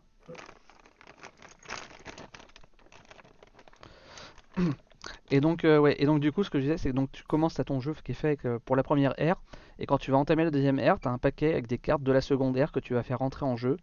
[5.30, 7.60] Et donc, euh, et donc du coup, ce que je disais, c'est que tu commences
[7.60, 9.36] à ton jeu qui est fait euh, pour la première ère,
[9.78, 12.02] et quand tu vas entamer la deuxième ère, tu as un paquet avec des cartes
[12.02, 13.78] de la seconde ère que tu vas faire rentrer en jeu.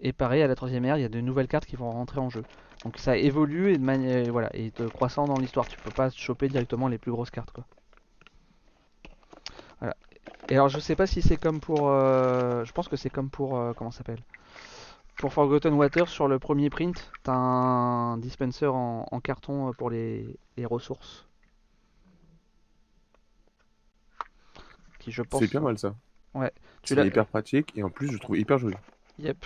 [0.00, 2.20] Et pareil, à la troisième ère, il y a de nouvelles cartes qui vont rentrer
[2.20, 2.46] en jeu.
[2.84, 5.68] Donc ça évolue et de manière, voilà, et de croissant dans l'histoire.
[5.68, 7.66] Tu peux pas choper directement les plus grosses cartes, quoi.
[9.80, 9.96] Voilà.
[10.48, 13.30] Et alors, je sais pas si c'est comme pour, euh, je pense que c'est comme
[13.30, 14.22] pour, comment s'appelle?
[15.20, 19.90] Pour Forgotten Waters sur le premier print, t'as un dispenser en, en carton euh, pour
[19.90, 21.26] les, les ressources.
[24.98, 25.40] Qui je pense.
[25.40, 25.94] C'est bien mal ça.
[26.32, 26.50] Ouais.
[26.82, 28.76] Tu C'est hyper pratique et en plus je trouve hyper joli.
[29.18, 29.44] Yep.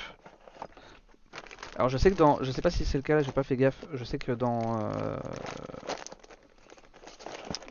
[1.75, 3.43] Alors je sais que dans, je sais pas si c'est le cas là, j'ai pas
[3.43, 3.85] fait gaffe.
[3.95, 5.19] Je sais que dans, euh...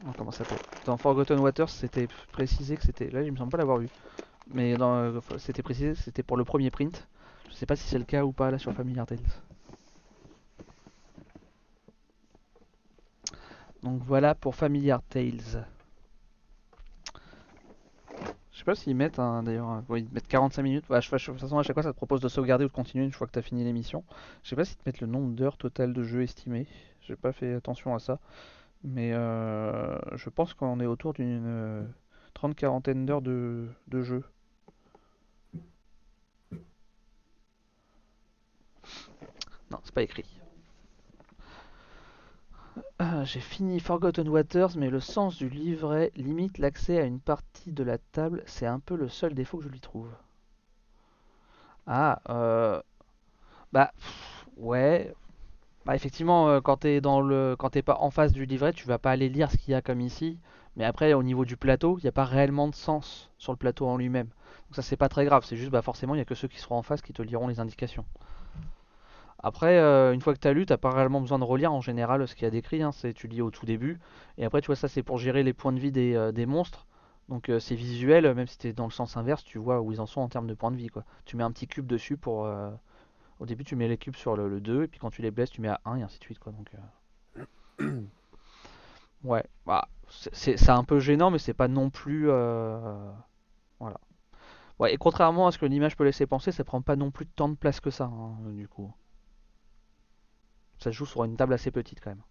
[0.06, 0.60] oh, comment ça s'appelle?
[0.84, 3.88] Dans Forgotten Waters, c'était précisé que c'était, là il me semble pas l'avoir vu,
[4.48, 7.08] mais dans, euh, c'était précisé que c'était pour le premier print.
[7.54, 9.20] Je sais pas si c'est le cas ou pas là sur Familiar Tales.
[13.84, 15.68] Donc voilà pour Familiar Tales.
[18.52, 20.86] Je sais pas s'ils mettent un d'ailleurs, ils mettent 45 minutes.
[20.90, 23.06] Bah, de toute façon, à chaque fois, ça te propose de sauvegarder ou de continuer
[23.06, 24.04] une fois que tu as fini l'émission.
[24.44, 26.66] Je sais pas s'ils te mettent le nombre d'heures totales de jeu estimé.
[27.02, 28.20] J'ai pas fait attention à ça.
[28.84, 31.84] Mais euh, je pense qu'on est autour d'une euh,
[32.34, 34.24] trente quarantaine d'heures de, de jeu.
[39.84, 40.26] C'est pas écrit.
[42.98, 47.72] Ah, J'ai fini Forgotten Waters, mais le sens du livret limite l'accès à une partie
[47.72, 48.42] de la table.
[48.48, 50.10] C'est un peu le seul défaut que je lui trouve.
[51.88, 52.82] Ah, euh...
[53.74, 53.92] Bah,
[54.58, 55.14] ouais.
[55.86, 57.56] Bah, effectivement, euh, quand t'es le...
[57.60, 59.76] quand t'es pas en face du livret, tu vas pas aller lire ce qu'il y
[59.76, 60.40] a comme ici.
[60.78, 63.58] Mais après, au niveau du plateau, il n'y a pas réellement de sens sur le
[63.58, 64.28] plateau en lui-même.
[64.28, 65.46] Donc ça, c'est pas très grave.
[65.46, 67.22] C'est juste, bah, forcément, il y a que ceux qui seront en face qui te
[67.24, 68.06] liront les indications.
[69.44, 71.82] Après, euh, une fois que tu as lu, t'as pas réellement besoin de relire en
[71.82, 72.82] général ce qu'il y a décrit.
[72.82, 74.00] Hein, c'est tu lis au tout début.
[74.38, 76.88] Et après, tu vois, ça c'est pour gérer les points de vie des, euh, monstres.
[77.30, 79.92] Donc euh, c'est visuel, même si tu es dans le sens inverse, tu vois où
[79.92, 80.88] ils en sont en termes de points de vie.
[80.88, 81.04] Quoi.
[81.26, 82.50] Tu mets un petit cube dessus pour.
[83.40, 85.32] Au début, tu mets les cubes sur le, le 2, et puis quand tu les
[85.32, 86.40] blesses, tu mets à 1, et ainsi de suite.
[86.40, 86.54] Quoi.
[86.54, 86.72] Donc,
[89.24, 92.28] Ouais, bah, c'est un peu gênant, mais c'est pas non plus.
[92.28, 94.00] Voilà.
[94.80, 97.28] Ouais, et contrairement à ce que l'image peut laisser penser, ça prend pas non plus
[97.28, 98.94] tant de place que ça, hein, du coup.
[100.84, 102.24] Ça se joue sur une table assez petite quand même.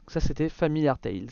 [0.00, 1.28] Donc ça c'était Familiar Tales.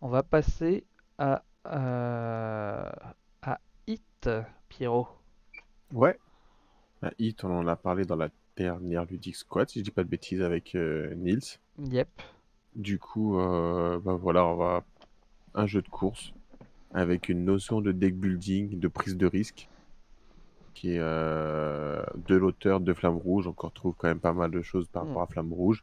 [0.00, 0.86] On va passer
[1.18, 2.90] à, euh,
[3.42, 4.30] à Hit,
[4.70, 5.06] Pierrot.
[5.92, 6.18] Ouais.
[7.02, 10.02] Ah, Hit, on en a parlé dans la dernière Ludic Squad, si je dis pas
[10.02, 11.58] de bêtises, avec euh, Nils.
[11.78, 12.08] Yep.
[12.74, 14.82] Du coup, euh, bah voilà, on va
[15.52, 16.32] un jeu de course
[16.94, 19.68] avec une notion de deck building, de prise de risque,
[20.76, 23.46] qui est euh, de l'auteur de Flamme Rouge.
[23.46, 25.08] On retrouve quand même pas mal de choses par Mm.
[25.08, 25.82] rapport à Flamme Rouge.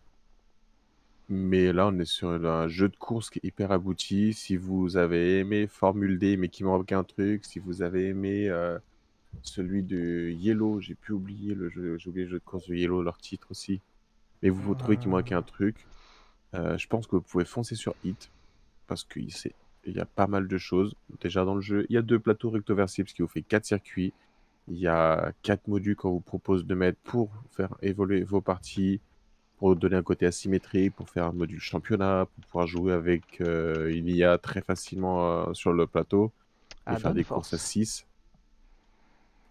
[1.29, 4.33] Mais là, on est sur un jeu de course qui est hyper abouti.
[4.33, 8.49] Si vous avez aimé Formule D, mais qui manque un truc, si vous avez aimé
[8.49, 8.77] euh,
[9.41, 12.75] celui de Yellow, j'ai pu oublier le jeu, j'ai oublié le jeu de course de
[12.75, 13.81] Yellow, leur titre aussi.
[14.43, 15.87] Mais vous vous trouvez qu'il manque un truc,
[16.53, 18.29] euh, je pense que vous pouvez foncer sur Hit
[18.87, 19.27] parce qu'il
[19.87, 21.85] y a pas mal de choses déjà dans le jeu.
[21.89, 24.13] Il y a deux plateaux rectoversibles, ce qui vous fait quatre circuits.
[24.67, 29.01] Il y a quatre modules qu'on vous propose de mettre pour faire évoluer vos parties,
[29.57, 33.93] pour donner un côté asymétrique, pour faire un module championnat, pour pouvoir jouer avec euh,
[33.95, 36.33] une IA très facilement euh, sur le plateau
[36.89, 37.25] et Ah, faire des force.
[37.25, 38.05] courses à 6.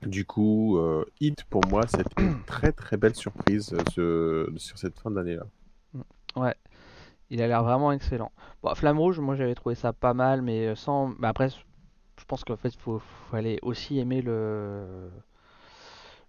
[0.02, 4.78] Du coup, euh, Hit pour moi, c'est une très très belle surprise euh, ce- sur
[4.78, 5.46] cette fin d'année-là.
[6.36, 6.54] Ouais,
[7.30, 8.32] il a l'air vraiment excellent.
[8.62, 11.10] Bon, Flamme Rouge, moi j'avais trouvé ça pas mal, mais sans.
[11.10, 11.48] bah après,
[12.22, 15.10] je pense qu'en fait, il faut, aller aussi aimer le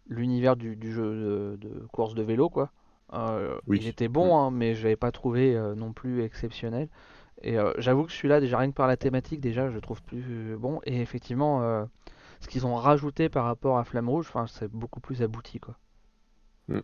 [0.08, 2.72] l'univers du, jeu de, course de vélo, quoi.
[3.14, 4.40] Euh, il était bon, mm.
[4.40, 6.90] hein, mais je l'avais pas trouvé euh, non plus exceptionnel.
[7.44, 10.58] Et euh, j'avoue que celui-là, déjà rien que par la thématique, déjà, je trouve plus
[10.58, 10.82] bon.
[10.86, 11.62] Et effectivement,
[12.42, 15.78] ce qu'ils ont rajouté par rapport à Flamme Rouge, c'est beaucoup plus abouti, quoi.
[16.70, 16.80] Mm.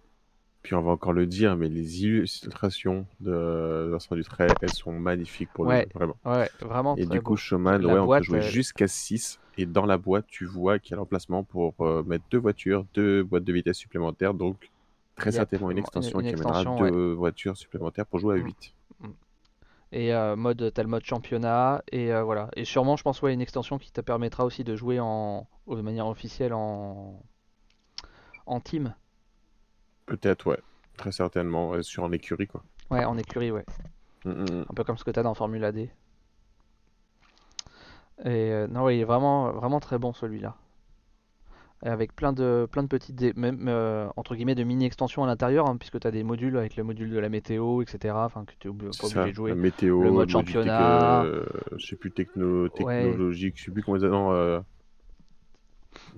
[0.62, 5.50] Puis on va encore le dire, mais les illustrations de Vincent Dutray, elles sont magnifiques
[5.54, 6.18] pour ouais, le vraiment.
[6.26, 6.96] Ouais, vraiment.
[6.98, 9.40] Et du coup, Showman, ouais, on peut jouer jusqu'à 6.
[9.58, 12.86] Et dans la boîte, tu vois qu'il y a l'emplacement pour euh, mettre deux voitures,
[12.94, 14.34] deux boîtes de vitesse supplémentaires.
[14.34, 14.70] Donc,
[15.16, 18.74] très certainement une extension qui amènera deux voitures supplémentaires pour jouer à 8.
[19.00, 19.08] Mm.
[19.08, 19.14] Mm.
[19.92, 21.84] Et euh, mode, t'as le mode championnat.
[21.92, 22.50] Et euh, voilà.
[22.56, 25.82] Et sûrement, je pense, ouais, une extension qui te permettra aussi de jouer en, de
[25.82, 27.22] manière officielle en,
[28.46, 28.94] en team.
[30.10, 30.60] Peut-être, ouais.
[30.98, 31.82] Très certainement.
[31.84, 32.64] sur en écurie, quoi.
[32.90, 33.66] Ouais, en écurie, ouais.
[34.26, 35.90] Mm, Un peu comme ce que t'as dans Formula D.
[38.26, 40.56] Et euh, non, il est vraiment, vraiment très bon celui-là.
[41.82, 45.70] Avec plein de, plein de petites, même euh, entre guillemets, de mini extensions à l'intérieur,
[45.70, 48.14] hein, puisque tu as des modules avec le module de la météo, etc.
[48.18, 49.52] Enfin, que tu es pas obligé de jouer.
[49.52, 51.24] La météo, le mode championnat.
[51.24, 51.46] Euh,
[51.78, 54.06] je sais plus, techno, technologique, je sais plus comment ils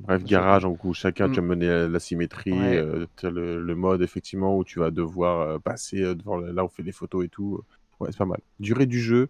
[0.02, 1.46] Bref, garage, en coup, chacun, tu as mm.
[1.46, 2.78] mené la symétrie.
[3.18, 6.92] tu as le, mode, effectivement, où tu vas devoir passer devant là, on fait des
[6.92, 7.62] photos et tout.
[8.00, 8.40] Ouais, c'est pas mal.
[8.60, 9.30] Durée du jeu,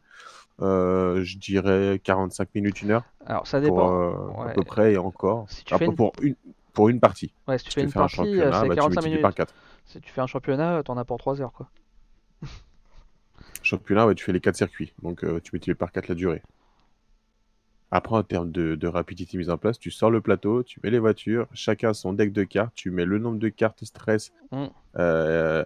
[0.61, 3.03] euh, je dirais 45 minutes, une heure.
[3.25, 4.11] Alors ça dépend.
[4.11, 5.45] Euh, à peu près et encore.
[5.49, 5.95] Si tu fais une...
[5.95, 6.35] pour, une,
[6.73, 7.33] pour une partie.
[7.47, 9.21] Ouais, si tu, fais une partie, euh, c'est 45 bah, minutes.
[9.21, 9.53] Par 4.
[9.85, 11.51] Si tu fais un championnat, t'en as pour 3 heures.
[11.51, 11.67] quoi.
[13.63, 14.93] championnat, ouais, tu fais les 4 circuits.
[15.01, 16.43] Donc tu multiplies par 4 la durée.
[17.91, 20.89] Après, en termes de, de, rapidité mise en place, tu sors le plateau, tu mets
[20.89, 24.67] les voitures, chacun son deck de cartes, tu mets le nombre de cartes stress mm.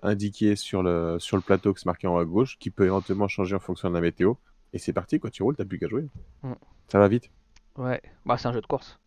[0.02, 2.86] indiquées sur le, sur le plateau qui est marqué en haut à gauche, qui peut
[2.86, 4.34] éventuellement changer en fonction de la météo.
[4.74, 5.30] Et c'est parti, quoi.
[5.30, 6.08] Tu roules, t'as plus qu'à jouer.
[6.44, 6.54] Mm.
[6.88, 7.30] Ça va vite.
[7.78, 9.00] Ouais, bah c'est un jeu de course.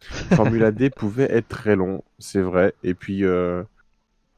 [0.00, 2.74] Formula D pouvait être très long, c'est vrai.
[2.82, 3.62] Et puis, euh,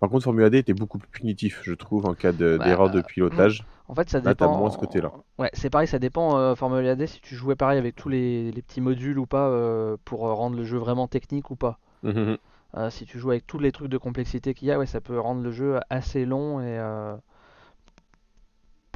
[0.01, 3.01] par contre, Formula D était beaucoup plus punitif, je trouve, en cas bah, d'erreur de,
[3.01, 3.65] pilotage.
[3.91, 4.57] En fait, ça dépend.
[4.57, 5.12] moins ce côté-là.
[5.39, 6.39] Ouais, c'est pareil, ça dépend.
[6.39, 9.97] Euh, Formula D, si tu jouais pareil avec tous les, petits modules ou pas, euh,
[10.05, 11.79] pour rendre le jeu vraiment technique ou pas.
[12.03, 12.37] Mmh, mmh,
[12.75, 12.91] mmh.
[12.91, 15.19] si tu joues avec tous les trucs de complexité qu'il y a, ouais, ça peut
[15.19, 16.79] rendre le jeu assez long et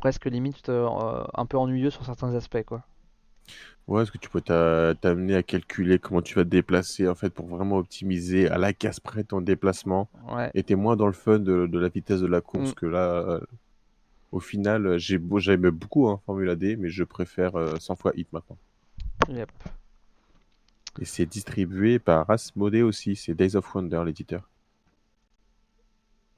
[0.04, 2.82] presque limite euh, un peu ennuyeux sur certains aspects quoi.
[3.88, 7.30] Ouais, est-ce que tu peux t'amener à calculer comment tu vas te déplacer en fait
[7.30, 10.10] pour vraiment optimiser à la casse près ton déplacement?
[10.30, 10.50] Ouais.
[10.52, 13.40] et t'es moins dans le fun de, la vitesse de la course que là euh,
[14.34, 18.32] au final j'ai j'aime beaucoup hein, Formula D mais je préfère 100 euh, fois Hit
[18.32, 18.58] maintenant.
[19.28, 19.50] Yep.
[21.00, 24.48] Et c'est distribué par Asmodee aussi, c'est Days of Wonder l'éditeur.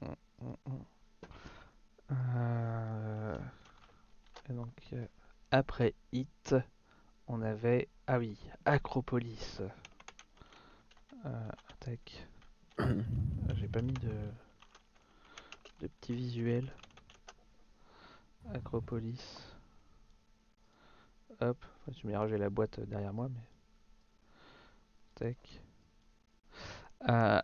[0.01, 0.13] Mm,
[2.11, 3.37] euh...
[4.49, 5.05] donc, euh,
[5.51, 6.55] après Hit,
[7.27, 7.87] on avait.
[8.05, 9.61] Ah oui, Acropolis.
[11.25, 11.49] Euh.
[13.55, 14.13] J'ai pas mis de,
[15.81, 16.71] de petits visuels.
[18.53, 19.43] Acropolis.
[21.41, 21.57] Hop,
[21.87, 23.41] je vais ranger la boîte derrière moi, mais.
[25.15, 25.61] Tac.
[27.09, 27.41] Euh,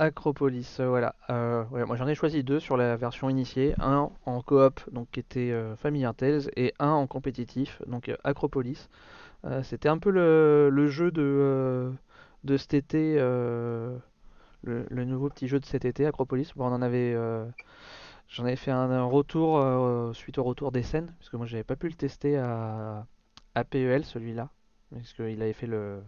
[0.00, 1.16] Acropolis, euh, voilà.
[1.28, 5.18] Euh, moi j'en ai choisi deux sur la version initiée, un en coop donc qui
[5.18, 8.88] était euh, Family Tales et un en compétitif donc Acropolis.
[9.62, 11.92] C'était un peu le, jeu de,
[12.44, 14.00] de cet été, le,
[14.90, 16.52] nouveau petit jeu de cet été Acropolis.
[16.56, 17.16] Bon, on en avait,
[18.28, 21.76] j'en avais fait un, retour suite au retour des scènes parce que moi j'avais pas
[21.76, 23.06] pu le tester à,
[23.54, 24.50] à PEL celui-là
[24.92, 26.02] parce qu'il avait fait le,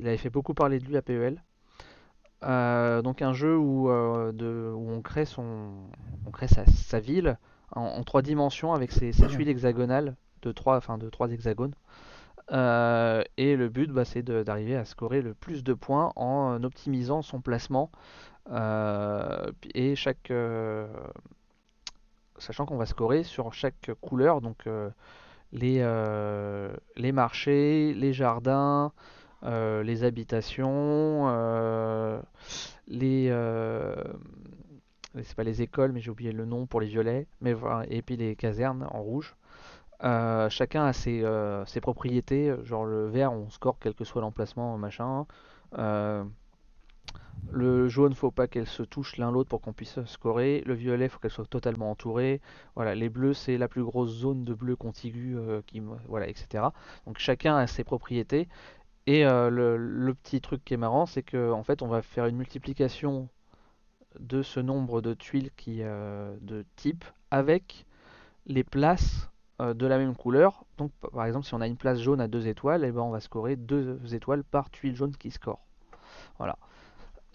[0.00, 1.42] il avait fait beaucoup parler de lui à PEL.
[2.44, 5.72] Euh, donc un jeu où, euh, on crée, son,
[6.66, 7.36] sa, ville
[7.72, 11.74] en, trois dimensions avec ses, ses tuiles hexagonales de trois, enfin de trois hexagones.
[12.52, 17.22] Euh, et le but, bah, c'est d'arriver à scorer le plus de points en optimisant
[17.22, 17.90] son placement.
[18.50, 20.32] Et chaque,
[22.38, 24.66] sachant qu'on va scorer sur chaque couleur, donc
[25.52, 25.84] les,
[26.96, 28.92] les marchés, les jardins,
[29.44, 32.20] euh, les habitations, euh,
[32.88, 33.94] les, euh,
[35.14, 37.54] c'est pas les écoles, mais j'ai oublié le nom pour les violets, mais
[37.88, 39.36] et puis les casernes en rouge.
[40.02, 41.24] chacun a ses,
[41.66, 45.26] ses, propriétés, genre le vert on score quel que soit l'emplacement, machin.
[47.50, 50.62] Le jaune, faut pas qu'elle se touche l'un l'autre pour qu'on puisse scorer.
[50.66, 52.40] Le violet, faut qu'elle soit totalement entourée.
[52.74, 55.36] Voilà, les bleus, c'est la plus grosse zone de bleu contigu,
[55.66, 56.64] qui, voilà, etc.
[57.06, 58.48] Donc chacun a ses propriétés
[59.08, 62.26] et euh, le, petit truc qui est marrant, c'est qu'en en fait, on va faire
[62.26, 63.30] une multiplication
[64.20, 67.86] de ce nombre de tuiles qui, euh, de type avec
[68.44, 69.30] les places
[69.60, 70.66] de la même couleur.
[70.76, 73.00] Donc par exemple si on a une place jaune à 2 étoiles, et eh ben,
[73.00, 75.66] on va scorer 2 étoiles par tuile jaune qui score.
[76.36, 76.58] Voilà.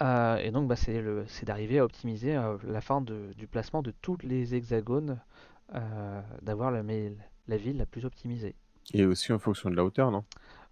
[0.02, 5.20] Et donc bah, c'est d'arriver à optimiser la fin du placement de tous les hexagones,
[6.42, 6.82] d'avoir la,
[7.48, 8.56] la ville la plus optimisée.
[8.94, 10.24] Et aussi en fonction de la hauteur, non?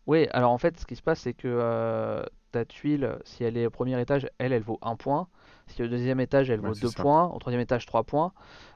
[0.07, 2.21] Oui, alors en fait ce qui se passe c'est que
[2.51, 5.27] ta tuile, si elle est au premier étage, elle, elle vaut 1 point.
[5.67, 7.27] Si au deuxième étage, elle vaut 2 points.
[7.27, 8.33] Au troisième étage, 3 points.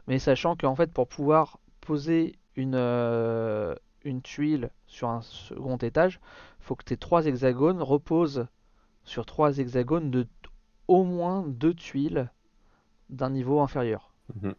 [0.08, 6.20] Mais sachant qu'en fait, pour pouvoir poser une, euh, une tuile sur un second étage,
[6.62, 8.48] il faut que tes 3 hexagones reposent
[9.06, 10.28] sur 3 hexagones de
[10.88, 12.30] au moins 2 tuiles
[13.10, 14.12] d'un niveau inférieur.
[14.36, 14.54] Mhm.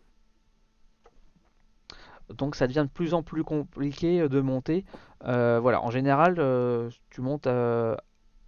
[2.34, 4.84] Donc ça devient de plus en plus compliqué de monter.
[5.24, 7.48] Euh, voilà, en général, euh, tu montes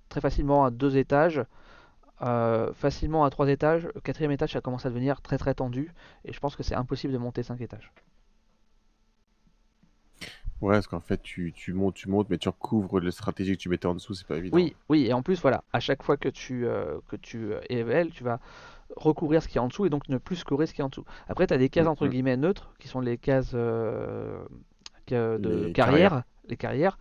[0.08, 1.44] très facilement à deux étages,
[2.22, 3.88] euh, facilement à trois étages.
[3.94, 5.92] Le quatrième étage, ça commence à devenir très très tendu.
[6.24, 7.92] Et je pense que c'est impossible de monter cinq étages.
[10.60, 13.68] Ouais, parce qu'en fait, tu, montes, tu montes, mais tu recouvres les stratégies que tu
[13.68, 14.56] mettais en dessous, c'est pas évident.
[14.56, 18.04] Oui, oui, et en plus, voilà, à chaque fois que tu, euh, que tu euh,
[18.12, 18.40] tu vas
[18.96, 20.88] recouvrir ce qui est en dessous et donc ne plus scorer ce qui est en
[20.88, 21.04] dessous.
[21.28, 22.10] Après, tu as des cases mm, entre mm.
[22.10, 24.40] guillemets neutres, qui sont les cases de
[25.06, 26.22] carrière, carrières.
[26.48, 26.98] les carrières,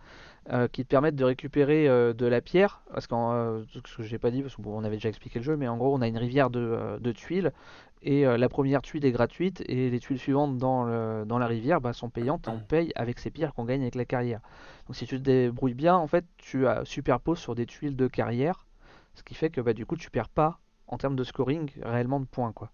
[0.50, 2.82] euh, qui te permettent de récupérer euh, de la pierre.
[2.92, 5.56] Parce que euh, ce que j'ai pas dit, parce qu'on avait déjà expliqué le jeu,
[5.56, 7.52] mais en gros, on a une rivière de, tuiles.
[8.00, 11.92] Et la première tuile est gratuite et les tuiles suivantes dans, dans la rivière bah,
[11.92, 12.46] sont payantes.
[12.46, 14.40] On paye avec ces pierres qu'on gagne avec la carrière.
[14.86, 18.66] Donc si tu te débrouilles bien, en fait, tu superposes sur des tuiles de carrière.
[19.14, 22.20] Ce qui fait que bah, du coup, tu perds pas en termes de scoring réellement
[22.20, 22.52] de points.
[22.52, 22.70] quoi.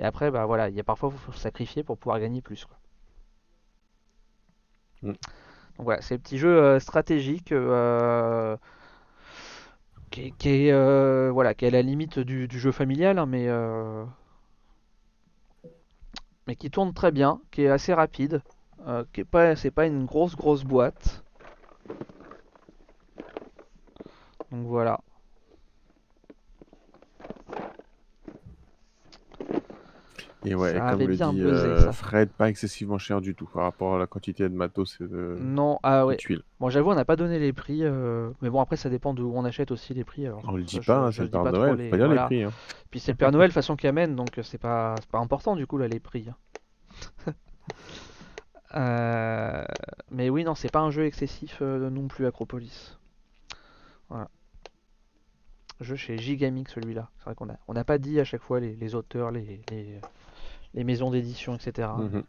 [0.00, 2.64] Et après, bah voilà, il y a parfois il faut sacrifier pour pouvoir gagner plus.
[2.64, 2.76] Quoi.
[5.02, 5.12] Mm.
[5.78, 8.56] Voilà, c'est un petit jeu euh, stratégique euh,
[10.10, 13.48] qui, est, euh, voilà, qui est à la limite du, jeu familial, hein, mais,
[16.46, 18.40] mais qui tourne très bien, qui est assez rapide,
[19.12, 21.24] qui est pas, c'est pas une grosse grosse boîte.
[24.52, 25.00] Donc voilà.
[30.44, 33.98] Et ouais, comme le dit euh, Fred, pas excessivement cher du tout par rapport à
[33.98, 36.16] la quantité de matos et de, non, ah ouais.
[36.16, 36.42] tuiles.
[36.60, 39.32] Bon, j'avoue, on n'a pas donné les prix, euh, mais bon, après, ça dépend d'où
[39.34, 40.26] on achète aussi les prix.
[40.26, 41.88] Alors, on le dit pas, hein, c'est le Père Noël, les...
[41.88, 42.42] pas dire les prix.
[42.42, 42.52] Hein.
[42.90, 45.78] Puis c'est le Père Noël façon qui amène, donc c'est pas, pas important du coup
[45.78, 46.28] là les prix.
[46.28, 47.32] Hein.
[48.76, 49.64] euh...
[50.10, 52.98] Mais oui, non, c'est pas un jeu excessif euh, non plus Acropolis.
[54.10, 54.28] Voilà.
[55.80, 57.10] Jeu chez Gigamix celui-là.
[57.18, 59.60] C'est vrai qu'on a, on n'a pas dit à chaque fois les, les auteurs, les,
[59.70, 60.00] les
[60.74, 61.88] les maisons d'édition, etc.
[61.98, 62.22] Mhm.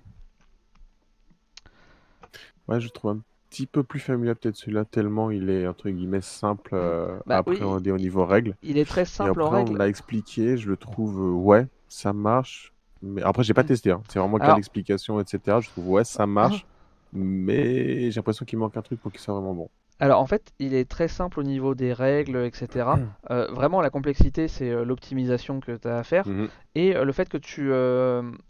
[2.68, 3.20] Ouais, je trouve un
[3.50, 7.38] petit peu plus familier peut-être celui-là, tellement il est entre guillemets simple euh, à bah
[7.38, 8.56] appréhender au niveau règles.
[8.64, 9.72] Il est très simple en règles.
[9.72, 12.74] On l'a expliqué, je le trouve, euh, ouais, ça marche.
[13.02, 13.68] Mais après, j'ai pas mm.
[13.68, 14.02] testé, hein.
[14.10, 15.60] c'est vraiment qu'à l'explication, etc.
[15.62, 16.66] Je trouve, ouais, ça marche,
[17.14, 19.70] mais j'ai l'impression qu'il manque un truc pour qu'il soit vraiment bon.
[20.00, 22.90] Alors en fait, il est très simple au niveau des règles, etc.
[23.32, 26.28] Euh, vraiment, la complexité, c'est euh, l'optimisation que tu as à faire.
[26.28, 26.50] Mhm.
[26.76, 27.72] Et euh, le fait que tu...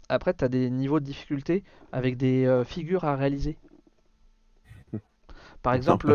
[0.08, 1.62] après, tu as des niveaux de difficulté
[1.92, 3.56] avec des figures à réaliser.
[5.62, 6.12] Par exemple,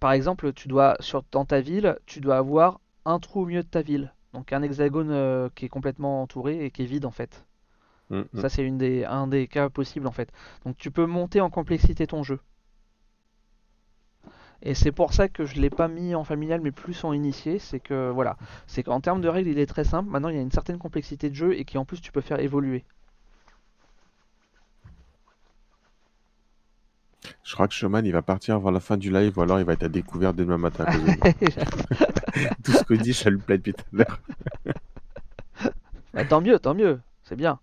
[0.00, 3.62] par exemple, tu dois sur dans ta ville, tu dois avoir un trou au milieu
[3.62, 7.10] de ta ville, donc un hexagone qui est complètement entouré et qui est vide en
[7.10, 7.44] fait.
[8.10, 8.26] Mhm.
[8.38, 10.30] Ça, c'est une des, un des cas possibles en fait.
[10.64, 12.40] Donc tu peux monter en complexité ton jeu.
[14.62, 17.58] Et c'est pour ça que je l'ai pas mis en familial mais plus en initié,
[17.58, 20.38] c'est que voilà, c'est qu'en termes de règles il est très simple, maintenant il y
[20.38, 22.84] a une certaine complexité de jeu et qui en plus tu peux faire évoluer.
[27.42, 29.64] Je crois que Showman il va partir avant la fin du live ou alors il
[29.64, 30.84] va être à découvert dès demain matin.
[32.64, 34.20] Tout ce que dit, ça lui plaît depuis tout à l'heure.
[36.12, 37.60] Bah, tant mieux, tant mieux, c'est bien.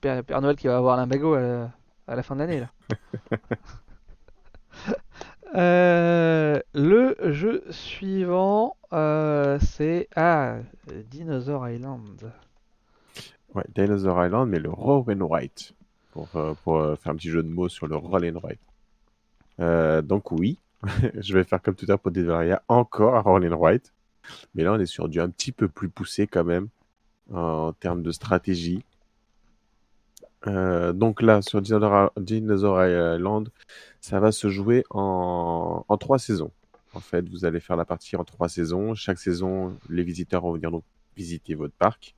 [0.00, 1.68] Père, Père, Noël qui va avoir l'imbago à,
[2.06, 2.68] à la fin de l'année là.
[5.54, 10.58] Euh, le jeu suivant, euh, c'est ah,
[11.10, 12.30] Dinosaur Island.
[13.54, 15.72] Ouais, Dinosaur Island, mais le Roll and Write.
[16.12, 20.06] Pour, euh, pour faire un petit jeu de mots sur le Roll and Write.
[20.06, 20.58] donc, oui,
[21.14, 23.92] je vais faire comme tout à l'heure pour déverrouiller encore un Roll and Write.
[24.54, 26.68] Mais là, on est sur du un petit peu plus poussé quand même
[27.32, 28.82] en termes de stratégie.
[30.46, 33.50] Donc là, sur Dinosaur Island,
[34.08, 36.50] ça va se jouer en, trois saisons.
[36.94, 38.94] En fait, vous allez faire la partie en trois saisons.
[38.94, 40.82] Chaque saison, les visiteurs vont venir donc
[41.14, 42.16] visiter votre parc.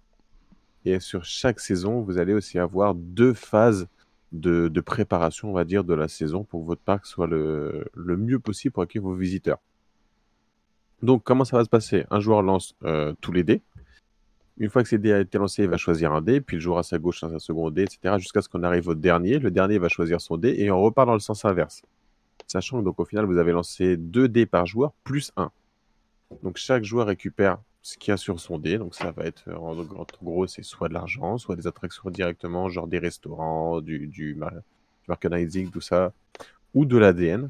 [0.84, 3.88] Et sur chaque saison, vous allez aussi avoir deux phases
[4.30, 8.38] de, préparation, on va dire, de la saison pour que votre parc soit le, mieux
[8.38, 9.58] possible pour accueillir vos visiteurs.
[11.02, 12.04] Donc, comment ça va se passer?
[12.10, 13.62] Un joueur lance euh, tous les dés
[14.60, 16.60] Une fois que ces dés a été lancé, il va choisir un dé, puis le
[16.60, 18.16] joueur à sa gauche un second dé, etc.
[18.18, 19.38] Jusqu'à ce qu'on arrive au dernier.
[19.38, 21.82] Le dernier va choisir son dé et on repart dans le sens inverse.
[22.46, 25.50] Sachant que donc au final, vous avez lancé deux dés par joueur plus un.
[26.42, 28.76] Donc chaque joueur récupère ce qu'il y a sur son dé.
[28.76, 29.74] Donc ça va être, en
[30.22, 34.38] gros, c'est soit de l'argent, soit des attractions directement, genre des restaurants, du, du,
[35.08, 36.12] merchandising, tout ça,
[36.74, 37.48] ou de l'ADN.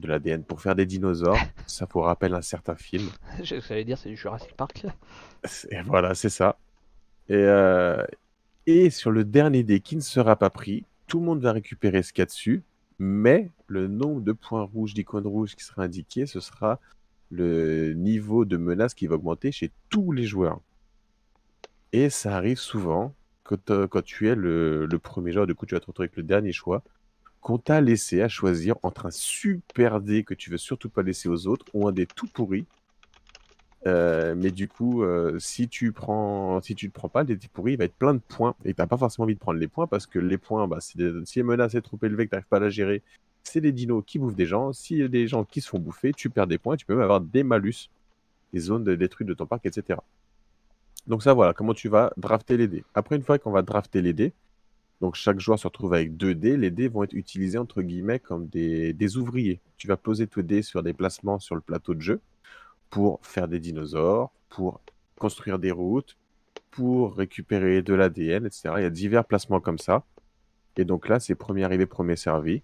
[0.00, 1.38] De l'ADN pour faire des dinosaures.
[1.66, 3.08] ça vous rappelle un certain film.
[3.42, 4.86] J'allais dire, c'est du Jurassic Park.
[5.70, 6.58] Et voilà, c'est ça.
[7.28, 8.02] Et, euh,
[8.66, 12.02] et sur le dernier dé qui ne sera pas pris, tout le monde va récupérer
[12.02, 12.62] ce qu'il y a dessus,
[12.98, 16.80] mais le nombre de points rouges, d'icônes rouges qui sera indiqué, ce sera
[17.30, 20.60] le niveau de menace qui va augmenter chez tous les joueurs.
[21.92, 25.74] Et ça arrive souvent quand, euh, quand tu es le, premier joueur, du coup tu
[25.74, 26.82] vas te retrouver avec le dernier choix,
[27.40, 31.28] qu'on t'a laissé à choisir entre un super dé que tu veux surtout pas laisser
[31.28, 32.66] aux autres ou un dé tout pourri.
[33.86, 37.48] Euh, mais du coup, euh, si tu prends, si tu ne prends pas le dé
[37.52, 39.58] pourri, il va être plein de points et tu n'as pas forcément envie de prendre
[39.58, 42.26] les points parce que les points, bah, si, les, si les menaces sont trop élevées
[42.26, 43.02] que tu n'arrives pas à la gérer,
[43.42, 44.72] c'est des dinos qui bouffent des gens.
[44.72, 46.76] S'il y a des gens qui se font bouffer, tu perds des points.
[46.76, 47.88] Tu peux même avoir des malus,
[48.52, 49.98] des zones détruites de ton parc, etc.
[51.06, 52.84] Donc ça, voilà, comment tu vas drafter les dés.
[52.94, 54.32] Après, une fois qu'on va drafter les dés,
[55.00, 56.56] donc chaque joueur se retrouve avec deux dés.
[56.56, 59.60] Les dés vont être utilisés entre guillemets comme des, des ouvriers.
[59.78, 62.20] Tu vas poser tes dés sur des placements sur le plateau de jeu
[62.90, 64.80] pour faire des dinosaures, pour
[65.18, 66.16] construire des routes,
[66.70, 68.74] pour récupérer de l'ADN, etc.
[68.78, 70.04] Il y a divers placements comme ça.
[70.76, 72.62] Et donc là, c'est premier arrivé, premier servi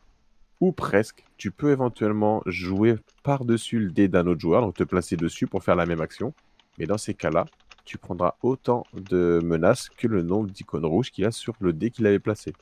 [0.61, 5.17] ou presque, tu peux éventuellement jouer par-dessus le dé d'un autre joueur, donc te placer
[5.17, 6.33] dessus pour faire la même action.
[6.79, 7.47] Mais dans ces cas-là,
[7.87, 11.91] tu prendras autant de menaces que le nombre d'icônes rouges qu'il a sur le dé
[11.91, 12.53] qu'il avait placé.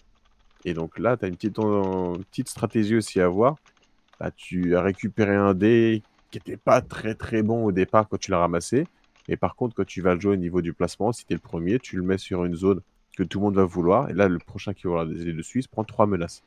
[0.64, 3.56] Et donc là, tu as une petite, petite, stratégie aussi à voir.
[4.20, 8.18] Là, tu as récupéré un dé qui n'était pas très très bon au départ quand
[8.18, 8.86] tu l'as ramassé.
[9.28, 11.36] Mais par contre, quand tu vas le jouer au niveau du placement, si tu es
[11.36, 12.80] le premier, tu le mets sur une zone
[13.16, 14.10] que tout le monde va vouloir.
[14.10, 16.42] Et là, le prochain qui va des dessus, il se prend trois menaces.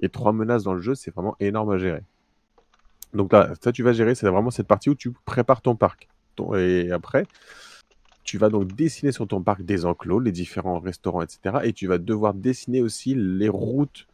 [0.00, 2.02] Et trois menaces dans le jeu, c'est vraiment énorme à gérer.
[3.12, 6.08] Donc là, ça, tu vas gérer, c'est vraiment cette partie où tu prépares ton parc.
[6.56, 7.26] Et après,
[8.26, 11.58] tu vas donc dessiner sur ton parc des enclos, les différents restaurants, etc.
[11.64, 14.06] Et tu vas devoir dessiner aussi les routes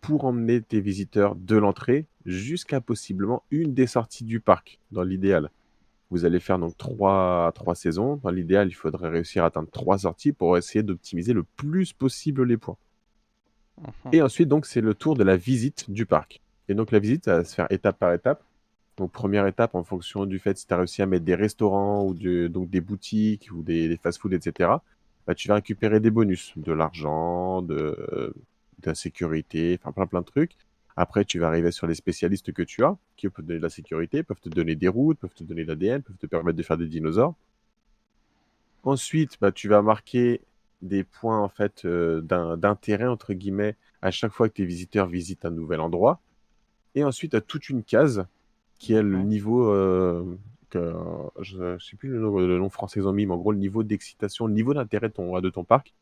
[0.00, 5.50] pour emmener tes visiteurs de l'entrée jusqu'à possiblement une des sorties du parc, dans l'idéal.
[6.10, 8.18] Vous allez faire donc trois, trois saisons.
[8.24, 12.42] Dans l'idéal, il faudrait réussir à atteindre trois sorties pour essayer d'optimiser le plus possible
[12.44, 12.78] les points.
[13.78, 13.92] Mhm.
[14.12, 16.40] Et ensuite, donc, c'est le tour de la visite du parc.
[16.68, 18.42] Et donc, la visite, ça va se faire étape par étape.
[18.96, 22.04] Donc, première étape, en fonction du fait si tu as réussi à mettre des restaurants
[22.04, 22.14] ou
[22.48, 24.70] donc des boutiques ou des, fast-food, etc.,
[25.26, 28.34] bah, tu vas récupérer des bonus, de l'argent, de,
[28.84, 30.56] la sécurité, enfin plein plein de trucs.
[30.96, 33.64] Après, tu vas arriver sur les spécialistes que tu as, qui peuvent te donner de
[33.64, 36.62] la sécurité, peuvent te donner des routes, peuvent te donner l'ADN, peuvent te permettre de
[36.62, 37.34] faire des dinosaures.
[38.82, 40.40] Ensuite, bah, tu vas marquer
[40.82, 45.44] des points en fait euh, d'intérêt entre guillemets à chaque fois que tes visiteurs visitent
[45.44, 46.20] un nouvel endroit.
[46.94, 48.26] Et ensuite, à toute une case
[48.80, 50.24] qui est le niveau euh,
[50.70, 50.92] que
[51.42, 53.84] je ne sais plus le nom, le nom français en mais en gros le niveau
[53.84, 55.94] d'excitation, le niveau d'intérêt de ton, de ton parc.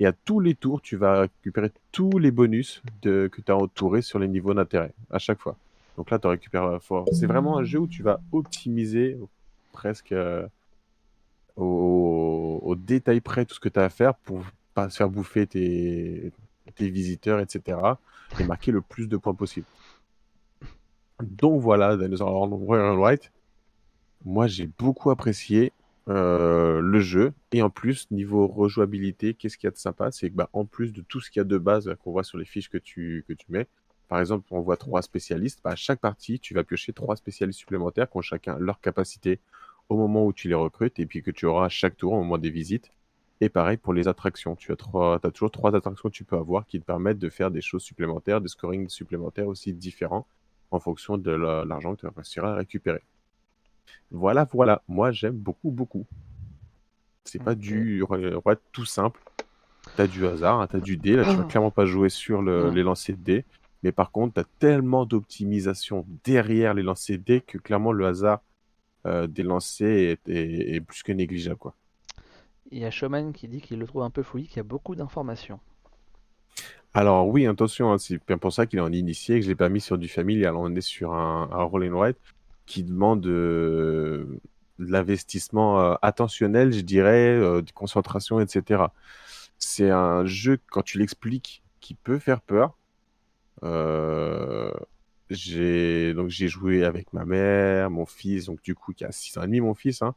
[0.00, 3.56] Et à tous les tours, tu vas récupérer tous les bonus de, que tu as
[3.56, 5.56] entourés sur les niveaux d'intérêt, à chaque fois.
[5.96, 6.80] Donc là, tu récupères.
[7.12, 9.16] C'est vraiment un jeu où tu vas optimiser
[9.72, 10.46] presque euh,
[11.56, 14.44] au, détail près tout ce que tu as à faire pour
[14.74, 16.30] pas se faire bouffer tes,
[16.74, 17.78] tes visiteurs, etc.
[18.38, 19.66] Et marquer le plus de points possible.
[21.22, 23.32] Donc voilà, Dinosaur Royal White.
[24.24, 25.72] Moi, j'ai beaucoup apprécié
[26.08, 27.32] euh, le jeu.
[27.52, 30.10] Et en plus, niveau rejouabilité, qu'est-ce qu'il y a de sympa?
[30.12, 32.24] C'est que, bah, en plus de tout ce qu'il y a de base qu'on voit
[32.24, 33.66] sur les fiches que tu, que tu mets,
[34.08, 35.60] par exemple, on voit trois spécialistes.
[35.64, 39.40] Bah, à chaque partie, tu vas piocher trois spécialistes supplémentaires qui ont chacun leur capacité
[39.88, 42.18] au moment où tu les recrutes et puis que tu auras à chaque tour au
[42.18, 42.90] moment des visites.
[43.40, 44.56] Et pareil pour les attractions.
[44.56, 47.28] Tu as, trois, as toujours trois attractions que tu peux avoir qui te permettent de
[47.28, 50.26] faire des choses supplémentaires, des scorings supplémentaires aussi différents
[50.70, 53.02] en fonction de l'argent que tu vas réussir à récupérer.
[54.10, 54.82] Voilà, voilà.
[54.88, 56.06] Moi, j'aime beaucoup, beaucoup.
[57.24, 58.02] C'est pas du
[58.72, 59.20] tout simple.
[59.94, 61.16] Tu as du hasard, hein, tu as du dé.
[61.16, 61.48] Là, tu vas oh.
[61.48, 63.44] clairement pas jouer sur les lancers de dés.
[63.82, 68.06] Mais par contre, tu as tellement d'optimisation derrière les lancers de dés que clairement, le
[68.06, 68.42] hasard
[69.06, 71.58] euh, des lancers est, plus que négligeable.
[71.58, 71.74] Quoi.
[72.70, 74.64] Il y a Showman qui dit qu'il le trouve un peu fouillis, qu'il y a
[74.64, 75.60] beaucoup d'informations.
[76.96, 79.54] Alors oui, attention, hein, c'est bien pour ça qu'il est en initié, que je l'ai
[79.54, 80.56] pas mis sur du familial.
[80.56, 82.12] On est sur un, un roll and
[82.64, 84.40] qui demande euh,
[84.78, 88.84] de l'investissement euh, attentionnel, je dirais, de concentration, etc.
[89.58, 92.78] C'est un jeu, quand tu l'expliques, qui peut faire peur.
[95.28, 99.36] J'ai donc j'ai joué avec ma mère, mon fils, donc du coup qui a 6
[99.36, 100.14] ans et demi mon fils, hein,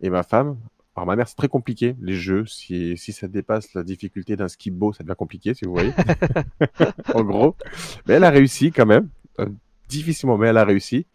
[0.00, 0.56] et ma femme.
[0.94, 1.28] Par ma mère.
[1.28, 2.46] C'est très compliqué, les jeux.
[2.46, 5.92] Si, si ça dépasse la difficulté d'un skibo, ça devient compliqué, si vous voyez.
[7.14, 7.56] en gros.
[8.06, 9.08] Mais elle a réussi quand même.
[9.38, 9.46] Euh,
[9.88, 11.06] difficilement, mais elle a réussi.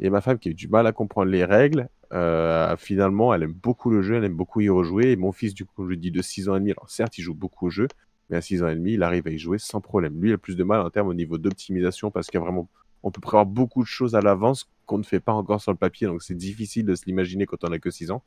[0.00, 3.44] Et ma femme, qui a eu du mal à comprendre les règles, euh, finalement, elle
[3.44, 5.12] aime beaucoup le jeu, elle aime beaucoup y rejouer.
[5.12, 7.16] Et mon fils, du coup, je lui dis de 6 ans et demi, alors certes,
[7.18, 7.88] il joue beaucoup au jeu,
[8.28, 10.20] mais à 6 ans et demi, il arrive à y jouer sans problème.
[10.20, 12.44] Lui, il a plus de mal en termes au niveau d'optimisation parce qu'il y a
[12.44, 12.68] vraiment,
[13.02, 15.78] on peut prévoir beaucoup de choses à l'avance qu'on ne fait pas encore sur le
[15.78, 18.22] papier, donc c'est difficile de se l'imaginer quand on a que 6 ans.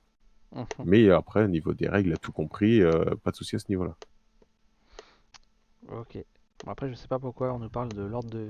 [0.56, 0.66] Mhm.
[0.86, 3.66] Mais après, au niveau des règles, a tout compris, euh, pas de souci à ce
[3.70, 3.96] niveau-là.
[5.92, 6.18] Ok.
[6.66, 8.48] Bon, après, je sais pas pourquoi on nous parle de l'ordre de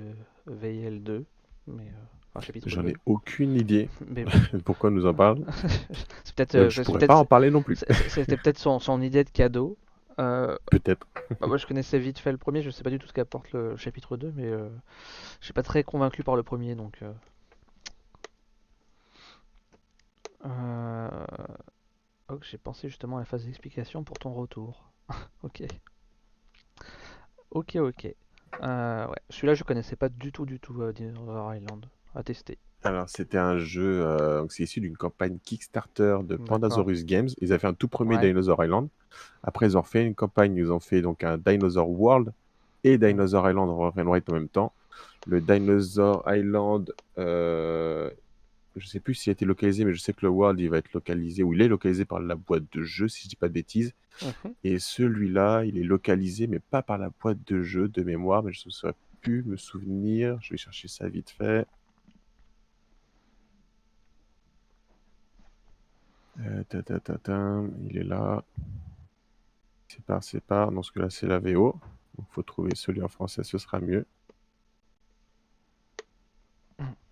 [0.49, 1.23] VL2,
[1.67, 1.83] mais.
[1.83, 2.19] Euh...
[2.65, 3.89] J'en ai aucune idée.
[4.65, 5.45] Pourquoi on nous en parle
[6.23, 6.55] c'est peut-être.
[6.55, 7.83] Euh, je pourrais pas en parler non plus.
[8.07, 9.77] C'était peut-être son, son, idée de cadeau.
[10.19, 11.07] Euh, peut-être.
[11.39, 12.61] Bah, moi, je connaissais vite fait le premier.
[12.61, 14.69] Je sais pas du tout ce qu'apporte le chapitre 2, mais euh,
[15.39, 16.99] je suis pas très convaincu par le premier, donc.
[22.31, 24.91] Oh, j'ai pensé justement à la phase d'explication pour ton retour.
[25.43, 25.63] ok.
[27.51, 28.03] Ok, ok.
[28.03, 28.15] ouais.
[29.29, 33.57] Celui-là, je connaissais pas du tout, du tout Dinosaur Island à tester Alors, c'était un
[33.57, 37.29] jeu, euh, c'est issu d'une campagne Kickstarter de Pandasaurus Games.
[37.41, 38.89] Ils avaient fait un tout premier Dinosaur Island.
[39.41, 42.31] Après, ils ont fait une campagne, ils ont fait donc un Dinosaur World
[42.83, 44.71] et Dinosaur Island en même temps.
[45.25, 48.09] Le Dinosaur Island, euh,
[48.75, 50.77] je sais plus s'il a été localisé, mais je sais que le World, il va
[50.77, 53.47] être localisé, ou il est localisé par la boîte de jeu, si je dis pas
[53.47, 53.93] de bêtises.
[54.21, 54.53] Mhm.
[54.63, 58.53] Et celui-là, il est localisé, mais pas par la boîte de jeu de mémoire, mais
[58.53, 60.39] je ne saurais plus me souvenir.
[60.41, 61.67] Je vais chercher ça vite fait.
[66.45, 66.63] Euh,
[67.89, 68.43] il est là.
[69.87, 70.67] C'est pas, c'est pas.
[70.67, 71.75] Dans ce cas-là, c'est la VO.
[72.17, 74.05] Il faut trouver celui en français, ce sera mieux.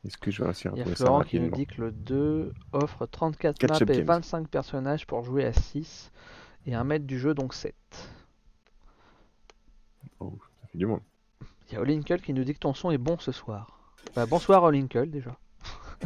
[0.07, 2.53] Est-ce que je vais réussir à trouver ça Florent qui nous dit que le 2
[2.71, 6.11] offre 34 maps et 25 personnages pour jouer à 6
[6.65, 7.75] et un mètre du jeu donc 7.
[10.19, 11.01] Oh, ça fait du monde.
[11.69, 13.91] Il y a Olinkle qui nous dit que ton son est bon ce soir.
[14.15, 15.37] Bah, bonsoir Olinkle déjà.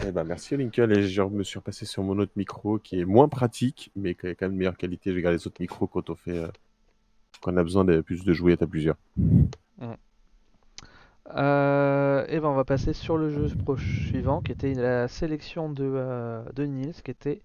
[0.06, 0.90] Eh ben, merci Lincoln.
[0.90, 4.28] Et je me suis repassé sur mon autre micro qui est moins pratique, mais qui
[4.28, 5.12] a quand même de meilleure qualité.
[5.12, 6.38] Je regarde les autres micros quand on fait.
[6.38, 6.48] Euh,
[7.42, 8.98] quand on a besoin de plus de jouer à plusieurs.
[11.36, 15.86] Euh, et ben on va passer sur le jeu suivant qui était la sélection de,
[15.86, 17.42] euh, de Nils qui était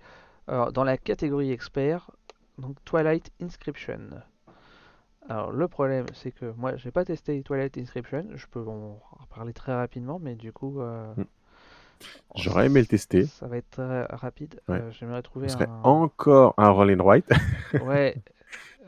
[0.49, 2.11] dans la catégorie expert
[2.59, 4.01] donc Twilight Inscription.
[5.29, 8.99] Alors le problème c'est que moi j'ai pas testé Twilight Inscription, je peux en
[9.35, 11.25] parler très rapidement mais du coup mm.
[12.35, 13.27] J'aurais aimé le tester.
[13.27, 14.61] Ça va être très rapide.
[14.69, 17.31] Euh, j'aimerais trouver serait encore un Roll and White.
[17.83, 18.17] ouais.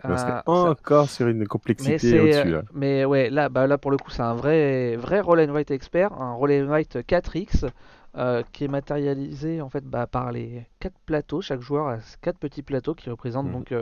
[0.04, 2.50] On serait euh, encore sur une complexité au-dessus.
[2.50, 2.62] Là.
[2.72, 5.70] Mais ouais, là, bah, là pour le coup, c'est un vrai, vrai Roll and White
[5.70, 7.68] expert, un Roll and White 4X.
[8.16, 11.42] Euh, qui est matérialisé en fait bah, par les 4 plateaux.
[11.42, 13.52] Chaque joueur a 4 petits plateaux qui représentent mhm.
[13.52, 13.74] donc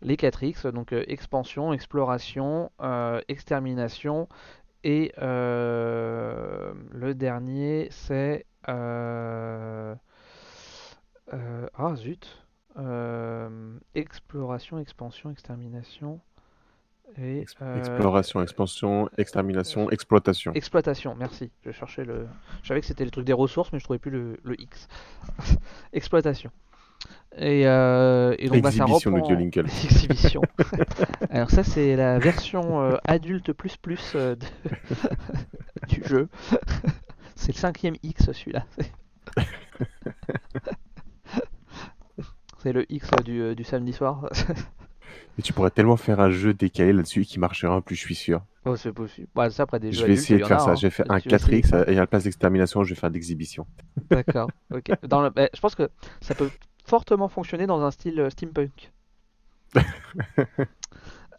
[0.00, 2.70] les 4X, donc expansion, exploration,
[3.28, 4.26] extermination
[4.84, 8.46] et euh, le dernier, c'est...
[8.68, 9.94] Euh,
[11.32, 12.41] euh, ah zut
[13.94, 16.20] Exploration, expansion, extermination.
[17.18, 20.52] Et, Exploration, expansion, extermination, exploitation.
[20.54, 21.50] Exploitation, merci.
[21.64, 22.26] Je cherchais le.
[22.62, 24.88] Je savais que c'était le truc des ressources, mais je trouvais plus le, le X.
[25.92, 26.50] exploitation.
[27.36, 29.26] Et, euh, et donc bah, ça reprend...
[29.84, 30.42] Exhibition.
[31.30, 34.36] Alors ça c'est la version euh, adulte plus plus euh,
[35.88, 36.28] du jeu.
[37.34, 38.64] c'est le cinquième X celui-là.
[42.62, 44.28] C'est le X du, du samedi soir.
[45.38, 48.42] Et tu pourrais tellement faire un jeu décalé là-dessus qui marchera plus, je suis sûr.
[48.64, 49.28] Oh, c'est possible.
[49.34, 50.72] Bah, ça, après des je vais essayer de faire ça.
[50.72, 50.74] Hein.
[50.74, 53.66] Je vais faire un 4X et à la place d'extermination, je vais faire d'exhibition.
[54.10, 54.50] D'accord.
[54.72, 54.90] Ok.
[55.08, 55.30] Dans le...
[55.30, 55.90] Bah, je pense que
[56.20, 56.50] ça peut
[56.84, 58.92] fortement fonctionné dans un style euh, steampunk.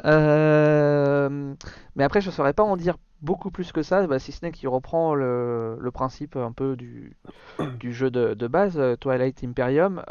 [0.05, 1.53] Euh,
[1.95, 4.43] mais après, je ne saurais pas en dire beaucoup plus que ça, bah, si ce
[4.43, 7.15] n'est qu'il reprend le, principe un peu du,
[7.79, 10.03] du jeu de, base, euh, Twilight Imperium,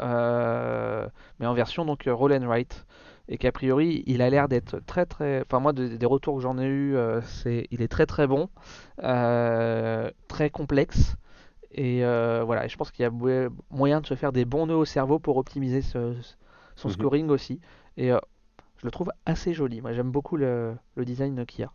[1.39, 2.85] mais en version donc roll and write.
[3.29, 5.41] Et qu'a priori, il a l'air d'être très très.
[5.45, 8.49] Enfin, moi, des retours que j'en ai eu, c'est il est très très bon,
[8.97, 11.15] très complexe.
[11.73, 14.75] Et euh, voilà, je pense qu'il y a moyen de se faire des bons nœuds
[14.75, 16.15] au cerveau pour optimiser son
[16.85, 16.89] mhm.
[16.91, 17.59] scoring aussi.
[17.97, 18.19] Et euh,
[18.83, 19.79] je le trouve assez joli.
[19.79, 21.71] Moi, j'aime beaucoup le, design qu'il y a.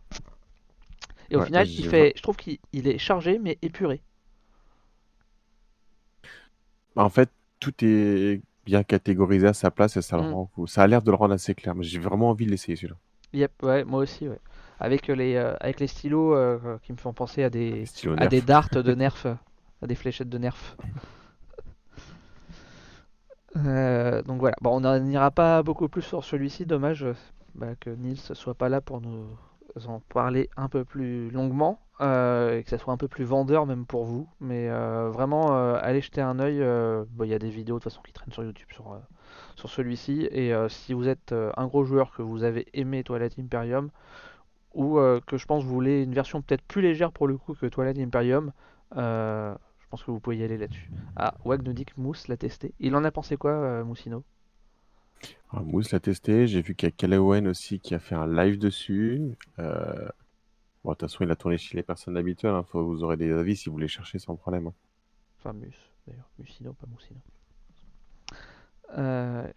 [1.31, 4.03] Et au final, il fait, je trouve qu'il est chargé mais épuré.
[6.95, 10.67] Bah, en fait, tout est bien catégorisé à sa place et ça, mm.
[10.67, 11.73] ça a l'air de le rendre assez clair.
[11.73, 12.97] Mais j'ai vraiment envie de l'essayer celui-là.
[13.33, 14.39] Yep, ouais, moi aussi, ouais.
[14.79, 16.37] Avec les, euh, avec les stylos
[16.83, 17.85] qui me font penser à des,
[18.17, 19.25] à des darts de nerf
[19.81, 20.77] des fléchettes de nerf.
[23.55, 27.05] Donc voilà, bon, on n'ira pas beaucoup plus sur celui-ci, dommage
[27.55, 29.25] bah, que Nils soit pas là pour nous
[29.87, 33.85] en parler un peu plus longuement et que ça soit un peu plus vendeur même
[33.85, 34.27] pour vous.
[34.39, 36.63] Mais vraiment, allez jeter un oeil.
[37.21, 38.97] Il y a des vidéos de toute façon qui traînent sur YouTube sur,
[39.55, 40.27] sur celui-ci.
[40.31, 43.89] Et si vous êtes un gros joueur que vous avez aimé Twilight Imperium,
[44.73, 47.65] ou que je pense vous voulez une version peut-être plus légère pour le coup que
[47.65, 48.51] Twilight Imperium,
[49.89, 50.89] pense que vous pouvez y aller là-dessus.
[51.15, 52.73] Ah, Wag nous dit que Mousse l'a testé.
[52.79, 54.23] Il en a pensé quoi, Moussino?
[55.51, 58.27] Ah, Mousse l'a testé, j'ai vu qu'il y a Calawen aussi qui a fait un
[58.27, 59.35] live dessus.
[59.57, 60.07] Euh,
[60.83, 62.53] bon, de toute façon, il a tourné chez les personnes habituelles.
[62.53, 62.65] Hein.
[62.73, 64.67] vous aurez des avis si vous voulez chercher sans problème.
[64.67, 64.73] Hein.
[65.39, 65.75] Enfin, Mus,
[66.07, 66.29] d'ailleurs.
[66.37, 67.19] Musino, pas Moussino.
[68.97, 69.47] Euh,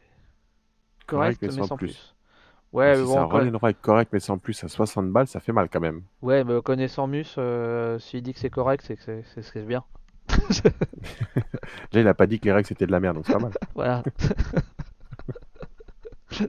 [1.07, 2.15] correct, mais sans, plus.
[2.73, 5.69] Ouais, si bon, c'est un correct, mais sans plus, à 60 balles, ça fait mal
[5.69, 6.03] quand même.
[6.23, 9.85] Ouais, mais connaissant Mus, euh, s'il dit que c'est correct, c'est que c'est bien.
[11.93, 13.39] Déjà, il a pas dit que les règles c'était de la merde, donc c'est pas
[13.39, 13.53] mal.
[13.75, 14.03] voilà.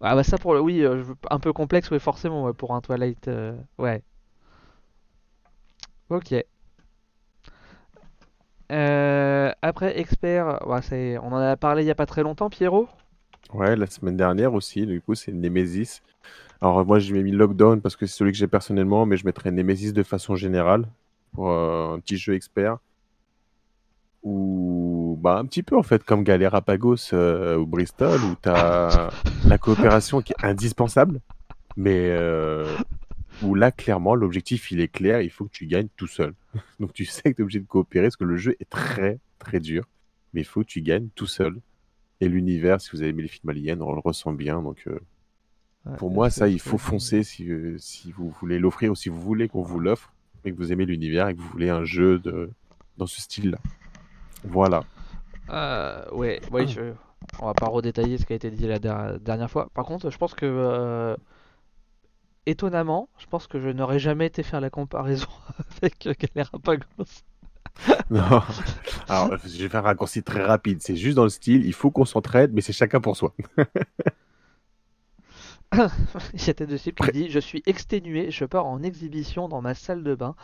[0.00, 3.28] ah bah ça pour le oui, euh, un peu complexe, oui forcément pour un Twilight,
[3.28, 4.02] euh, ouais.
[6.10, 6.34] Ok.
[8.72, 12.88] Euh, après expert, c'est, on en a parlé il y a pas très longtemps, Pierrot?
[13.52, 14.86] Ouais, la semaine dernière aussi.
[14.86, 16.00] Du coup, c'est Nemesis.
[16.60, 19.50] Alors moi, j'ai mis Lockdown parce que c'est celui que j'ai personnellement, mais je mettrais
[19.50, 20.86] Nemesis de façon générale
[21.34, 22.78] pour un petit jeu expert.
[24.22, 29.10] Ou bah, un petit peu en fait comme Galerapagos euh, ou Bristol, où tu as
[29.46, 31.20] la coopération qui est indispensable,
[31.76, 32.74] mais euh,
[33.42, 36.32] où là, clairement, l'objectif il est clair, il faut que tu gagnes tout seul.
[36.80, 39.18] Donc tu sais que tu es obligé de coopérer parce que le jeu est très
[39.38, 39.84] très dur,
[40.32, 41.60] mais il faut que tu gagnes tout seul.
[42.20, 44.62] Et l'univers, si vous avez aimé les films aliens, on le ressent bien.
[44.62, 44.98] Donc euh,
[45.98, 47.46] pour moi, ça, il faut foncer si,
[47.76, 50.13] si vous voulez l'offrir ou si vous voulez qu'on vous l'offre
[50.44, 52.50] et que vous aimez l'univers et que vous voulez un jeu de...
[52.96, 53.58] dans ce style-là.
[54.44, 54.84] Voilà.
[55.50, 56.92] Euh, ouais, oui, je...
[57.40, 58.78] on va pas redétailler ce qui a été dit la
[59.18, 59.70] dernière fois.
[59.74, 61.16] Par contre, je pense que euh,
[62.46, 65.28] étonnamment, je pense que je n'aurais jamais été faire la comparaison
[65.82, 67.22] avec Galerapagos.
[68.10, 68.40] non,
[69.08, 70.78] alors je vais faire un raccourci très rapide.
[70.80, 73.34] C'est juste dans le style, il faut qu'on s'entraide, mais c'est chacun pour soi.
[76.34, 79.74] Il y a de qui dit Je suis exténué, je pars en exhibition dans ma
[79.74, 80.34] salle de bain,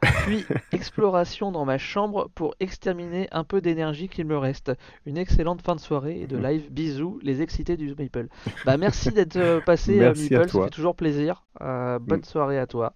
[0.00, 4.72] puis exploration dans ma chambre pour exterminer un peu d'énergie qu'il me reste.
[5.06, 6.70] Une excellente fin de soirée et de live.
[6.70, 8.28] Bisous, les excités du Maple.
[8.64, 11.44] Bah, merci d'être euh, passé, euh, Maple, ça fait toujours plaisir.
[11.60, 12.24] Euh, bonne mm.
[12.24, 12.94] soirée à toi.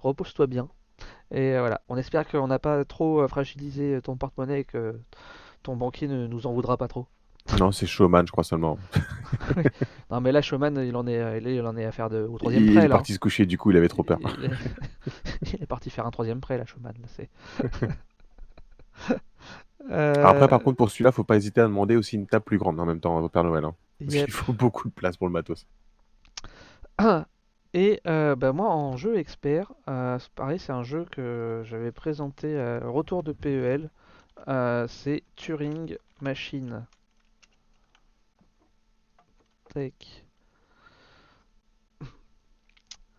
[0.00, 0.68] Repose-toi bien.
[1.30, 5.00] Et voilà, on espère qu'on n'a pas trop fragilisé ton porte-monnaie et que
[5.62, 7.06] ton banquier ne nous en voudra pas trop.
[7.58, 8.78] Non, c'est Showman, je crois seulement.
[10.10, 12.64] non, mais là, Showman, il en est, il en est à faire de, au troisième
[12.64, 12.82] il, prêt.
[12.82, 14.18] Il est parti se coucher, du coup, il avait trop peur.
[14.38, 15.66] Il, est...
[15.68, 16.94] parti faire un troisième prêt, là, Showman.
[17.08, 17.28] c'est...
[19.90, 22.80] Après, par contre, pour celui-là, faut pas hésiter à demander aussi une table plus grande
[22.80, 23.64] en même temps au Père Noël.
[23.64, 23.74] Hein.
[24.00, 25.66] Parce qu'il faut beaucoup de place pour le matos.
[27.74, 32.58] Et euh, bah, moi, en jeu expert, euh, pareil, c'est un jeu que j'avais présenté
[32.58, 33.90] à Retour de PEL.
[34.48, 36.86] Euh, c'est Turing Machine.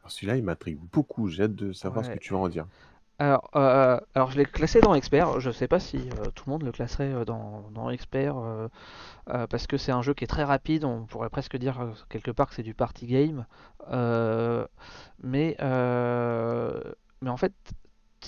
[0.08, 1.28] Celui-là, il m'intrigue beaucoup.
[1.30, 2.68] J'ai hâte de savoir ce que tu vas en dire.
[3.18, 5.40] Alors, euh, alors je l'ai classé dans expert.
[5.40, 8.36] Je sais pas si euh, tout le monde le classerait euh, dans, dans expert
[9.26, 10.84] parce que c'est un jeu qui est très rapide.
[10.84, 13.46] On pourrait presque dire quelque part que c'est du party game.
[15.24, 15.56] mais,
[17.22, 17.54] mais en fait,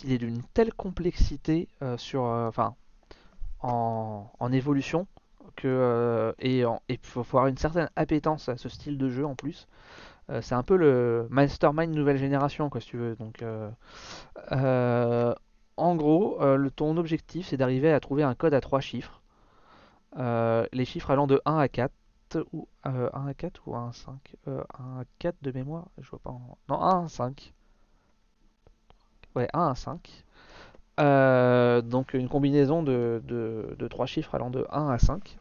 [0.04, 1.68] il est d'une telle complexité
[1.98, 2.76] sur, enfin,
[3.62, 5.08] en, en évolution
[5.66, 9.68] euh, et il faut avoir une certaine appétence à ce style de jeu en plus.
[10.30, 13.16] Euh, c'est un peu le mastermind nouvelle génération, quoi, si tu veux.
[13.16, 15.34] Donc, euh,
[15.78, 16.40] en gros,
[16.76, 19.22] ton objectif, c'est d'arriver à trouver un code à trois chiffres.
[20.18, 21.94] les chiffres allant de 1 à 4
[22.52, 24.52] ou 1 à 4 ou 1 à 5 1
[25.02, 26.36] à 4 de mémoire, je vois pas
[26.70, 27.54] Non, 1 à 5.
[29.36, 30.24] Ouais, 1 à 5.
[31.84, 35.38] donc une combinaison de, de 3 chiffres allant de 1 à 5.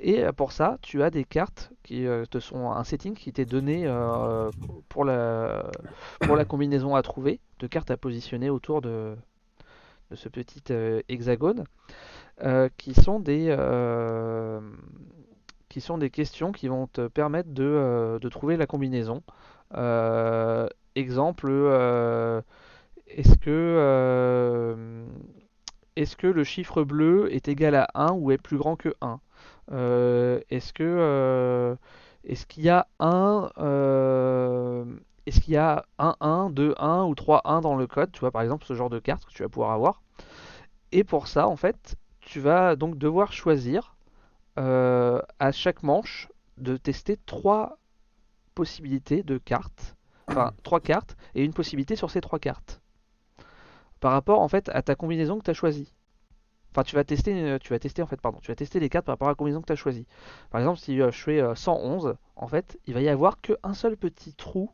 [0.00, 3.32] Et euh, pour ça, tu as des cartes qui euh, te sont un setting qui
[3.32, 4.50] t'est donné euh,
[4.88, 5.70] pour, la,
[6.48, 9.14] combinaison à trouver, de cartes à positionner autour de,
[10.14, 10.62] ce petit
[11.08, 11.64] hexagone,
[12.78, 13.50] qui sont des
[16.10, 19.22] questions qui vont te permettre de, trouver la combinaison.
[20.94, 21.50] exemple,
[23.06, 25.04] est-ce que
[25.96, 29.08] est-ce que le chiffre bleu est égal à 1 ou est plus grand que 1
[29.10, 29.16] euh,
[29.70, 31.76] est-ce que euh,
[32.24, 34.84] est-ce qu'il y a un euh,
[35.26, 38.20] est-ce qu'il y a un 1, 2 1 ou 3 1 dans le code, tu
[38.20, 40.02] vois par exemple ce genre de carte que tu vas pouvoir avoir.
[40.92, 43.96] Et pour ça en fait, tu vas donc devoir choisir
[44.56, 46.28] à chaque manche
[46.58, 47.78] de tester trois
[48.54, 49.96] possibilités de cartes,
[50.28, 52.82] enfin trois cartes et une possibilité sur ces trois cartes.
[54.00, 55.94] Par rapport en fait à ta combinaison que tu as choisie.
[56.70, 59.06] Enfin, tu vas tester, tu vas tester en fait, pardon, tu vas tester les cartes
[59.06, 60.06] par rapport à la combinaison que tu as choisie.
[60.50, 64.34] Par exemple, si je fais 111, en fait, il va y avoir qu'un seul petit
[64.34, 64.70] trou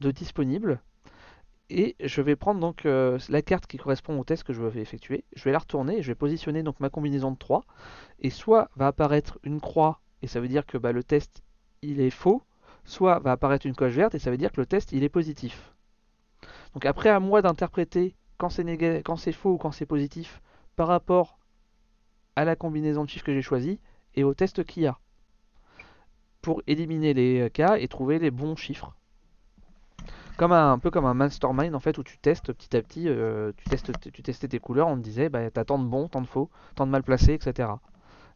[0.00, 0.80] de disponible
[1.68, 4.80] et je vais prendre donc euh, la carte qui correspond au test que je vais
[4.80, 7.64] effectuer, je vais la retourner et je vais positionner donc ma combinaison de 3
[8.20, 11.42] et soit va apparaître une croix et ça veut dire que bah, le test
[11.82, 12.42] il est faux,
[12.84, 15.08] soit va apparaître une coche verte et ça veut dire que le test il est
[15.08, 15.74] positif.
[16.74, 20.40] Donc après à moi d'interpréter quand c'est faux ou quand c'est positif
[20.76, 21.38] par rapport
[22.36, 23.80] à la combinaison de chiffres que j'ai choisi
[24.14, 24.98] et au test qu'il y a
[26.42, 28.94] pour éliminer les cas et trouver les bons chiffres
[30.36, 33.52] comme un, peu comme un mastermind en fait où tu testes petit à petit, euh,
[33.56, 33.92] tu, testes,
[34.22, 36.86] testais tes couleurs, on te disait bah, t'as tant de bons, tant de faux, tant
[36.86, 37.70] de mal placés, etc.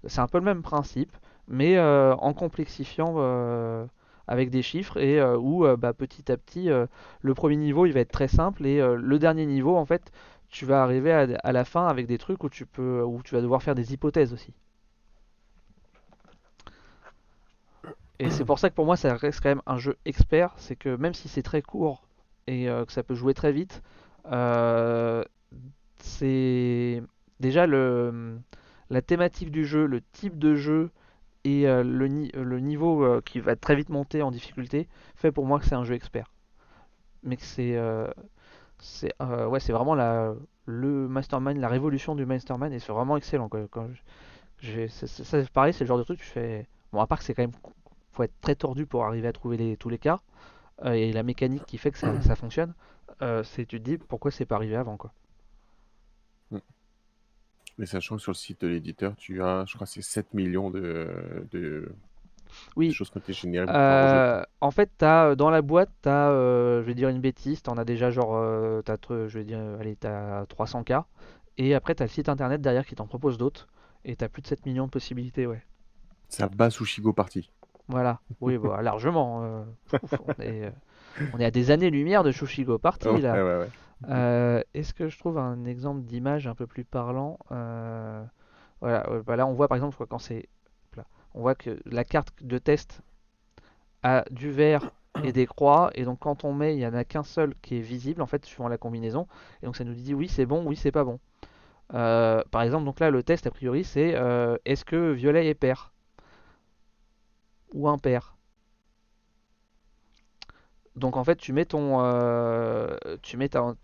[0.06, 1.12] C'est un peu le même principe,
[1.46, 3.84] mais euh, en complexifiant euh,
[4.26, 8.12] avec des chiffres et où bah, petit à petit le premier niveau il va être
[8.12, 10.12] très simple et le dernier niveau en fait
[10.50, 13.40] tu vas arriver à, la fin avec des trucs où tu peux où tu vas
[13.40, 14.52] devoir faire des hypothèses aussi.
[18.18, 20.76] Et c'est pour ça que pour moi ça reste quand même un jeu expert, c'est
[20.76, 22.02] que même si c'est très court
[22.46, 23.82] et euh, que ça peut jouer très vite,
[24.30, 25.24] euh,
[25.98, 27.02] c'est
[27.38, 28.38] déjà le,
[28.90, 30.90] la thématique du jeu, le type de jeu
[31.44, 35.58] et euh, le, le, niveau qui va très vite monter en difficulté fait pour moi
[35.58, 36.30] que c'est un jeu expert.
[37.22, 37.78] Mais que c'est
[38.82, 40.34] c'est ouais, c'est vraiment la,
[40.66, 43.48] le mastermind, la révolution du mastermind et c'est vraiment excellent.
[43.48, 43.66] Quoi.
[43.70, 43.88] Quand
[44.88, 46.66] ça, pareil, c'est le genre de truc que je fais.
[46.92, 47.52] Bon, à part que c'est quand même
[48.12, 50.20] faut être très tordu pour arriver à trouver les, tous les cas.
[50.84, 52.72] Euh, et la mécanique qui fait que ça, ça fonctionne,
[53.22, 55.12] euh, c'est tu te dis pourquoi c'est pas arrivé avant quoi.
[57.78, 60.70] Mais sachant que sur le site de l'éditeur, tu as, je crois, c'est 7 millions
[60.70, 61.90] de, de,
[62.76, 62.92] oui.
[62.92, 63.66] choses qui ont été générées.
[63.68, 67.70] Euh, en fait, as, dans la boîte, tu as, je vais dire une bêtise, tu
[67.70, 71.06] en as déjà genre, as, je vais dire, allez, as 300 cas.
[71.58, 73.68] Et après, tu as le site internet derrière qui t'en propose d'autres.
[74.04, 75.62] Et tu as plus de 7 millions de possibilités, ouais.
[76.28, 77.50] C'est à bas Sushigo Party.
[77.90, 79.42] Voilà, oui, bah, largement.
[79.42, 79.64] Euh,
[80.40, 80.70] euh,
[81.34, 83.66] on, est, à des années-lumière de Shushigo Party là.
[84.08, 87.38] Euh, est-ce que je trouve un exemple d'image un peu plus parlant
[88.80, 90.48] Voilà, bah, là on voit par exemple quand c'est.
[91.34, 93.02] On voit que la carte de test
[94.02, 94.90] a du vert
[95.24, 97.76] et des croix, et donc quand on met, il n'y en a qu'un seul qui
[97.76, 99.26] est visible en fait, suivant la combinaison,
[99.62, 101.18] et donc ça nous dit oui c'est bon, oui c'est pas bon.
[101.88, 104.16] par exemple, donc là le test a priori c'est
[104.64, 105.92] est-ce que violet est pair
[107.74, 108.36] ou impair?
[110.96, 113.74] Donc en fait, tu mets ton, euh, tu mets ton,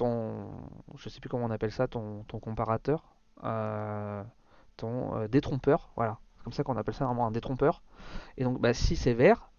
[0.97, 3.05] je sais plus comment on appelle ça, ton, ton comparateur,
[3.45, 4.23] euh,
[4.77, 7.83] ton euh, détrompeur, voilà, comme ça qu'on appelle ça normalement un détrompeur.
[8.37, 9.51] Et donc bah, si c'est vert,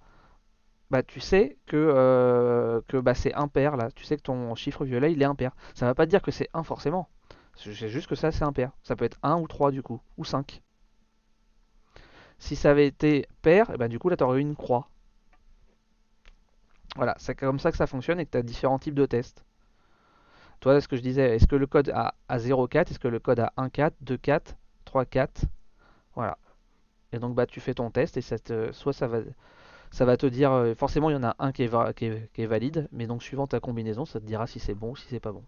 [0.90, 5.12] bah tu sais que, que bah, c'est impair là, tu sais que ton chiffre violet
[5.12, 5.52] il est impair.
[5.76, 7.10] Ça ne va pas dire que c'est 1 forcément,
[7.58, 8.72] c'est juste que ça c'est impair.
[8.84, 10.62] Ça peut être 1 ou 3 du coup, ou 5.
[12.40, 14.56] Si ça avait été pair, et eh ben du coup là tu aurais eu une
[14.56, 14.88] croix.
[16.96, 19.44] Voilà, c'est comme ça que ça fonctionne et que tu as différents types de tests.
[20.62, 23.20] Toi, ce que je disais, est-ce que le code a, a 0,4 Est-ce que le
[23.20, 24.56] code a 1,4, 2,4,
[24.86, 25.44] 3,4
[26.16, 26.38] Voilà.
[27.14, 28.36] Et donc bah tu fais ton test et ça
[28.72, 29.20] soit ça va,
[29.92, 32.46] ça va te dire, euh, forcément il y en a un qui est, qui, est,
[32.46, 35.20] valide, mais donc suivant ta combinaison, ça te dira si c'est bon ou si c'est
[35.20, 35.44] pas bon.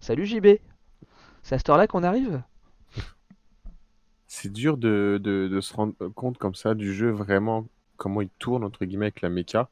[0.00, 0.46] Salut JB
[1.42, 2.42] C'est à cette heure-là qu'on arrive?
[4.26, 7.66] C'est dur de, de, se rendre compte comme ça du jeu, vraiment,
[7.96, 9.70] comment il tourne, entre guillemets, avec la méca.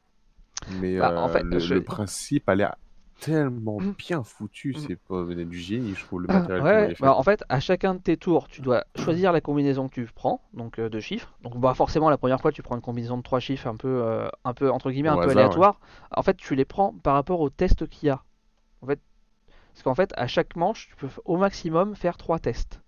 [0.79, 2.75] Mais bah, en euh, fait, le, principe a l'air
[3.19, 3.93] tellement mmh.
[3.97, 4.79] bien foutu, mmh.
[4.79, 7.99] c'est pas du génie, je trouve, le ah, matériel bah, en fait, à chacun de
[7.99, 11.33] tes tours, tu dois choisir la combinaison que tu prends, donc euh, de chiffres.
[11.41, 14.01] Donc bah, forcément, la première fois, tu prends une combinaison de trois chiffres un peu,
[14.03, 15.79] euh, un peu entre guillemets, un peu aléatoire.
[16.11, 18.23] En fait, tu les prends par rapport au test qu'il y a.
[18.81, 18.99] En fait,
[19.73, 22.81] parce qu'en fait, à chaque manche, tu peux au maximum faire trois tests.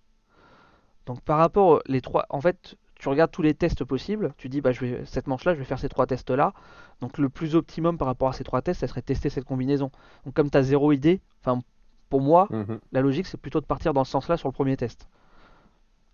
[1.05, 4.61] Donc par rapport les trois, en fait, tu regardes tous les tests possibles, tu dis
[4.61, 6.53] bah je vais cette manche là, je vais faire ces trois tests là.
[7.01, 9.91] Donc le plus optimum par rapport à ces trois tests, ça serait tester cette combinaison.
[10.25, 11.61] Donc comme tu as zéro idée, enfin
[12.09, 12.79] pour moi, mhm.
[12.91, 15.07] la logique c'est plutôt de partir dans ce sens-là sur le premier test.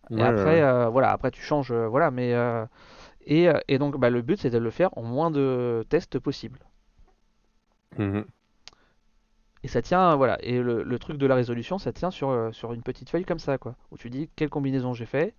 [0.09, 2.65] Et après euh, voilà, après tu changes euh, voilà, mais euh,
[3.25, 6.59] et, et, donc bah, le but c'est de le faire en moins de tests possible.
[7.97, 8.25] Mhm.
[9.65, 10.37] Et ça tient, voilà.
[10.43, 13.57] Et le, truc de la résolution, ça tient sur, sur une petite feuille comme ça,
[13.57, 13.75] quoi.
[13.91, 15.33] Où tu dis quelle combinaison j'ai fait,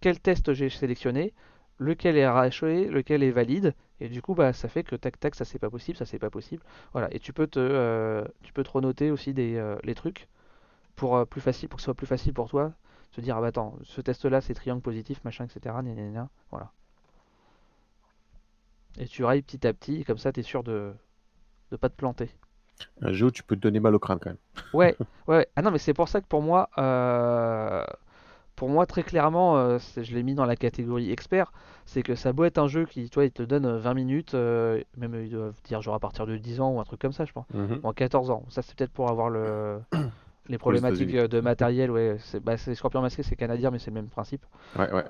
[0.00, 1.34] quel test j'ai sélectionné,
[1.78, 3.74] lequel est arraché, lequel est valide.
[4.00, 6.18] Et du coup, bah, ça fait que tac tac, ça c'est pas possible, ça c'est
[6.18, 6.62] pas possible.
[6.92, 7.12] Voilà.
[7.14, 10.28] Et tu peux te, euh, tu peux te renoter aussi des, euh, les trucs
[10.96, 12.72] pour plus facile, pour que ce soit plus facile pour toi.
[13.12, 15.74] se dire, ah bah attends, ce test-là c'est triangle positif, machin, etc.
[16.50, 16.72] voilà.
[18.98, 20.92] Et tu railles petit à petit, et comme ça tu es sûr de
[21.72, 22.30] ne pas te planter.
[23.00, 24.38] Un jeu où tu peux te donner mal au crâne quand même.
[24.72, 24.96] Ouais,
[25.26, 25.48] ouais.
[25.56, 27.84] Ah non, mais c'est pour ça que pour moi, euh,
[28.58, 31.52] pour moi très clairement, euh, je l'ai mis dans la catégorie expert.
[31.86, 34.82] C'est que ça doit être un jeu qui, toi, il te donne 20 minutes, euh,
[34.96, 37.24] même ils doivent dire genre à partir de 10 ans ou un truc comme ça,
[37.24, 37.46] je pense.
[37.54, 37.80] Mhm.
[37.82, 38.44] En 14 ans.
[38.48, 39.78] Ça, c'est peut-être pour avoir le,
[40.48, 41.90] les problématiques de matériel.
[41.90, 44.44] Ouais, c'est bah, Scorpion Masqué, c'est canadien, mais c'est le même principe.
[44.76, 45.04] Ouais, ouais.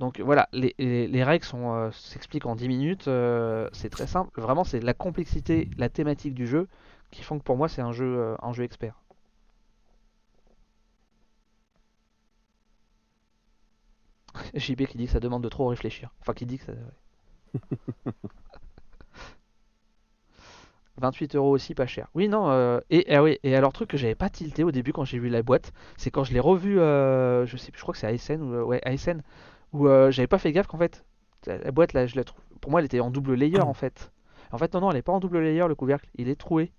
[0.00, 4.40] Donc voilà, les, règles euh, s'expliquent en 10 minutes, euh, c'est très simple.
[4.40, 6.68] Vraiment, c'est la complexité, la thématique du jeu
[7.10, 8.94] qui font que pour moi c'est un jeu, euh, un jeu expert.
[14.54, 16.10] JB qui dit que ça demande de trop réfléchir.
[16.20, 16.72] Enfin, qui dit que ça.
[20.98, 22.08] 28 euros aussi, pas cher.
[22.14, 22.80] Oui, non.
[22.90, 25.28] et, ah oui, et alors, truc que j'avais pas tilté au début quand j'ai vu
[25.28, 28.62] la boîte, c'est quand je l'ai revu, je sais je crois que c'est ASN, ou,
[28.64, 29.22] ouais, ASN,
[29.72, 31.04] où euh, j'avais pas fait gaffe qu'en fait,
[31.46, 32.40] la boîte là, je la trouve.
[32.60, 34.12] Pour moi, elle était en double layer en fait.
[34.52, 36.72] En fait, non, non, elle est pas en double layer le couvercle, il est troué.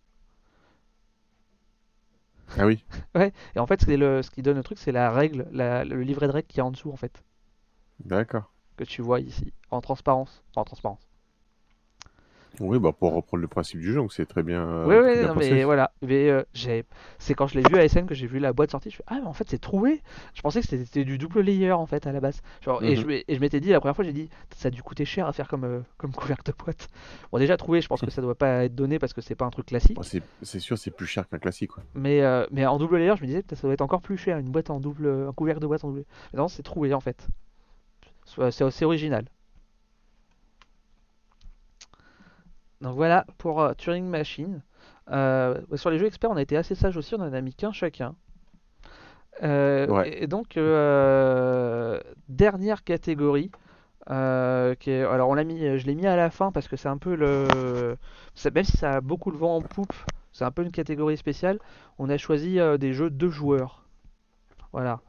[2.58, 2.84] Ah oui
[3.16, 6.28] Ouais, et en fait, le, ce qui donne le truc, c'est la règle, le livret
[6.28, 7.24] de règle qui est en dessous en fait.
[8.06, 8.52] D'accord.
[8.78, 10.44] Que tu vois ici, en transparence.
[10.56, 11.12] en transparence.
[12.60, 14.86] Oui, bah pour reprendre le principe du jeu, donc c'est très bien.
[14.86, 15.92] Oui, oui, non, mais voilà.
[16.02, 16.44] Mais, euh,
[17.18, 18.90] c'est quand je l'ai vu à SN que j'ai vu la boîte sortie.
[18.90, 20.02] Je fais, ah, mais en fait, c'est troué.
[20.34, 22.42] Je pensais que c'était du double layer en fait à la base.
[22.62, 23.02] Genre, et, mhm.
[23.02, 25.28] je, et je m'étais dit, la première fois, j'ai dit, ça a dû coûter cher
[25.28, 26.90] à faire comme, euh, comme couvercle de boîte.
[27.32, 29.46] Bon, déjà, trouvé, je pense que ça doit pas être donné parce que c'est pas
[29.46, 29.98] un truc classique.
[30.42, 31.72] c'est sûr, c'est plus cher qu'un classique.
[31.72, 31.84] Quoi.
[31.96, 34.38] Mais, euh, mais en double layer, je me disais, ça doit être encore plus cher,
[34.38, 36.06] une boîte en double, un couvercle de boîte en double.
[36.34, 37.28] Mais non, c'est troué en fait.
[38.26, 39.26] C'est original.
[42.82, 44.62] Donc voilà pour euh, Turing Machine.
[45.12, 47.54] Euh, sur les jeux experts, on a été assez sage aussi, on en a mis
[47.54, 48.16] qu'un chacun.
[49.44, 50.60] Euh, et, donc,
[52.28, 53.52] dernière catégorie.
[54.08, 56.98] qui alors on l'a mis, je l'ai mis à la fin parce que c'est un
[56.98, 57.98] peu le,
[58.54, 59.94] même si ça a beaucoup le vent en poupe,
[60.32, 61.60] c'est un peu une catégorie spéciale.
[62.00, 63.84] On a choisi des jeux de joueurs.
[64.72, 65.02] Voilà.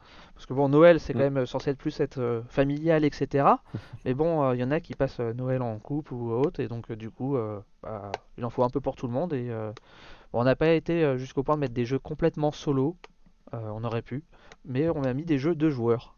[0.42, 1.34] Parce que bon, Noël, c'est quand mm.
[1.34, 3.46] même censé être plus être euh, familial, etc.
[4.04, 6.58] Mais bon, il euh, y en a qui passent euh, Noël en couple ou autre,
[6.58, 7.36] et donc du coup,
[7.80, 9.32] bah, il en faut un peu pour tout le monde.
[9.34, 9.52] Et
[10.32, 12.96] on n'a pas été jusqu'au point de mettre des jeux complètement solo.
[13.52, 14.24] on aurait pu,
[14.64, 16.16] mais on a mis des jeux de joueurs.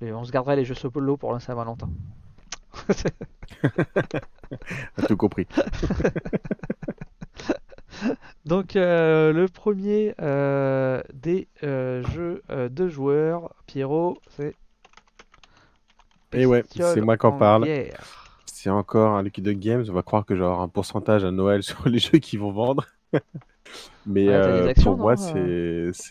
[0.00, 1.90] Et on se garderait les jeux solo pour la Saint-Valentin.
[5.08, 5.46] tout compris.
[8.46, 14.54] Donc euh, le premier euh, des euh, jeux de joueurs, Pierrot, c'est...
[16.32, 17.66] Et eh ouais, c'est moi qui en parle.
[18.46, 21.88] C'est encore un Liquid Games, on va croire que j'aurai un pourcentage à Noël sur
[21.88, 22.86] les jeux qu'ils vont vendre.
[24.06, 25.36] Mais pour moi, c'est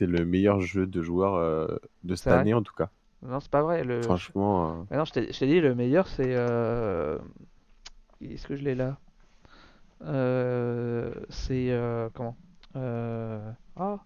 [0.01, 1.69] le meilleur jeu de joueurs
[2.03, 2.89] de cette année en tout cas.
[3.21, 3.85] Non, c'est pas vrai.
[3.85, 4.01] Le...
[4.01, 4.85] Franchement.
[4.91, 6.31] non, je t'ai dit, le meilleur c'est.
[8.21, 8.97] Est-ce que je l'ai là?
[8.97, 9.04] euh,
[10.01, 12.35] c'est euh, comment
[12.75, 13.39] euh,
[13.77, 13.99] ah,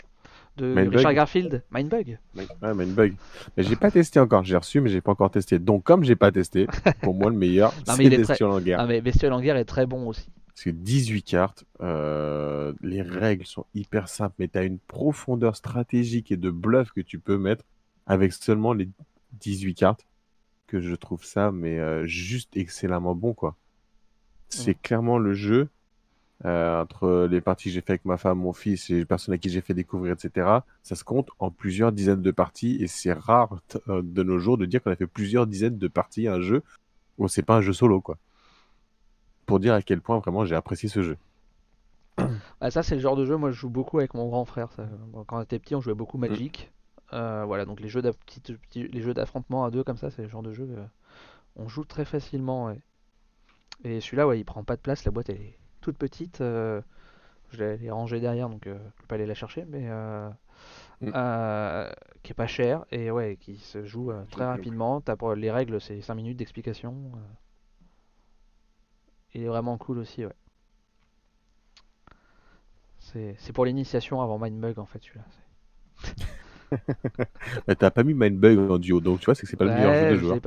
[0.57, 2.19] de Richard Garfield, Mindbug.
[2.35, 3.15] Ouais, Mindbug.
[3.55, 4.43] Mais j'ai pas testé encore.
[4.43, 5.57] J'ai reçu, mais j'ai pas encore testé.
[5.57, 6.67] Donc, comme j'ai pas testé,
[7.01, 8.79] pour moi, le meilleur, c'est Bestiole en guerre.
[8.79, 10.29] Ah, mais Bestiole en guerre est très bon aussi.
[10.53, 11.63] C'est 18 cartes.
[11.79, 17.01] les règles sont hyper simples, mais tu as une profondeur stratégique et de bluff que
[17.01, 17.63] tu peux mettre
[18.05, 18.89] avec seulement les
[19.39, 20.05] 18 cartes.
[20.67, 23.55] Que je trouve ça, mais juste excellemment bon, quoi.
[24.49, 25.69] C'est clairement le jeu
[26.45, 29.33] euh, entre les parties que j'ai fait avec ma femme, mon fils et les personnes
[29.33, 30.59] à qui j'ai fait découvrir, etc.
[30.83, 33.59] Ça se compte en plusieurs dizaines de parties et c'est rare
[33.89, 36.41] euh, de nos jours de dire qu'on a fait plusieurs dizaines de parties à un
[36.41, 36.63] jeu
[37.17, 38.17] où c'est pas un jeu solo, quoi.
[39.45, 41.17] Pour dire à quel point vraiment j'ai apprécié ce jeu.
[42.61, 44.69] Bah ça c'est le genre de jeu, moi je joue beaucoup avec mon grand frère.
[45.27, 46.21] Quand on était petit, on jouait beaucoup mm.
[46.21, 46.71] Magic.
[47.11, 48.01] Euh, voilà, donc les jeux
[49.13, 50.67] d'affrontement à deux comme ça, c'est le genre de jeu
[51.55, 52.73] on joue très facilement.
[53.83, 56.41] Et celui-là, ouais, il prend pas de place, la boîte elle est toute petite.
[56.41, 56.81] Euh,
[57.51, 60.29] je l'ai rangée derrière, donc euh, je peux pas aller la chercher, mais euh,
[61.01, 61.91] mm.
[62.21, 65.03] qui est pas cher et ouais, qui se joue très rapidement.
[65.07, 67.11] As, les règles, c'est 5 minutes d'explication.
[69.33, 70.33] Il est vraiment cool aussi, ouais.
[72.99, 75.25] C'est pour l'initiation avant Mindbug en fait celui-là.
[77.79, 79.93] T'as pas mis Mindbug en duo, donc tu vois, c'est que c'est pas le meilleur
[79.93, 80.39] jeu de joueur.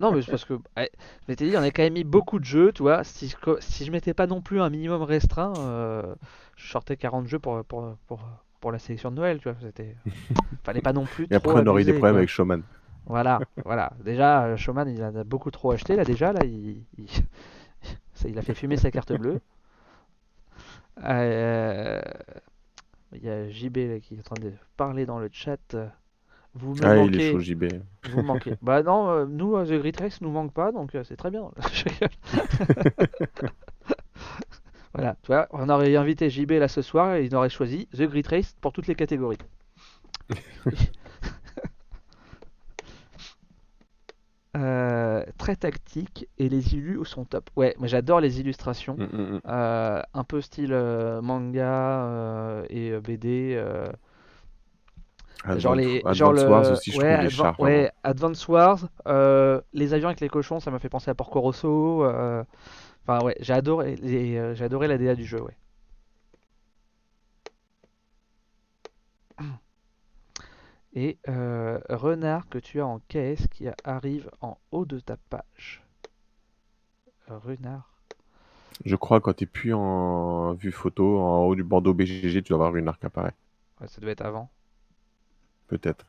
[0.00, 0.82] non, mais c'est parce que, je
[1.28, 3.04] m'étais dit, on a quand même mis beaucoup de jeux, tu vois.
[3.04, 6.14] Si, si je mettais pas non plus un minimum restreint, euh,
[6.56, 8.20] je sortais 40 jeux pour, pour, pour,
[8.60, 9.58] pour, la sélection de Noël, tu vois.
[9.60, 9.96] C'était...
[10.64, 11.26] Fallait pas non plus.
[11.30, 12.62] Et après, on aurait eu des problèmes avec Showman.
[13.06, 13.92] Voilà, voilà.
[14.04, 17.08] Déjà, Showman, il en a beaucoup trop acheté, là, déjà, là, il, il,
[18.38, 19.40] a fait fumer sa carte bleue.
[21.04, 22.00] Euh,
[23.12, 25.76] il y a JB qui est en train de parler dans le chat.
[26.54, 27.16] Vous me Ah, il manquez.
[27.16, 27.64] est chaud, JB.
[28.04, 28.54] Vous manquez.
[28.62, 31.30] bah non, euh, nous, euh, The Great Race nous manque pas, donc euh, c'est très
[31.30, 31.50] bien.
[34.94, 38.02] Voilà, tu vois, on aurait invité JB là ce soir et il aurait choisi The
[38.02, 39.38] Great Race pour toutes les catégories.
[44.56, 47.50] Euh, très tactique et les illus sont top.
[47.56, 48.96] Ouais, moi j'adore les illustrations.
[48.96, 49.40] Mm, mm, mm.
[49.46, 53.54] Euh, un peu style euh, manga et BD.
[53.56, 53.90] euh,
[55.56, 57.58] genre Advance- les, Advance genre le, Wars aussi, je ouais, chars.
[57.60, 58.88] ouais, Advance Wars,
[59.72, 62.04] les avions avec les cochons, ça m'a fait penser à Porco Rosso.
[63.04, 65.56] Enfin ouais, j'ai adoré, les, adoré la DA du jeu, ouais.
[70.94, 75.84] Et euh, renard que tu as en caisse qui arrive en haut de ta page.
[77.28, 77.90] Renard.
[78.84, 82.66] Je crois quand t'es plus en vue photo, en haut du bandeau BGG, tu dois
[82.66, 83.34] avoir une arc apparaît.
[83.80, 84.50] Ouais, ça devait être avant.
[85.68, 86.06] Peut-être.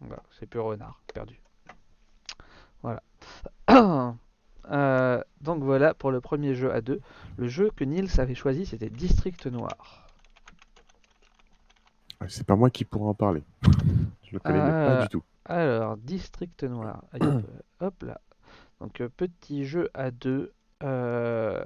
[0.00, 1.40] Voilà, c'est plus renard, perdu.
[2.82, 3.02] Voilà.
[4.70, 7.00] Euh, donc voilà pour le premier jeu à deux.
[7.38, 10.07] Le jeu que Nils avait choisi, c'était District Noir.
[12.26, 13.42] C'est pas moi qui pourrais en parler.
[14.24, 14.96] Je le connais Ah.
[14.96, 15.22] pas du tout.
[15.44, 17.04] Alors, District Noir.
[17.12, 17.44] Allez, hop,
[17.82, 18.20] euh, hop là.
[18.80, 20.52] Donc, euh, petit jeu à deux.
[20.82, 21.62] Euh,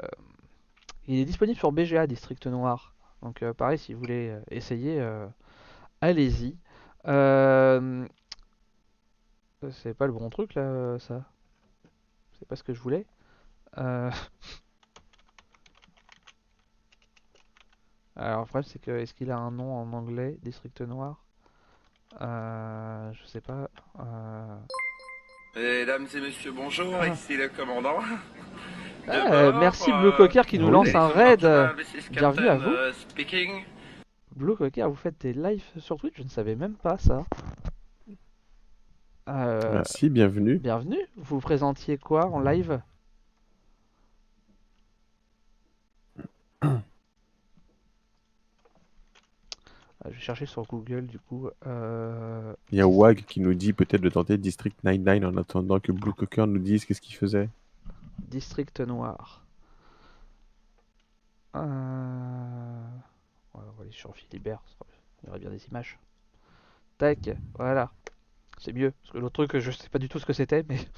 [1.08, 2.94] Il est disponible sur BGA, District Noir.
[3.22, 5.26] Donc, euh, pareil, si vous voulez euh, essayer, euh,
[6.00, 6.56] allez-y.
[7.08, 8.06] Euh,
[9.70, 11.24] C'est pas le bon truc là, euh, ça.
[12.38, 13.06] C'est pas ce que je voulais.
[18.16, 21.22] Alors, le problème, c'est que est-ce qu'il a un nom en anglais, District Noir?
[22.20, 23.68] Euh, Je sais pas.
[24.00, 24.56] Euh,
[25.56, 27.08] Mesdames et messieurs, bonjour, Ah.
[27.08, 27.98] ici le commandant.
[29.08, 30.72] Ah, euh, merci euh, Blue Cocker qui nous oui.
[30.72, 31.40] lance un raid.
[32.10, 32.70] bienvenue à vous.
[32.70, 33.64] euh, speaking.
[34.36, 37.24] Blue Cocker, vous faites des lives sur Twitch Je ne savais même pas ça.
[39.28, 40.58] Euh, Merci, bienvenue.
[40.58, 41.00] bienvenue.
[41.16, 42.80] Vous présentiez quoi en live
[46.62, 46.80] Ah,
[50.04, 51.48] Je vais chercher sur Google du coup.
[51.66, 55.80] Euh, Il y a Wag qui nous dit peut-être de tenter District 99 en attendant
[55.80, 57.48] que Blue Cocker nous dise qu'est-ce qu'il faisait.
[58.18, 59.44] District Noir.
[61.54, 61.60] Euh...
[63.54, 64.62] ouais, on va aller sur Philibert,
[65.22, 65.98] il y aurait bien des images.
[66.98, 67.92] Tac, voilà.
[68.58, 70.78] C'est mieux, parce que l'autre truc, je sais pas du tout ce que c'était, mais...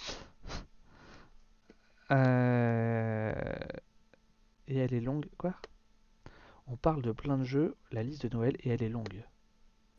[2.11, 3.33] Euh,
[4.69, 5.55] Et elle est longue, quoi?
[6.67, 9.25] On parle de plein de jeux, la liste de Noël, et elle est longue.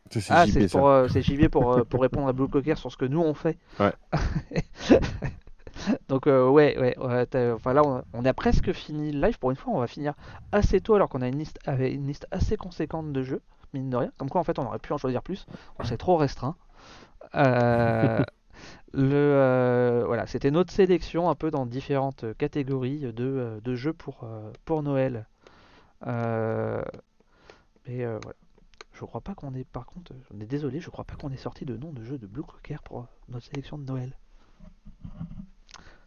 [0.10, 2.98] C'est Ah, c'est pour, euh, JV pour, euh, pour répondre à Blue Cocker sur ce
[2.98, 3.58] que nous on fait.
[3.80, 3.94] Ouais.
[6.08, 6.96] Donc euh, ouais, ouais,
[7.54, 9.38] enfin là on, on a presque fini le live.
[9.40, 10.14] Pour une fois, on va finir
[10.52, 13.42] assez tôt alors qu'on a une liste avec une liste assez conséquente de jeux,
[13.74, 14.12] mine de rien.
[14.18, 15.46] Comme quoi en fait on aurait pu en choisir plus.
[15.80, 16.56] On s'est trop restreint.
[17.36, 18.24] Euh,
[18.94, 24.26] le voilà, c'était notre sélection un peu dans différentes catégories de, de jeux pour
[24.64, 25.28] pour Noël.
[26.08, 26.84] Euh,
[27.90, 28.20] euh.
[28.94, 31.38] Je crois pas qu'on est, par contre, on est désolé, je crois pas qu'on ait
[31.38, 34.18] sorti de nom de jeu de Blue Cocker pour euh, notre sélection de Noël.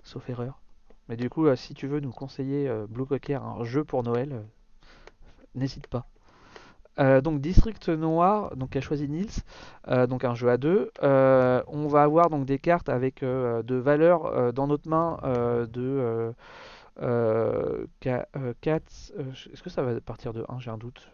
[0.02, 0.60] Sauf erreur.
[1.09, 4.43] Mais du coup, si tu veux nous conseiller Blue Cocker, un jeu pour Noël,
[5.55, 6.06] n'hésite pas.
[7.23, 9.43] Donc District Noir, donc a choisi Nils,
[9.86, 10.90] donc un jeu à deux.
[11.01, 15.19] On va avoir donc des cartes avec de valeurs dans notre main
[15.70, 16.35] de
[17.00, 19.12] euh, euh, 4.
[19.52, 21.10] Est-ce que ça va partir de 1 J'ai un doute.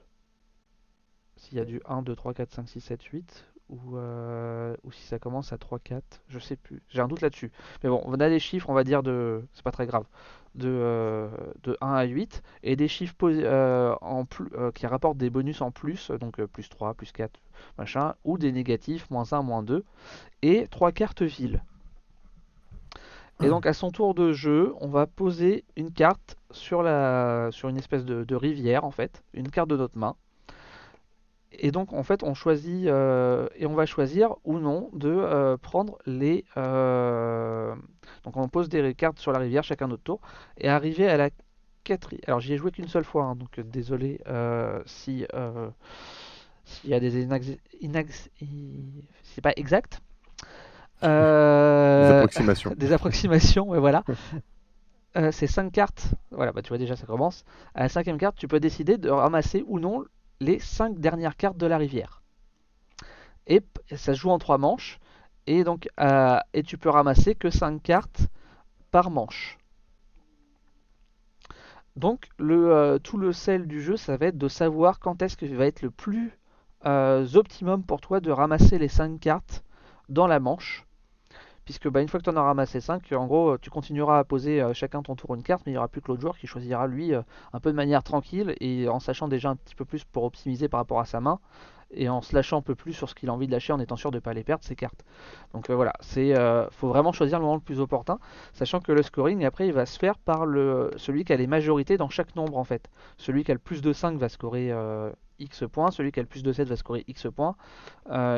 [1.36, 4.93] S'il y a du 1, 2, 3, 4, 5, 6, 7, 8 ou, euh, ou
[4.93, 6.82] si ça commence à 3, 4, je sais plus.
[6.89, 7.51] J'ai un doute là-dessus.
[7.82, 9.43] Mais bon, on a des chiffres, on va dire de.
[9.52, 10.05] C'est pas très grave.
[10.55, 11.28] De, euh,
[11.65, 15.61] de 1 à 8 et des chiffres euh, en plus, euh, qui rapportent des bonus
[15.62, 17.40] en plus, donc euh, plus 3, plus 4,
[17.77, 19.85] machin, ou des négatifs, moins 1, moins 2,
[20.43, 21.65] et 3 cartes villes.
[23.43, 27.69] Et donc à son tour de jeu, on va poser une carte sur, la, sur
[27.69, 30.16] une espèce de, rivière en fait, une carte de notre main.
[31.56, 35.56] Et donc en fait on choisit euh, et on va choisir ou non de euh,
[35.56, 37.77] prendre les euh,
[38.24, 40.20] donc on pose des cartes sur la rivière chacun notre tour
[40.59, 41.31] et arriver à la
[41.85, 42.24] quatrième.
[42.27, 44.20] Alors j'y ai joué qu'une seule fois hein, donc désolé
[44.85, 45.24] si
[46.65, 48.31] s'il y a des inax...
[49.23, 50.01] c'est pas exact.
[51.03, 52.73] Des Euh, approximations.
[52.77, 54.05] des approximations, ouais, voilà.
[55.16, 56.15] Euh, c'est 5 cartes.
[56.31, 57.45] Voilà, bah tu vois déjà ça commence.
[57.75, 60.05] À la cinquième carte, tu peux décider de ramasser ou non
[60.41, 62.23] les 5 dernières cartes de la rivière.
[63.47, 64.99] Et ça se joue en 3 manches.
[65.47, 68.29] Et donc, euh, et tu peux ramasser que 5 cartes
[68.93, 69.59] par manche.
[71.97, 75.47] Donc le, tout le sel du jeu, ça va être de savoir quand est-ce que
[75.47, 76.39] va être le plus
[76.85, 79.64] optimum pour toi de ramasser les 5 cartes
[80.09, 80.85] dans la manche.
[81.65, 84.25] Puisque bah, une fois que tu en as ramassé 5, en gros, tu continueras à
[84.25, 86.37] poser euh, chacun ton tour une carte, mais il n'y aura plus que l'autre joueur
[86.37, 87.23] qui choisira lui euh,
[87.55, 90.69] un peu de manière tranquille et en sachant déjà un petit peu plus pour optimiser
[90.69, 91.39] par rapport à sa main
[91.91, 93.79] et en se lâchant un peu plus sur ce qu'il a envie de lâcher en
[93.79, 95.05] étant sûr de ne pas les perdre ses cartes.
[95.55, 96.35] Donc euh, voilà, c'est
[96.71, 98.19] faut vraiment choisir le moment le plus opportun,
[98.53, 101.47] sachant que le scoring après il va se faire par le celui qui a les
[101.47, 102.91] majorités dans chaque nombre en fait.
[103.17, 104.73] Celui qui a le plus de 5 va scorer
[105.39, 107.55] X points, celui qui a le plus de 7 va scorer X points,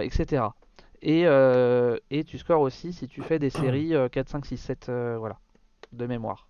[0.03, 0.49] etc.
[1.03, 4.91] Et, euh, et tu scores aussi si tu fais des séries 4, 5, 6, 7,
[5.19, 5.39] voilà,
[5.93, 6.49] de mémoire.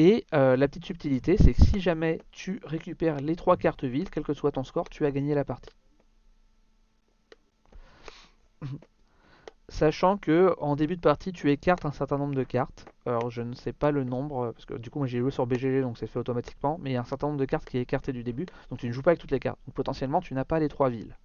[0.00, 4.10] Et euh, la petite subtilité, c'est que si jamais tu récupères les trois cartes vides,
[4.10, 5.74] quel que soit ton score, tu as gagné la partie.
[9.68, 12.86] Sachant que en début de partie, tu écartes un certain nombre de cartes.
[13.06, 15.48] Alors je ne sais pas le nombre, parce que du coup moi j'ai joué sur
[15.48, 17.78] BGG donc c'est fait automatiquement, mais il y a un certain nombre de cartes qui
[17.78, 19.58] est écarté du début, donc tu ne joues pas avec toutes les cartes.
[19.66, 21.16] Donc potentiellement tu n'as pas les trois villes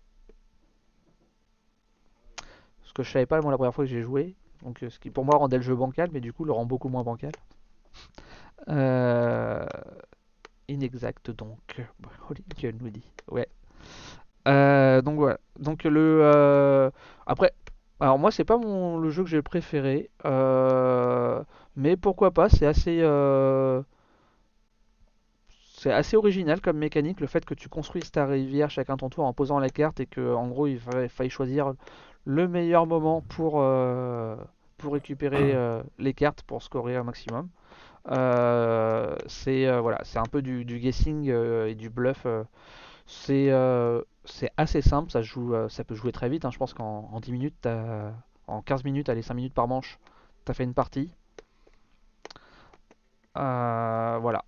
[2.93, 4.35] que je savais pas la première fois que j'ai joué.
[4.63, 6.65] Donc euh, ce qui pour moi rendait le jeu bancal, mais du coup le rend
[6.65, 7.31] beaucoup moins bancal.
[8.69, 9.65] Euh,
[10.67, 11.81] inexact donc.
[12.29, 13.03] Holy nous dit.
[13.29, 13.47] Ouais.
[14.47, 15.37] Euh, donc voilà.
[15.59, 16.91] Donc le
[17.27, 17.53] après.
[17.99, 20.09] Alors moi c'est pas mon le jeu que j'ai préféré,
[21.75, 23.01] mais pourquoi pas, c'est assez
[25.83, 29.25] c'est assez original comme mécanique, le fait que tu construises ta rivière chacun ton tour
[29.25, 31.73] en posant la carte et que en gros il faille choisir
[32.25, 34.35] le meilleur moment pour, euh,
[34.77, 37.49] pour récupérer euh, les cartes pour scorer un maximum.
[38.11, 42.25] Euh, c'est voilà, c'est un peu du, guessing et du bluff.
[43.05, 43.51] c'est
[44.25, 46.45] c'est assez simple, ça, joue, ça peut jouer très vite.
[46.45, 46.51] Hein.
[46.51, 47.67] Je pense qu'en 10 minutes,
[48.47, 49.99] en 15 minutes, allez 5 minutes par manche,
[50.45, 51.11] tu as fait une partie.
[53.35, 54.45] voilà.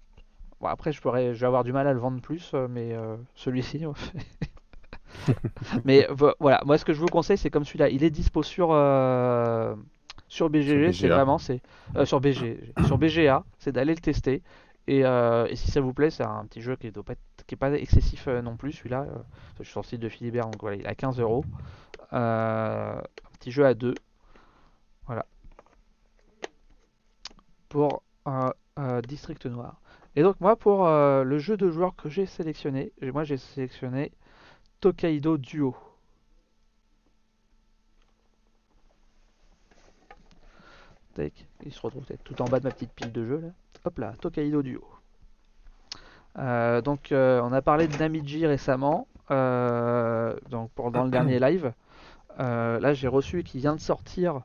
[0.62, 2.96] Bon, après, je, pourrais, je vais avoir du mal à le vendre plus, mais
[3.36, 3.86] celui-ci,
[5.86, 6.08] Mais
[6.40, 7.90] voilà, moi ce que je vous conseille, c'est comme celui-là.
[7.90, 9.76] Il est dispo sur, euh,
[10.28, 11.62] sur BGG, c'est vraiment, c'est
[11.96, 14.42] euh, sur BG, sur BGA, c'est d'aller le tester.
[14.90, 16.94] Euh, et, si ça vous plaît, c'est un petit jeu qui est,
[17.48, 18.74] qui est pas excessif non plus.
[18.74, 19.08] Celui-là,
[19.60, 21.44] je suis sur le site de Philibert, donc voilà, il est à 15 euros.
[22.12, 23.02] Un
[23.40, 23.96] petit jeu à deux.
[25.08, 25.26] Voilà.
[27.70, 28.52] Pour un
[29.08, 29.82] District Noir.
[30.18, 34.12] Et donc moi pour le jeu de joueurs que j'ai sélectionné, moi j'ai sélectionné
[34.86, 35.76] Tokaido Duo.
[41.18, 43.48] il se retrouve peut-être tout en bas de ma petite pile de jeux là.
[43.84, 44.84] Hop là, Tokaido Duo.
[46.38, 51.74] Euh, donc euh, on a parlé de Namiji récemment, euh, donc pendant le dernier live.
[52.38, 54.42] là j'ai reçu qui vient de sortir,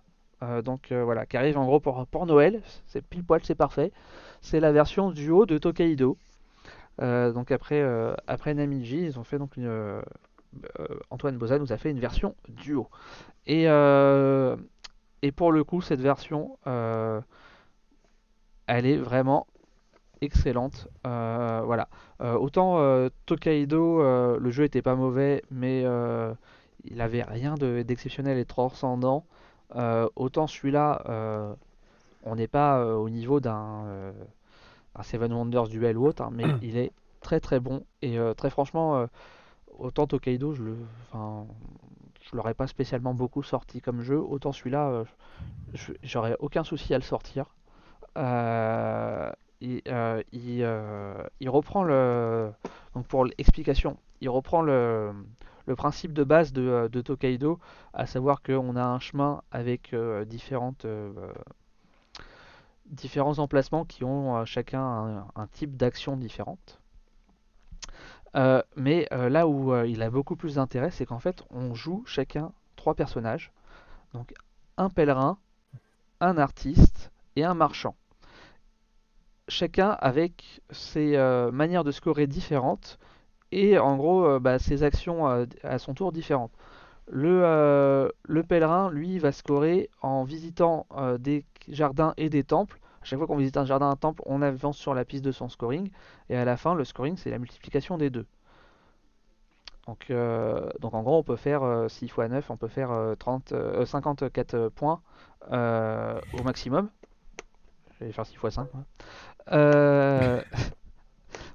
[0.64, 2.62] donc voilà, qui arrive en gros pour, pour Noël.
[2.86, 3.92] C'est pile poil, c'est parfait.
[4.40, 6.16] C'est la version duo de Tokaido.
[6.98, 7.84] donc après,
[8.26, 10.00] après Namiji, ils ont fait donc une, euh,
[11.10, 12.88] Antoine Boza nous a fait une version duo.
[13.46, 14.56] Et, euh,
[15.22, 17.20] et pour le coup, cette version, euh,
[18.66, 19.46] elle est vraiment
[20.20, 20.88] excellente.
[21.04, 21.88] voilà.
[22.20, 22.78] autant
[23.26, 24.02] Tokaido,
[24.38, 25.84] le jeu était pas mauvais, mais
[26.84, 29.24] il avait rien d'exceptionnel et transcendant.
[30.16, 31.56] autant celui-là,
[32.24, 34.12] on n'est pas au niveau d'un
[35.02, 39.06] Seven Wonders duel ou autre, hein, mais il est très très bon et très franchement
[39.80, 40.76] autant Tokaido, je le,
[42.30, 45.04] je l'aurais pas spécialement beaucoup sorti comme jeu, autant celui-là, euh,
[46.02, 47.46] j'aurais aucun souci à le sortir.
[48.16, 49.30] Euh,
[49.62, 52.50] euh, il, reprend le,
[52.94, 55.12] donc pour l'explication, il reprend le,
[55.76, 57.60] principe de base de, Tokaido,
[57.94, 59.94] à savoir qu'on a un chemin avec
[60.46, 60.74] différents
[63.38, 66.79] emplacements qui ont chacun un type d'action différente.
[68.36, 71.74] Euh, mais euh, là où euh, il a beaucoup plus d'intérêt, c'est qu'en fait, on
[71.74, 73.52] joue chacun trois personnages.
[74.14, 74.32] Donc
[74.76, 75.38] un pèlerin,
[76.20, 77.96] un artiste et un marchand.
[79.48, 81.16] Chacun avec ses
[81.52, 82.98] manières de scorer différentes
[83.50, 85.26] et en gros bah, ses actions
[85.64, 86.52] à son tour différentes.
[87.08, 90.86] Le, le, pèlerin, lui, va scorer en visitant
[91.18, 94.42] des jardins et des temples à chaque fois qu'on visite un jardin, un temple, on
[94.42, 95.90] avance sur la piste de son scoring.
[96.28, 98.26] Et à la fin, le scoring, c'est la multiplication des deux.
[99.86, 103.52] Donc, euh, donc en gros, on peut faire 6 x 9, on peut faire 30,
[103.52, 105.00] euh, 54 euh, points
[105.50, 106.90] au maximum.
[107.98, 108.68] Je vais faire 6 x 5.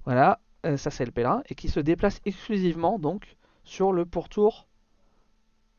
[0.05, 0.39] voilà,
[0.76, 1.43] ça c'est le pèlerin.
[1.49, 4.67] Et qui se déplace exclusivement donc sur le pourtour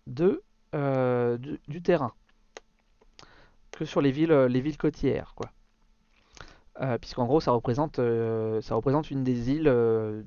[0.06, 2.12] de, du, du terrain
[3.72, 5.34] que sur les villes, les villes côtières.
[5.34, 5.50] Quoi.
[6.80, 10.22] Euh, puisqu'en gros ça représente, euh, ça représente une des îles euh,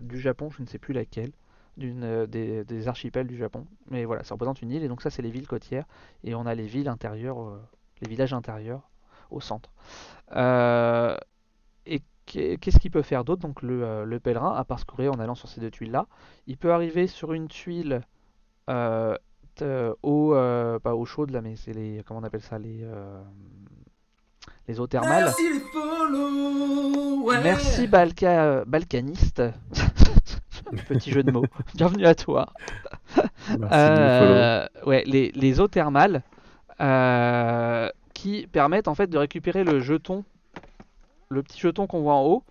[0.00, 1.32] du Japon, je ne sais plus laquelle,
[1.76, 3.66] d'une des, archipels du Japon.
[3.90, 5.84] Mais voilà, ça représente une île, et donc ça c'est les villes côtières,
[6.24, 7.38] et on a les villes intérieures,
[8.00, 8.88] les villages intérieurs
[9.30, 9.70] au centre.
[11.86, 15.12] Et qu'est- qu'est-ce qu'il peut faire d'autre, donc le, le pèlerin, à part se courir
[15.12, 16.06] en allant sur ces deux tuiles-là?
[16.46, 18.02] Il peut arriver sur une tuile
[18.70, 19.16] euh,
[20.78, 22.84] pas eau chaude là, mais c'est les, comment on appelle ça, les,
[24.68, 25.24] les eaux thermales.
[25.24, 27.22] Merci les follow.
[27.24, 27.40] ouais.
[27.42, 29.42] Merci Balka, euh, balkaniste.
[30.88, 31.44] Petit jeu de mots.
[31.74, 32.48] Bienvenue à toi.
[33.16, 36.22] Merci de Euh, ouais, les, les eaux thermales
[36.80, 40.24] euh, qui permettent en fait de récupérer le jeton,
[41.28, 42.42] le petit jeton qu'on voit en haut.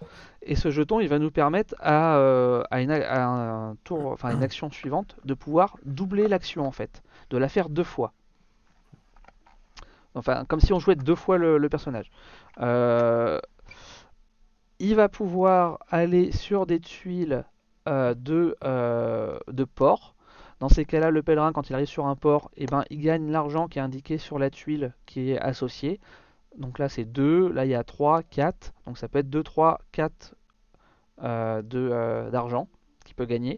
[0.43, 4.07] Et ce jeton, il va nous permettre à, euh, à une, a- à un tour,
[4.07, 8.11] enfin une action suivante, de pouvoir doubler l'action en fait, de la faire deux fois.
[10.15, 12.11] Enfin, comme si on jouait deux fois le, personnage.
[12.59, 13.39] Euh,
[14.79, 17.45] il va pouvoir aller sur des tuiles
[17.87, 19.39] euh, de, euh,
[19.75, 20.15] port.
[20.59, 23.31] Dans ces cas-là, le pèlerin, quand il arrive sur un port, eh ben, il gagne
[23.31, 25.99] l'argent qui est indiqué sur la tuile qui est associée.
[26.57, 28.73] Donc là, c'est 2, là, il y a 3, 4.
[28.85, 30.35] Donc ça peut être 2, 3, 4
[31.23, 32.67] euh, de, euh, d'argent
[33.05, 33.57] qu'il peut gagner.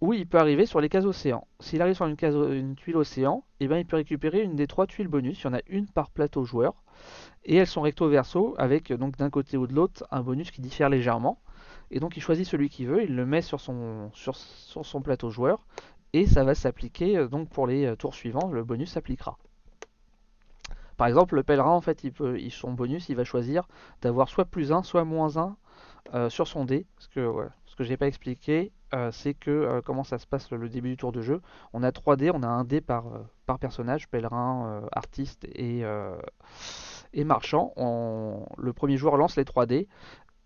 [0.00, 1.46] Ou il peut arriver sur les cases océan.
[1.58, 2.36] S'il arrive sur une, case,
[2.76, 5.40] tuile océan, eh ben, il peut récupérer une des trois tuiles bonus.
[5.40, 6.74] Il y en a une par plateau joueur.
[7.44, 10.60] Et elles sont recto verso avec donc d'un côté ou de l'autre un bonus qui
[10.60, 11.40] diffère légèrement.
[11.90, 14.34] Et donc il choisit celui qu'il veut, il le met sur son, sur,
[15.02, 15.64] plateau joueur
[16.12, 19.38] et ça va s'appliquer euh, donc pour les euh, tours suivants, le bonus s'appliquera.
[20.96, 23.68] Par exemple, le pèlerin en fait, il peut, son bonus, il va choisir
[24.02, 25.56] d'avoir soit plus 1, soit moins 1
[26.14, 26.86] euh, sur son dé.
[26.98, 30.90] Ce que j'ai pas expliqué, euh, c'est que euh, comment ça se passe le, début
[30.90, 31.42] du tour de jeu.
[31.74, 35.82] On a 3 dés, on a un dé par, euh, par personnage, pèlerin, artiste et,
[37.12, 37.72] et marchand.
[38.56, 39.88] Le premier joueur lance les 3 dés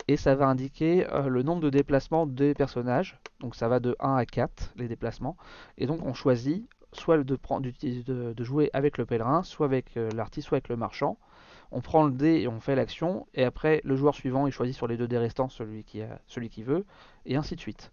[0.08, 3.18] et ça va indiquer le nombre de déplacements des personnages.
[3.40, 5.36] Donc ça va de 1 à 4 les déplacements.
[5.78, 10.68] Et donc on choisit soit de, jouer avec le pèlerin, soit avec l'artiste, soit avec
[10.68, 11.18] le marchand.
[11.70, 13.26] On prend le dé et on fait l'action.
[13.34, 16.50] Et après le joueur suivant il choisit sur les deux dés restants celui qui, celui
[16.50, 16.84] qui veut.
[17.26, 17.92] Et ainsi de suite.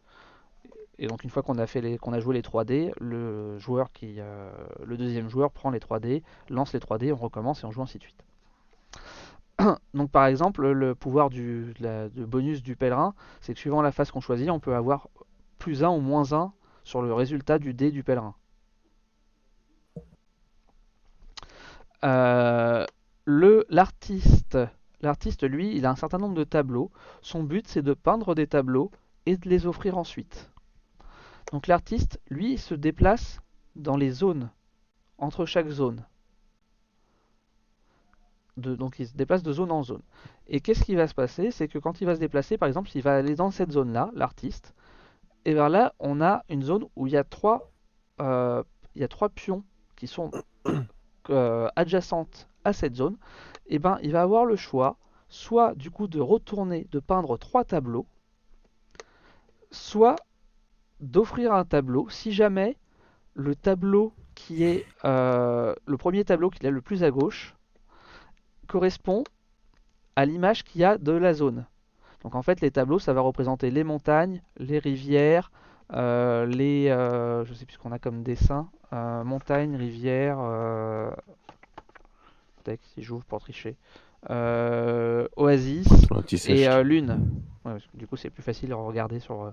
[1.01, 3.57] Et donc une fois qu'on a, fait les, qu'on a joué les 3 dés, le,
[3.57, 4.51] joueur qui, euh,
[4.83, 7.71] le deuxième joueur prend les 3 dés, lance les 3 dés, on recommence et on
[7.71, 8.21] joue ainsi de suite.
[9.93, 14.11] Donc par exemple, le pouvoir du de bonus du pèlerin, c'est que suivant la phase
[14.11, 15.07] qu'on choisit, on peut avoir
[15.57, 16.51] plus 1 ou moins 1
[16.83, 18.35] sur le résultat du dé du pèlerin.
[22.03, 22.85] Euh,
[23.25, 24.57] l'artiste,
[25.01, 26.91] l'artiste lui, il a un certain nombre de tableaux.
[27.21, 28.91] Son but c'est de peindre des tableaux
[29.25, 30.51] et de les offrir ensuite.
[31.51, 33.41] Donc l'artiste, lui, se déplace
[33.75, 34.49] dans les zones,
[35.17, 36.05] entre chaque zone.
[38.57, 40.01] Donc il se déplace de zone en zone.
[40.47, 41.51] Et qu'est-ce qui va se passer?
[41.51, 44.11] C'est que quand il va se déplacer, par exemple, s'il va aller dans cette zone-là,
[44.13, 44.73] l'artiste,
[45.45, 47.71] et bien là, on a une zone où il y a trois,
[48.19, 48.63] euh,
[49.35, 49.63] pions
[49.95, 50.31] qui sont
[51.29, 53.17] euh, adjacentes à cette zone.
[53.67, 54.97] Et ben, il va avoir le choix,
[55.29, 58.05] soit du coup de retourner, de peindre trois tableaux,
[59.71, 60.17] soit
[60.99, 62.77] d'offrir un tableau si jamais
[63.33, 67.55] le tableau qui est euh, le premier tableau qu'il a le plus à gauche
[68.67, 69.23] correspond
[70.15, 71.65] à l'image qu'il y a de la zone.
[72.23, 75.51] Donc en fait les tableaux ça va représenter les montagnes, les rivières,
[75.93, 80.39] euh, les euh, je sais plus ce qu'on a comme dessin, euh, montagnes, rivières,
[82.63, 83.75] tac, si j'ouvre pour tricher,
[84.29, 85.87] oasis
[86.47, 87.19] et lune.
[87.65, 89.51] Ouais, du coup c'est plus facile à regarder sur,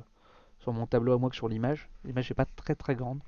[0.67, 1.89] sur mon tableau à moi que sur l'image.
[2.05, 3.21] L'image n'est pas très très grande.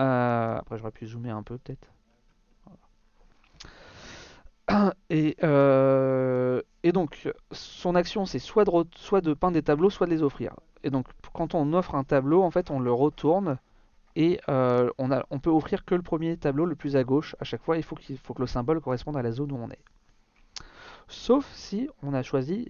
[0.00, 1.86] Euh, après j'aurais pu zoomer un peu peut-être.
[5.44, 10.10] Euh, et donc son action c'est soit de, soit de peindre des tableaux, soit de
[10.10, 10.54] les offrir.
[10.82, 13.58] Et donc quand on offre un tableau, en fait on le retourne
[14.16, 17.44] et euh, on, on peut offrir que le premier tableau le plus à gauche à
[17.44, 17.76] chaque fois.
[17.76, 19.84] Il faut, qu'il faut que le symbole corresponde à la zone où on est.
[21.06, 22.68] Sauf si on a choisi,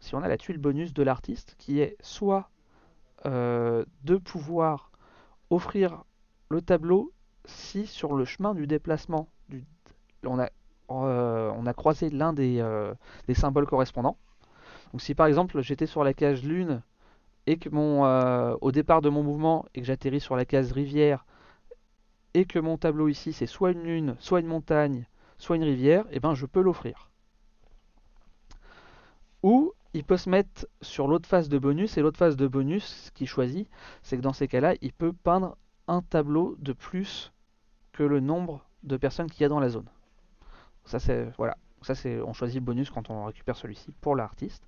[0.00, 2.50] si on a la tuile bonus de l'artiste qui est soit
[3.26, 4.90] euh, de pouvoir
[5.50, 6.04] offrir
[6.50, 7.12] le tableau
[7.46, 9.28] si sur le chemin du déplacement,
[10.24, 10.48] on, a,
[10.90, 12.94] euh, on a croisé l'un des, euh,
[13.26, 14.16] des symboles correspondants.
[14.92, 16.82] Donc si par exemple j'étais sur la case lune
[17.46, 18.04] et que mon,
[18.60, 21.26] au départ de mon mouvement et que j'atterris sur la case rivière
[22.32, 25.06] et que mon tableau ici c'est soit une lune, soit une montagne,
[25.38, 27.10] soit une rivière, et ben je peux l'offrir.
[29.42, 32.84] Ou il peut se mettre sur l'autre face de bonus, et l'autre face de bonus,
[32.84, 33.68] ce qu'il choisit,
[34.02, 35.56] c'est que dans ces cas-là, il peut peindre
[35.86, 37.32] un tableau de plus
[37.92, 39.88] que le nombre de personnes qu'il y a dans la zone.
[40.84, 44.64] Ça c'est voilà, ça c'est on choisit le bonus quand on récupère celui-ci pour l'artiste.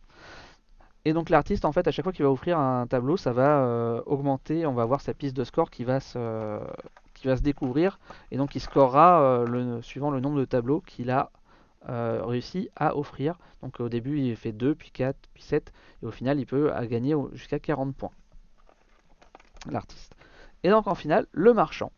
[1.04, 3.60] Et donc l'artiste en fait à chaque fois qu'il va offrir un tableau, ça va
[3.60, 6.60] euh, augmenter, on va voir sa piste de score qui va se
[7.42, 7.98] découvrir
[8.30, 11.30] et donc il scorera euh, suivant le nombre de tableaux qu'il a
[11.88, 13.38] euh, réussi à offrir.
[13.62, 15.72] Donc au début il fait 2, puis 4, puis 7
[16.02, 18.12] et au final il peut gagner jusqu'à 40 points.
[19.70, 20.14] L'artiste.
[20.62, 21.92] Et donc en finale, le marchand.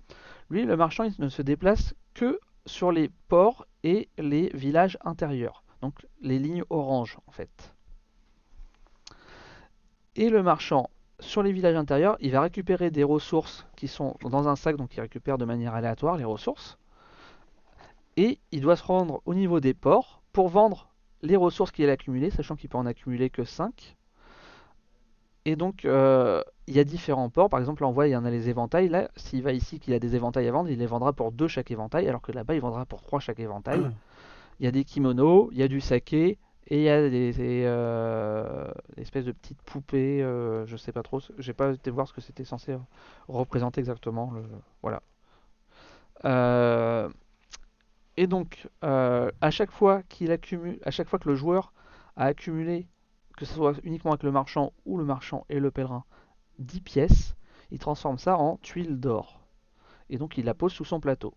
[0.51, 5.63] Lui, le marchand, il ne se déplace que sur les ports et les villages intérieurs.
[5.81, 7.75] Donc les lignes orange en fait.
[10.17, 10.91] Et le marchand,
[11.21, 14.97] sur les villages intérieurs, il va récupérer des ressources qui sont dans un sac, donc
[14.97, 16.79] il récupère de manière aléatoire les ressources.
[18.19, 20.89] Et il doit se rendre au niveau des ports pour vendre
[21.23, 23.97] les ressources qu'il a accumulées, sachant qu'il peut en accumuler que 5.
[25.45, 27.49] Et donc, euh, il y a différents ports.
[27.49, 28.89] Par exemple, là, on voit, il y en a les éventails.
[28.89, 31.47] Là, s'il va ici, qu'il a des éventails à vendre, il les vendra pour 2
[31.47, 33.89] chaque éventail, alors que là-bas, il vendra pour 3 chaque éventail.
[34.59, 37.33] Il y a des kimonos, il y a du saké, et il y a des,
[37.33, 40.25] des, euh, des espèces de petites poupées.
[40.25, 41.21] euh, je sais pas trop.
[41.39, 42.77] J'ai pas été voir ce que c'était censé
[43.29, 44.33] représenter exactement.
[44.33, 44.43] Le,
[44.83, 45.03] voilà.
[46.25, 47.09] Euh,
[48.19, 51.73] et donc, euh, à chaque fois qu'il accumule, à chaque fois que le joueur
[52.17, 52.89] a accumulé,
[53.37, 56.03] que ce soit uniquement avec le marchand ou le marchand et le pèlerin,
[56.59, 57.37] 10 pièces,
[57.71, 59.47] il transforme ça en tuiles d'or.
[60.11, 61.33] Et donc il la pose sous son plateau.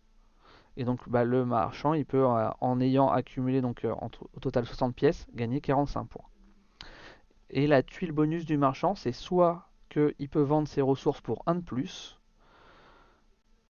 [0.75, 3.93] Et donc bah, le marchand, il peut, euh, en ayant accumulé donc euh,
[4.33, 6.25] au total 60 pièces, gagner 45 points.
[7.51, 11.53] Et la tuile bonus du marchand, c'est soit qu'il peut vendre ses ressources pour 1
[11.53, 12.17] de plus,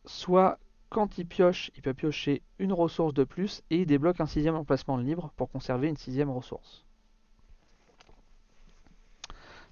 [0.06, 0.60] soit
[0.92, 4.56] quand il pioche, il peut piocher une ressource de plus et il débloque un sixième
[4.56, 6.86] emplacement libre pour conserver une sixième ressource.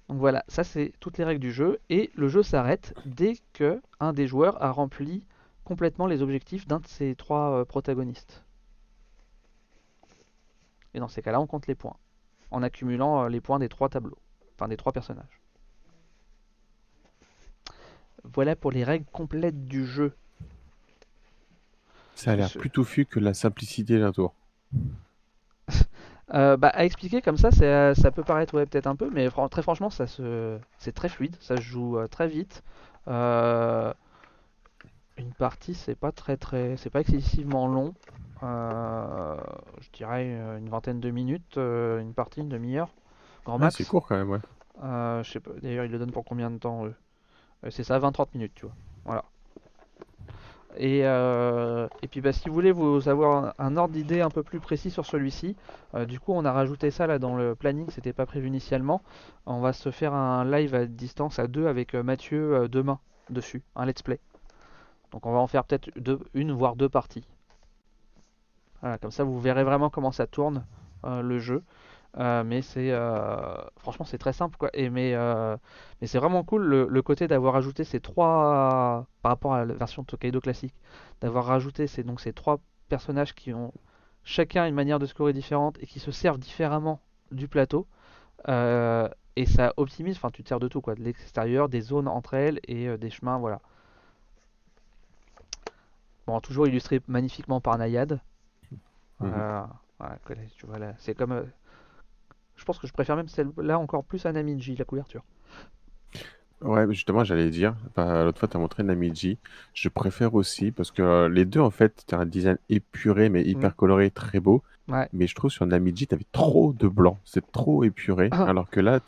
[0.07, 3.81] Donc voilà, ça c'est toutes les règles du jeu et le jeu s'arrête dès que
[3.99, 5.27] un des joueurs a rempli
[5.65, 8.43] complètement les objectifs d'un de ses trois euh, protagonistes.
[10.93, 11.97] Et dans ces cas-là, on compte les points
[12.49, 14.17] en accumulant euh, les points des trois tableaux,
[14.55, 15.41] enfin des trois personnages.
[18.23, 20.13] Voilà pour les règles complètes du jeu.
[22.19, 24.35] Ça a l'air plus touffu que la simplicité d'un tour.
[26.35, 29.29] Euh, bah, à expliquer comme ça, euh, ça peut paraître ouais, peut-être un peu, mais
[29.31, 32.63] fran- très franchement, ça se, c'est très fluide, ça se joue euh, très vite.
[33.07, 33.91] Euh,
[35.17, 37.93] une partie, c'est pas très très, c'est pas excessivement long.
[38.41, 40.25] Je dirais
[40.57, 42.93] une vingtaine de minutes, une partie, une demi-heure,
[43.45, 43.77] grand Ouais, max.
[43.77, 44.39] c'est court quand même, ouais.
[44.81, 46.95] Je sais pas, d'ailleurs, ils le donnent pour combien de temps eux?
[47.71, 48.75] C'est ça, 20-30 minutes, tu vois.
[49.05, 49.25] Voilà.
[50.77, 54.43] Et, euh, et puis, bah, si vous voulez vous avoir un, ordre d'idée un peu
[54.43, 55.55] plus précis sur celui-ci,
[55.95, 59.01] euh, du coup, on a rajouté ça là dans le planning, c'était pas prévu initialement.
[59.45, 63.63] On va se faire un live à distance à deux avec euh, Mathieu demain dessus,
[63.75, 64.19] un let's play.
[65.11, 65.89] Donc, on va en faire peut-être
[66.33, 67.27] une voire deux parties.
[68.81, 70.65] Voilà, comme ça, vous verrez vraiment comment ça tourne
[71.03, 71.63] le jeu.
[72.17, 74.69] Euh, mais c'est euh, franchement c'est très simple quoi.
[74.73, 75.55] Et mais euh,
[76.01, 79.73] mais c'est vraiment cool le, le côté d'avoir ajouté ces trois par rapport à la
[79.75, 80.73] version Tokaido classique,
[81.21, 82.59] d'avoir rajouté ces donc ces trois
[82.89, 83.71] personnages qui ont
[84.23, 86.99] chacun une manière de scorer différente et qui se servent différemment
[87.31, 87.87] du plateau.
[89.35, 92.35] Et ça optimise, enfin tu te sers de tout quoi, de l'extérieur, des zones entre
[92.35, 93.59] elles et des chemins, voilà.
[96.25, 98.21] Bon, toujours illustré magnifiquement par Nayad.
[99.99, 101.45] Voilà, collé- tu vois là, c'est comme.
[102.59, 105.23] Je pense que je préfère même celle-là encore plus à Namiji, la couverture.
[106.61, 109.37] Ouais, justement, j'allais dire, bah, l'autre fois, tu as montré Namiji.
[109.73, 113.29] Je préfère aussi parce que euh, les deux, en fait, tu as un design épuré,
[113.29, 114.61] mais hyper coloré, très beau.
[114.89, 115.07] Ouais.
[115.13, 117.17] Mais je trouve sur Namiji, tu avais trop de blanc.
[117.23, 118.27] C'est trop épuré.
[118.31, 118.43] Ah.
[118.43, 118.99] Alors que là,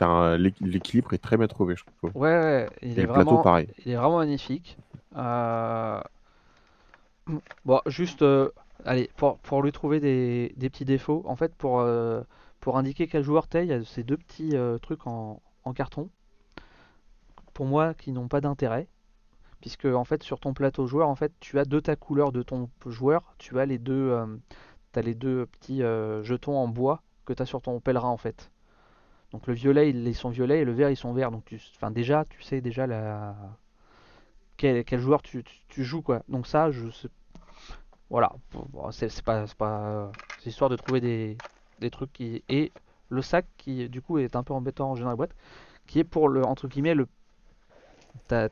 [0.62, 2.12] l'équilibre est très bien trouvé, je trouve.
[2.16, 3.68] Ouais, ouais, il Et est le plateau, vraiment, pareil.
[3.86, 4.78] il est vraiment magnifique.
[5.18, 6.02] Euh,
[7.66, 8.50] Bon, juste, euh,
[8.86, 11.82] allez, pour, pour lui trouver des, des petits défauts, en fait, pour,
[12.62, 15.42] pour indiquer quel joueur t'es, il y a ces deux petits euh, trucs en,
[15.76, 16.10] carton,
[17.54, 18.88] pour moi, qui n'ont pas d'intérêt,
[19.60, 22.44] puisque, en fait, sur ton plateau joueur, en fait, tu as de ta couleur de
[22.44, 24.38] ton joueur, tu as les deux, euh,
[24.96, 28.52] les deux petits euh, jetons en bois que tu as sur ton pèlerin, en fait.
[29.32, 31.32] Donc le violet, ils sont violets et le vert, ils sont verts.
[31.32, 33.36] Donc tu, enfin déjà, tu sais déjà la
[34.58, 36.22] quel, joueur tu, joues quoi.
[36.28, 37.08] Donc ça, je sais...
[38.10, 38.34] voilà,
[38.92, 41.38] c'est pas, pas, c'est histoire de trouver des,
[41.82, 42.72] des trucs qui et
[43.10, 45.36] le sac qui du coup est un peu embêtant en général boîte,
[45.88, 47.08] qui est pour le entre guillemets le,
[48.28, 48.48] t'as,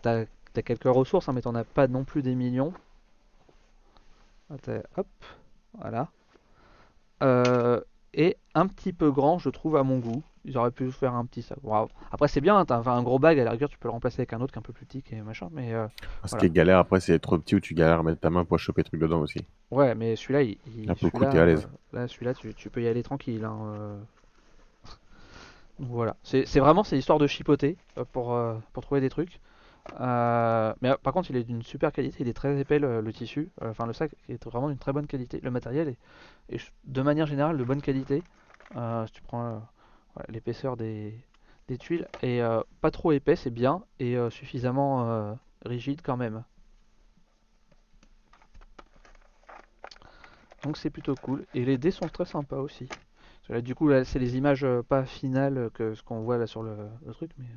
[0.54, 2.74] quelques ressources hein, mais t'en as pas non plus des millions.
[4.98, 5.08] Hop,
[5.78, 6.10] voilà.
[7.22, 7.80] Euh,
[8.14, 10.24] et un petit peu grand, je trouve, à mon goût.
[10.46, 11.58] Ils auraient pu faire un petit sac.
[12.12, 14.22] Après, c'est bien, t'as enfin, un gros bag, à la rigueur, tu peux le remplacer
[14.22, 15.50] avec un autre qui est un peu plus petit et machin.
[15.52, 15.88] Mais euh,
[16.26, 16.40] Ce Voilà.
[16.40, 18.60] qui est galère après, c'est trop petit où tu galères à mettre ta main pour
[18.60, 19.40] choper le truc dedans aussi.
[19.72, 21.68] ouais, mais celui-là, il, il- pour le coup, t'es à l'aise.
[21.94, 23.44] euh, là, celui-là, tu, tu peux y aller tranquille.
[23.46, 24.00] hein, euh.
[25.80, 26.16] Voilà.
[26.24, 28.38] C'est vraiment, c'est histoire de chipoter euh, pour,
[28.74, 29.40] pour trouver des trucs.
[30.02, 33.14] Euh, mais par contre, il est d'une super qualité, il est très épais le, le
[33.14, 33.52] tissu.
[33.62, 35.40] Enfin, le sac est vraiment d'une très bonne qualité.
[35.44, 35.98] Le matériel est,
[36.56, 38.24] est de manière générale de bonne qualité.
[38.76, 39.62] Euh, si tu prends
[40.28, 41.24] l'épaisseur des,
[41.80, 45.34] tuiles, et euh, pas trop épais, c'est bien, et euh, suffisamment euh,
[45.66, 46.44] rigide quand même.
[50.64, 51.46] Donc c'est plutôt cool.
[51.54, 52.90] Et les dés sont très sympas aussi.
[53.64, 56.76] Du coup, là, c'est les images pas finales que ce qu'on voit là sur le,
[57.06, 57.48] le truc, mais.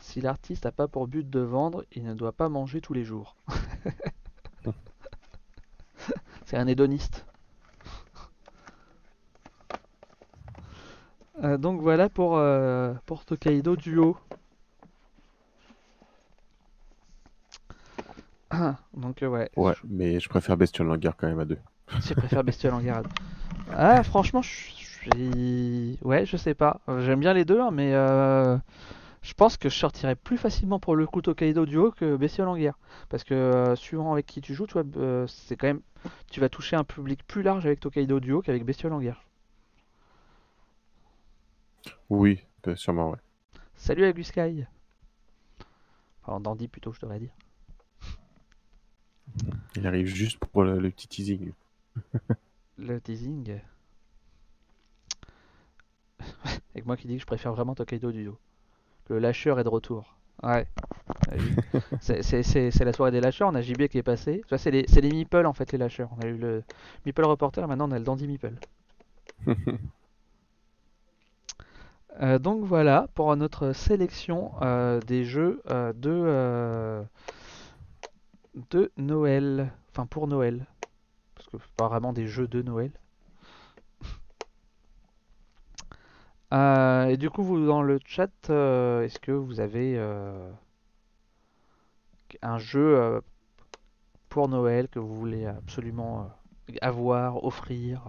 [0.00, 3.04] Si l'artiste n'a pas pour but de vendre, il ne doit pas manger tous les
[3.04, 3.36] jours.
[6.48, 7.26] c'est un hédoniste.
[11.44, 14.16] Euh, donc voilà pour, euh, pour Tokaido Duo.
[18.94, 21.58] Donc euh, ouais, Ouais, mais je préfère Bestiole en guerre quand même à deux.
[22.00, 23.06] je préfère en garde.
[23.70, 25.98] Ah franchement, je suis...
[26.02, 26.80] Ouais, je sais pas.
[26.88, 28.56] Euh, J'aime bien les deux, hein, mais euh,
[29.20, 32.56] je pense que je sortirais plus facilement pour le coup Tokaido Duo que Bestiole en
[32.56, 32.78] guerre.
[33.10, 35.80] Parce que euh, suivant avec qui tu joues, tu vois, euh, c'est quand même...
[36.30, 39.22] Tu vas toucher un public plus large avec Tokaido Duo qu'avec Bestiole en guerre.
[42.10, 42.40] Oui,
[42.76, 43.18] sûrement, ouais.
[43.76, 44.66] Salut Aguskai
[46.22, 47.32] Enfin, Dandy plutôt, je devrais dire.
[49.76, 51.52] Il arrive juste pour le, le petit teasing.
[52.78, 53.60] Le teasing.
[56.74, 58.38] Avec moi qui dis que je préfère vraiment Tokaido Duo.
[59.08, 60.17] Le lâcheur est de retour.
[60.42, 60.66] Ouais.
[62.00, 64.42] C'est- la soirée des lâcheurs, on a JB qui est passé.
[64.56, 66.10] C'est les, les Meeple en fait, les lâcheurs.
[66.18, 66.64] On a eu le
[67.06, 68.54] Meeple Reporter, maintenant on a le Dandy Meeple.
[72.20, 77.04] Euh, donc voilà pour notre sélection euh, des jeux euh, de,
[78.70, 79.72] de Noël.
[79.90, 80.66] Enfin pour Noël.
[81.34, 82.92] Parce que c'est pas vraiment des jeux de Noël.
[86.52, 90.50] Euh, et du coup, vous dans le chat, euh, est-ce que vous avez euh,
[92.42, 93.20] un jeu
[94.30, 96.30] pour Noël que vous voulez absolument
[96.80, 98.08] avoir, offrir?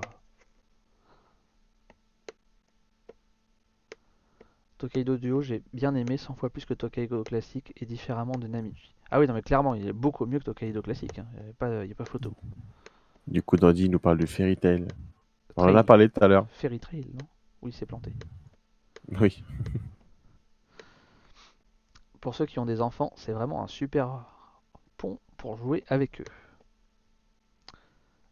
[4.79, 8.95] Tokaido Duo, j'ai bien aimé 100 fois plus que Tokaido classique et différemment de Namichi.
[9.11, 11.19] Ah oui, non mais clairement, il est beaucoup mieux que Tokaido classique.
[11.19, 11.27] hein.
[11.37, 12.33] Il n'y a, pas- il y a pas photo.
[13.27, 14.87] Du coup, Dandy nous parle de Fairy Tail.
[15.57, 16.47] On en a parlé tout à l'heure.
[16.49, 17.25] Fairy Trail, non?
[17.61, 18.13] Oui, c'est planté.
[19.19, 19.43] Oui.
[22.21, 24.25] Pour ceux qui ont des enfants, c'est vraiment un super
[24.97, 26.25] pont pour jouer avec eux.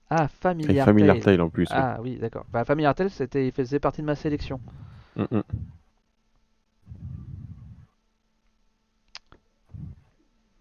[0.10, 1.42] Ah, Familiar Familiar Tale.
[1.42, 1.68] En plus.
[1.72, 2.46] Ah oui, d'accord.
[2.52, 4.60] Bah, Familiar Tale, c'était, il faisait partie de ma sélection.
[5.16, 5.44] Mm, mm.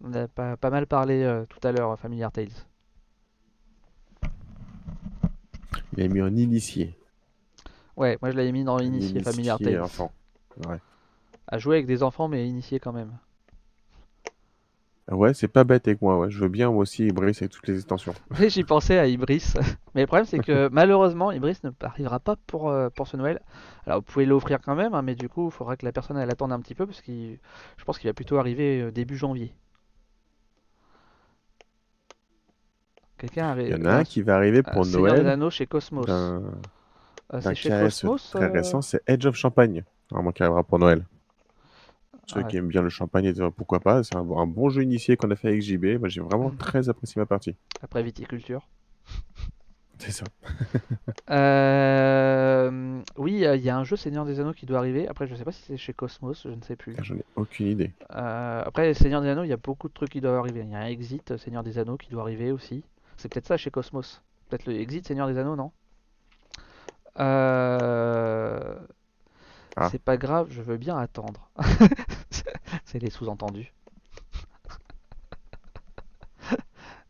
[0.03, 2.47] On a pas, pas mal parlé euh, tout à l'heure, Familiar Tales.
[5.97, 6.96] Il a mis en initié.
[7.97, 9.81] Ouais, moi je l'avais mis dans Initié Familiar Tales.
[9.81, 10.11] enfant.
[10.67, 10.79] Ouais.
[11.47, 13.11] À jouer avec des enfants, mais initié quand même.
[15.09, 16.19] Ouais, c'est pas bête avec moi.
[16.19, 16.29] Ouais.
[16.29, 18.13] Je veux bien moi aussi Ibris avec toutes les extensions.
[18.39, 19.53] Oui, j'y pensais à Ibris.
[19.95, 23.39] Mais le problème, c'est que malheureusement, Ibris ne arrivera pas pour, euh, pour ce Noël.
[23.85, 26.17] Alors, vous pouvez l'offrir quand même, hein, mais du coup, il faudra que la personne
[26.17, 27.11] elle attende un petit peu parce que
[27.77, 29.53] je pense qu'il va plutôt arriver euh, début janvier.
[33.17, 33.69] Quelqu'un Il avait.
[33.69, 35.25] y en a un qui va arriver pour des Noël.
[35.27, 36.05] Anneaux chez Cosmos.
[36.09, 36.51] Euh, d'un
[37.41, 39.83] c'est chez Cosmos très euh, récent, c'est Edge of Champagne.
[40.11, 41.05] Vraiment qui arrivera pour Noël.
[42.27, 42.47] Ceux Ah ouais.
[42.49, 44.03] qui aiment bien le champagne, pourquoi pas.
[44.03, 45.99] C'est un, un bon jeu initié qu'on a fait avec JB.
[45.99, 46.57] Moi, j'ai vraiment Mm.
[46.57, 47.55] très apprécié ma partie.
[47.81, 48.67] Après viticulture.
[49.99, 50.25] C'est ça.
[51.29, 55.07] Euh, Oui, euh, il y a un jeu Seigneur des Anneaux qui doit arriver.
[55.07, 56.95] Après, je sais pas si c'est chez Cosmos, je ne sais plus.
[57.01, 57.91] J'en ai aucune idée.
[58.15, 60.61] Euh, après, Seigneur des Anneaux, il y a beaucoup de trucs qui doivent arriver.
[60.61, 62.83] Il y a un Exit Seigneur des Anneaux qui doit arriver aussi.
[63.17, 64.21] C'est peut-être ça chez Cosmos.
[64.49, 65.71] Peut-être le Exit Seigneur des Anneaux, non?
[67.19, 68.75] Euh,
[69.79, 69.89] Ah.
[69.91, 71.49] C'est pas grave, je veux bien attendre.
[72.85, 73.71] C'est les sous-entendus.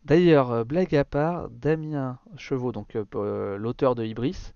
[0.05, 4.53] D'ailleurs, euh, blague à part, Damien Chevaux, donc euh, l'auteur de Ibris,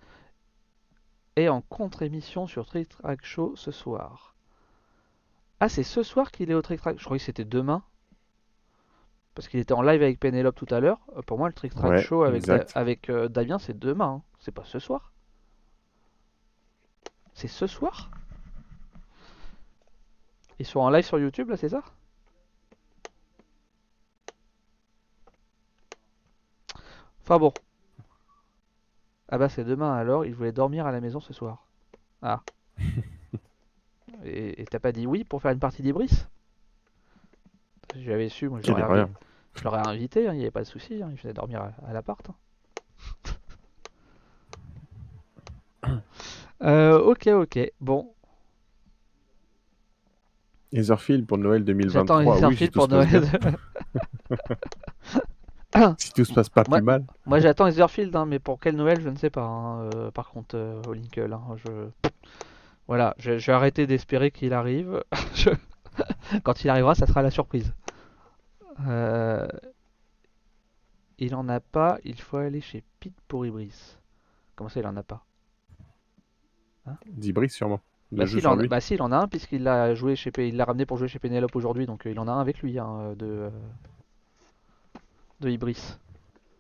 [1.36, 4.36] est en contre-émission sur Trick Track Show ce soir.
[5.60, 6.98] Ah, c'est ce soir qu'il est au Trick Track.
[6.99, 7.84] Je croyais que c'était demain.
[9.36, 10.99] Parce qu'il était en live avec Penelope tout à l'heure.
[11.28, 12.73] Pour moi, le Trick Track Ouais, Show avec, exact.
[12.73, 14.06] Da- avec euh, Damien, c'est demain.
[14.19, 14.22] hein.
[14.40, 15.10] C'est pas ce soir.
[17.34, 18.10] C'est ce soir?
[20.60, 21.84] Ils sont en live sur YouTube là, c'est ça?
[27.24, 27.53] Enfin bon.
[29.30, 31.66] Ah bah c'est demain alors, il voulait dormir à la maison ce soir.
[32.22, 32.41] Ah.
[34.24, 36.26] et t'as pas dit oui pour faire une partie d'Ibris?
[37.95, 41.34] J'avais su, moi je l'aurais invité, hein, il n'y avait pas de souci, hein, il
[41.34, 42.30] dormir à, à l'appart.
[42.30, 42.36] hein.
[46.63, 48.13] Euh, ok, ok, bon,
[50.73, 52.23] Etherfield pour Noël 2023.
[52.23, 53.31] j'attends oui, si Etherfield pour Noël.
[55.97, 57.05] Si tout se passe pas Moi- plus mal.
[57.25, 59.43] Moi j'attends Etherfield, hein, mais pour quel Noël je ne sais pas.
[59.43, 62.09] hein, euh, par contre, euh, au hein, je...
[62.88, 65.01] voilà, je, je vais arrêter d'espérer qu'il arrive.
[65.33, 65.49] Je-
[66.43, 67.73] Quand il arrivera, ça sera la surprise.
[68.88, 69.47] Euh,
[71.19, 73.97] Il en a pas, il faut aller chez Pete pour Ibris.
[74.55, 75.23] Comment ça, il en a pas?
[77.08, 77.80] D'Ibris sûrement.
[78.12, 78.58] Le Bah jeu si, en...
[78.58, 81.08] bah si, il en a un puisqu'il l'a joué chez il l'a ramené pour jouer
[81.08, 83.49] chez Penelope aujourd'hui, donc euh, il en a un avec lui hein, de
[85.40, 85.98] de Ibris.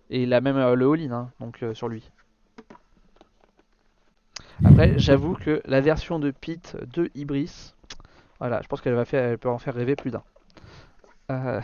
[0.09, 2.09] Et il a même euh, le all-in hein, donc euh, sur lui.
[4.63, 7.73] Après, j'avoue que la version de Pete de Ibris,
[8.39, 10.23] voilà, je pense qu'elle va faire, elle peut en faire rêver plus d'un.
[11.31, 11.61] Euh,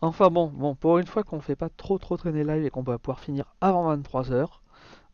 [0.00, 2.82] Enfin bon, bon, pour une fois qu'on fait pas trop trop traîner live et qu'on
[2.82, 4.60] va pouvoir finir avant 23h,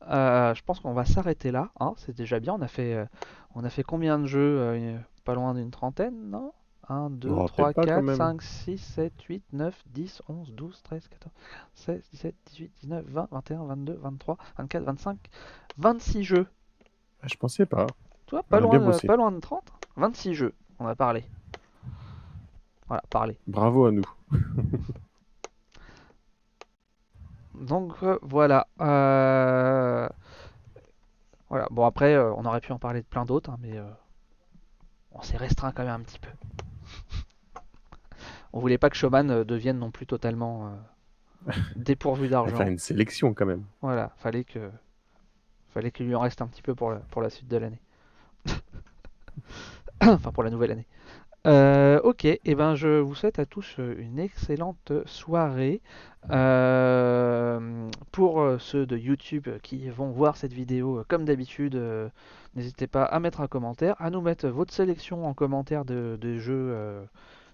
[0.09, 1.71] je pense qu'on va s'arrêter là.
[1.81, 2.55] hein, c'est déjà bien.
[2.55, 3.07] On a fait, euh,
[3.55, 6.53] on a fait combien de jeux euh, Pas loin d'une trentaine, non?
[6.91, 8.17] 1, 2, Oh, 3, peut-être pas, quand 4, même.
[8.17, 11.35] 5, 6, 7, 8, 9, 10, 11, 12, 13, 14,
[11.75, 15.19] 16, 17, 18, 19, 20, 21, 22, 23, 24, 25,
[15.79, 16.47] 26 jeux.
[17.23, 17.87] Je pensais pas.
[18.27, 19.65] Toi, pas loin, de, pas loin de 30
[19.97, 21.25] 26 jeux, on a parlé.
[22.87, 23.39] Voilà, parlé.
[23.47, 24.05] Bravo à nous.
[27.55, 28.67] Donc euh, voilà.
[28.81, 30.09] euh,
[31.49, 31.67] Voilà.
[31.71, 33.79] Bon après, euh, on aurait pu en parler de plein d'autres, hein, mais
[35.13, 36.31] on s'est restreint quand même un petit peu.
[38.53, 40.73] on voulait pas que Showman devienne non plus totalement
[41.77, 42.57] dépourvu d'argent.
[42.57, 43.65] faire une sélection quand même.
[43.83, 44.71] Voilà, fallait que
[45.69, 47.81] fallait qu'il lui en reste un petit peu pour pour la suite de l'année.
[50.03, 50.87] enfin pour la nouvelle année.
[51.47, 55.83] Euh, ok, et ben je vous souhaite à tous euh, une excellente soirée.
[56.31, 61.79] Euh, pour ceux de YouTube qui vont voir cette vidéo, comme d'habitude,
[62.55, 66.99] n'hésitez pas à mettre un commentaire, à nous mettre votre sélection en commentaire de, jeux,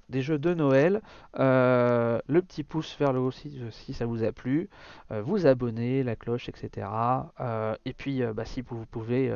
[0.08, 1.02] des jeux de Noël,
[1.34, 4.68] le petit pouce vers le haut si, ça vous a plu,
[5.10, 6.86] vous abonner, la cloche, etc.
[7.84, 9.32] Et puis, bah, si vous pouvez,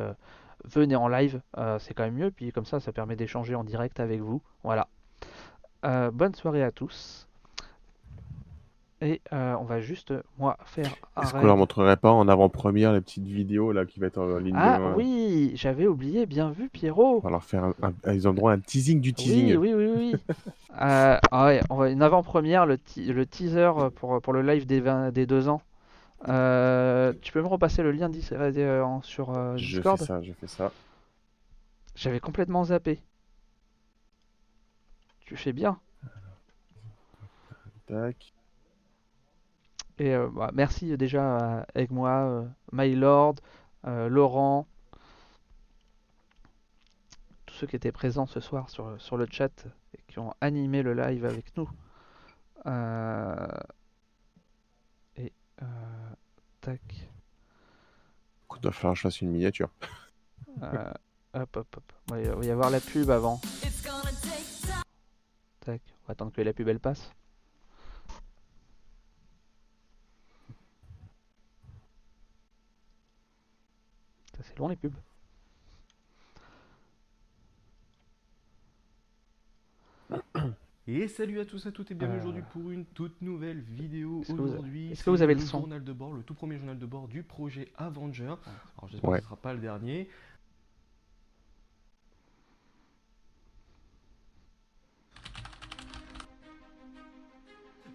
[0.65, 2.31] venez en live, euh, c'est quand même mieux.
[2.31, 4.41] Puis comme ça, ça permet d'échanger en direct avec vous.
[4.63, 4.89] Voilà.
[5.85, 7.27] Euh, bonne soirée à tous.
[9.01, 10.87] Et euh, on va juste, moi, faire
[11.21, 14.39] Est-ce qu'on leur montrerait pas en avant-première la petite vidéo là qui va être en
[14.39, 17.17] ligne Ah oui, j'avais oublié, bien vu Pierrot.
[17.17, 19.57] On va leur faire un, un- ils ont droit à un teasing du teasing.
[19.57, 20.15] Oui, oui, oui, oui.
[20.81, 24.81] Euh, ah ouais, on va une avant-première, le, le teaser pour, pour le live des,
[24.81, 25.63] 20 des deux ans.
[26.29, 30.33] Euh, tu peux me repasser le lien euh, sur euh, Je Discord fais ça, je
[30.33, 30.73] fais ça.
[31.95, 33.01] J'avais complètement zappé.
[35.21, 35.79] Tu fais bien.
[37.87, 38.33] Tac.
[39.99, 43.37] Et euh, bah, merci déjà avec moi, euh, Mylord,
[43.87, 44.67] euh, Laurent,
[47.47, 50.83] tous ceux qui étaient présents ce soir sur, sur le chat et qui ont animé
[50.83, 51.71] le live avec nous.
[52.67, 53.47] Euh,
[55.63, 55.67] euh,
[56.61, 56.81] tac.
[58.57, 59.71] Il va falloir que je fasse une miniature.
[60.63, 60.93] euh,
[61.35, 61.93] hop hop hop.
[62.09, 63.41] Il va y- il va y avoir la pub avant.
[65.61, 65.81] Tac.
[66.03, 67.11] On va attendre que la pub elle passe.
[74.37, 74.95] Ça, C'est long les pubs.
[80.87, 82.21] Et salut à tous à toutes et bienvenue Euh.
[82.21, 84.93] aujourd'hui pour une toute nouvelle vidéo Est-ce aujourd'hui.
[84.93, 87.09] est-ce que vous avez le son journal de bord, le tout premier journal de bord
[87.09, 88.35] du projet Avenger.
[88.77, 89.17] Alors j'espère Ouais.
[89.19, 90.09] que ce sera pas le dernier.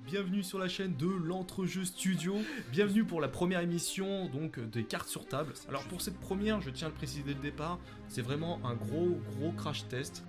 [0.06, 2.36] Bienvenue sur la chaîne de l'Entrejeu Studio.
[2.72, 5.54] Bienvenue pour la première émission donc des cartes sur table.
[5.68, 8.76] Alors pour cette première, je tiens à le préciser dès le départ, c'est vraiment un
[8.76, 10.24] gros gros crash test.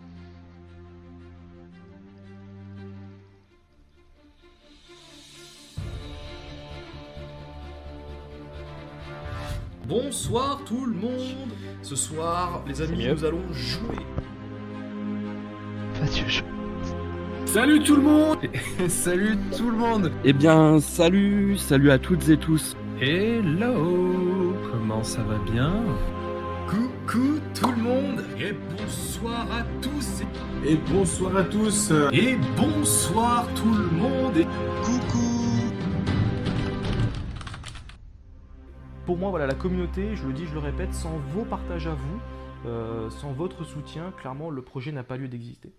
[9.90, 11.50] Bonsoir tout le monde.
[11.82, 14.06] Ce soir, les amis, nous allons jouer.
[16.26, 16.42] Je-
[17.44, 18.38] Salut tout le monde
[18.88, 22.76] Salut tout le monde Eh bien, salut, salut à toutes et tous.
[23.00, 25.72] Hello Comment ça va bien?
[26.68, 30.22] Coucou tout le monde et bonsoir à tous.
[30.64, 31.92] Et bonsoir à tous.
[32.12, 34.46] Et bonsoir tout le monde et
[39.06, 41.94] Pour moi, voilà, la communauté, je le dis, je le répète, sans vos partages à
[41.94, 42.20] vous,
[42.66, 45.72] euh, sans votre soutien, clairement, le projet n'a pas lieu d'exister.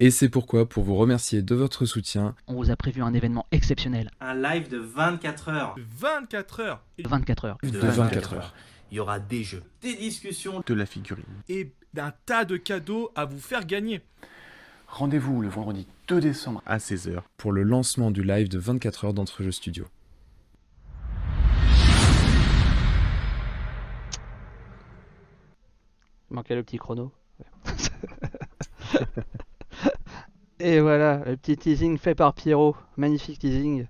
[0.00, 3.46] Et c'est pourquoi, pour vous remercier de votre soutien, On vous a prévu un événement
[3.52, 4.10] exceptionnel.
[4.20, 5.74] Un live de 24 heures.
[5.98, 7.58] 24 heures 24 heures.
[7.62, 8.54] de 24 heures.
[8.90, 11.24] Il y aura des jeux, des discussions, De la figurine.
[11.48, 14.00] et un tas de cadeaux à vous faire gagner.
[14.88, 17.20] Rendez-vous le vendredi 2 décembre À 16h.
[17.36, 19.86] pour le lancement du live de 24 heures d'Entrejeux Studio.
[26.34, 27.10] Manquait le petit chrono.
[30.60, 32.76] Et voilà, le petit teasing fait par Pierrot.
[32.96, 33.86] Magnifique teasing.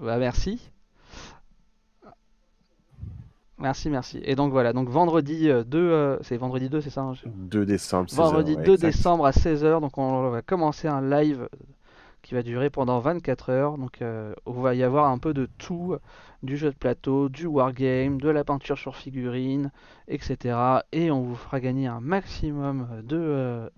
[0.00, 0.70] Bah merci.
[3.58, 4.20] Merci, merci.
[4.24, 7.28] Et donc voilà, donc vendredi euh, 2, euh, c'est vendredi 2, c'est ça hein, je-
[7.28, 8.16] 2 décembre, 16h.
[8.16, 8.86] Vendredi ouais, 2 exact.
[8.88, 11.46] décembre à 16h, donc on va commencer un live
[12.30, 13.76] qui va durer pendant 24 heures.
[13.76, 15.96] Donc euh, on va y avoir un peu de tout,
[16.44, 19.72] du jeu de plateau, du wargame, de la peinture sur figurine,
[20.06, 20.56] etc.
[20.92, 23.68] Et on vous fera gagner un maximum de, euh,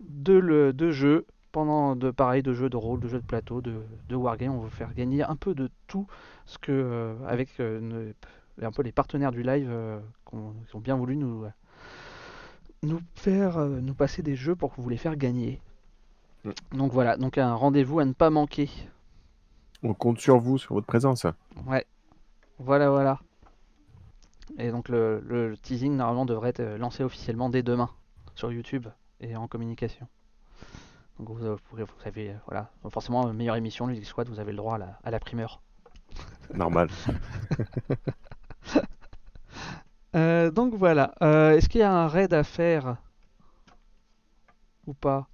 [0.00, 3.60] de, le, de jeux pendant de pareil de jeux de rôle, de jeux de plateau,
[3.60, 3.76] de,
[4.16, 4.54] wargame.
[4.54, 6.06] On va vous faire gagner un peu de tout
[6.46, 8.14] ce que euh, avec euh,
[8.62, 9.70] un peu les partenaires du live
[10.26, 11.44] qui ont bien voulu nous
[12.82, 15.60] nous faire nous passer des jeux pour vous les faire gagner.
[16.44, 16.50] Mm.
[16.78, 18.70] Donc voilà, donc un rendez-vous à ne pas manquer.
[19.82, 21.26] On compte sur vous, sur votre présence.
[21.66, 21.86] Ouais.
[22.58, 23.18] Voilà, voilà.
[24.58, 27.90] Et donc le, le teasing normalement devrait être euh, lancé officiellement dès demain
[28.34, 28.86] sur YouTube
[29.20, 30.06] et en communication.
[31.18, 34.40] Donc vous, euh, pourrez- vous avez euh, voilà, Donc forcément meilleure émission, Ludic Squad, vous
[34.40, 35.60] avez le droit à la, à la primeur.
[36.54, 36.88] Normal.
[40.16, 41.12] Euh, donc voilà.
[41.22, 42.98] Euh, Est-ce qu'il y a un raid à faire
[44.86, 45.26] ou pas?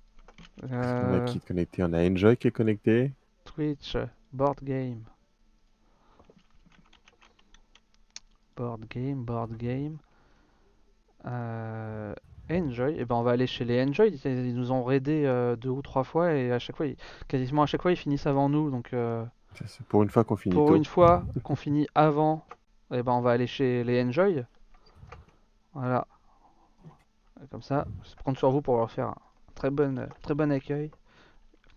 [0.62, 1.82] On a Euh, qui est connecté?
[1.84, 3.12] On a Enjoy qui est connecté.
[3.44, 3.96] Twitch,
[4.32, 5.02] board game.
[8.56, 9.96] Board game, board game.
[11.26, 12.14] Euh,
[12.50, 14.08] Enjoy, et ben on va aller chez les Enjoy.
[14.24, 16.96] Ils nous ont raidé euh, deux ou trois fois et à chaque fois, ils-
[17.28, 18.70] quasiment à chaque fois, ils finissent avant nous.
[18.70, 19.24] Donc euh,
[19.66, 20.74] c'est Pour une fois qu'on finit pour tôt.
[20.76, 22.44] une fois qu'on finit avant,
[22.92, 24.44] et ben on va aller chez les Enjoy.
[25.74, 26.06] Voilà.
[27.50, 29.14] Comme ça, je compte sur vous pour leur faire
[29.60, 30.90] très bon, très bon accueil.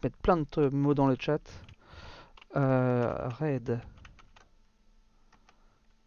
[0.02, 1.42] Mettre plein de mots dans le chat.
[2.56, 3.82] Euh, raid.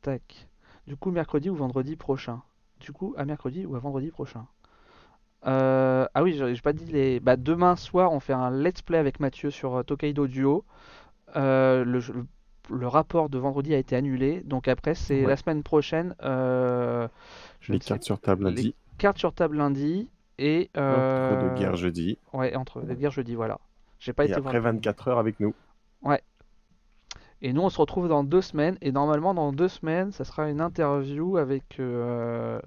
[0.00, 0.48] Tac.
[0.86, 2.40] Du coup, mercredi ou vendredi prochain?
[2.80, 4.46] Du coup, à mercredi ou à vendredi prochain?
[5.46, 7.20] Euh, ah oui, j'ai pas dit les.
[7.20, 10.64] Bah, demain soir, on fait un let's play avec Mathieu sur euh, Tokaido Duo.
[11.36, 15.26] Euh, le, rapport de vendredi a été annulé, donc après c'est Ouais.
[15.28, 16.14] la semaine prochaine.
[16.22, 17.06] euh,
[17.60, 18.74] je Les cartes sur table les lundi.
[18.96, 20.08] cartes sur table lundi
[20.38, 22.18] et Entre euh, de guerre jeudi.
[22.32, 23.58] Ouais, entre de guerre jeudi, voilà.
[23.98, 24.72] J'ai pas Et été après voir.
[24.74, 25.54] 24 heures avec nous.
[27.42, 28.78] Et nous, on se retrouve dans deux semaines.
[28.80, 32.60] Et normalement, dans deux semaines, ça sera une interview avec euh,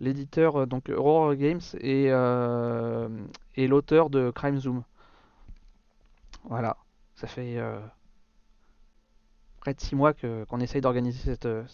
[0.00, 3.08] l'éditeur euh, donc Aurora Games et, euh,
[3.54, 4.82] et l'auteur de Crime Zoom.
[6.44, 6.76] Voilà.
[7.14, 7.78] Ça fait euh,
[9.60, 11.64] près de six mois que qu'on essaye d'organiser cette, euh,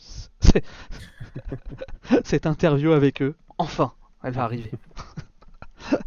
[2.25, 3.35] cette interview avec eux.
[3.57, 3.93] Enfin,
[4.23, 4.71] elle va arriver.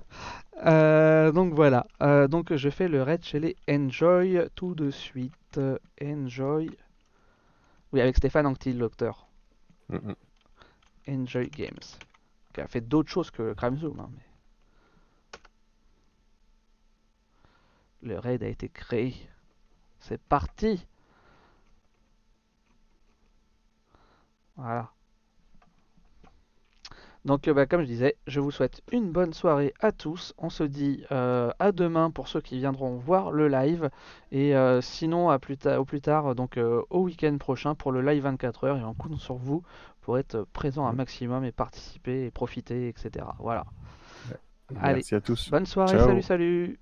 [0.65, 5.57] Euh, donc voilà, Euh, donc je fais le raid chez les Enjoy tout de suite.
[5.57, 6.71] Euh, Enjoy.
[7.91, 9.27] Oui, avec Stéphane Anctil, docteur.
[9.89, 10.15] Mhm.
[11.09, 11.83] Enjoy Games.
[12.53, 13.99] Qui a fait d'autres choses que Crime Zoom.
[13.99, 14.23] hein, mais...
[18.01, 19.13] Le raid a été créé.
[19.99, 20.87] C'est parti
[24.57, 24.91] Voilà.
[27.27, 30.33] Donc, euh, bah, comme je disais, je vous souhaite une bonne soirée à tous.
[30.37, 33.89] On se dit euh, à demain pour ceux qui viendront voir le live.
[34.31, 38.01] Et euh, sinon, à plus au plus tard, donc euh, au week-end prochain pour le
[38.01, 38.77] live 24 heures.
[38.77, 39.61] Et on compte sur vous
[39.99, 43.25] pour être présent un maximum et participer et profiter, etc.
[43.39, 43.65] Voilà.
[44.79, 44.95] Allez.
[44.95, 45.49] Merci à tous.
[45.51, 46.07] Bonne soirée, Ciao.
[46.07, 46.79] salut, salut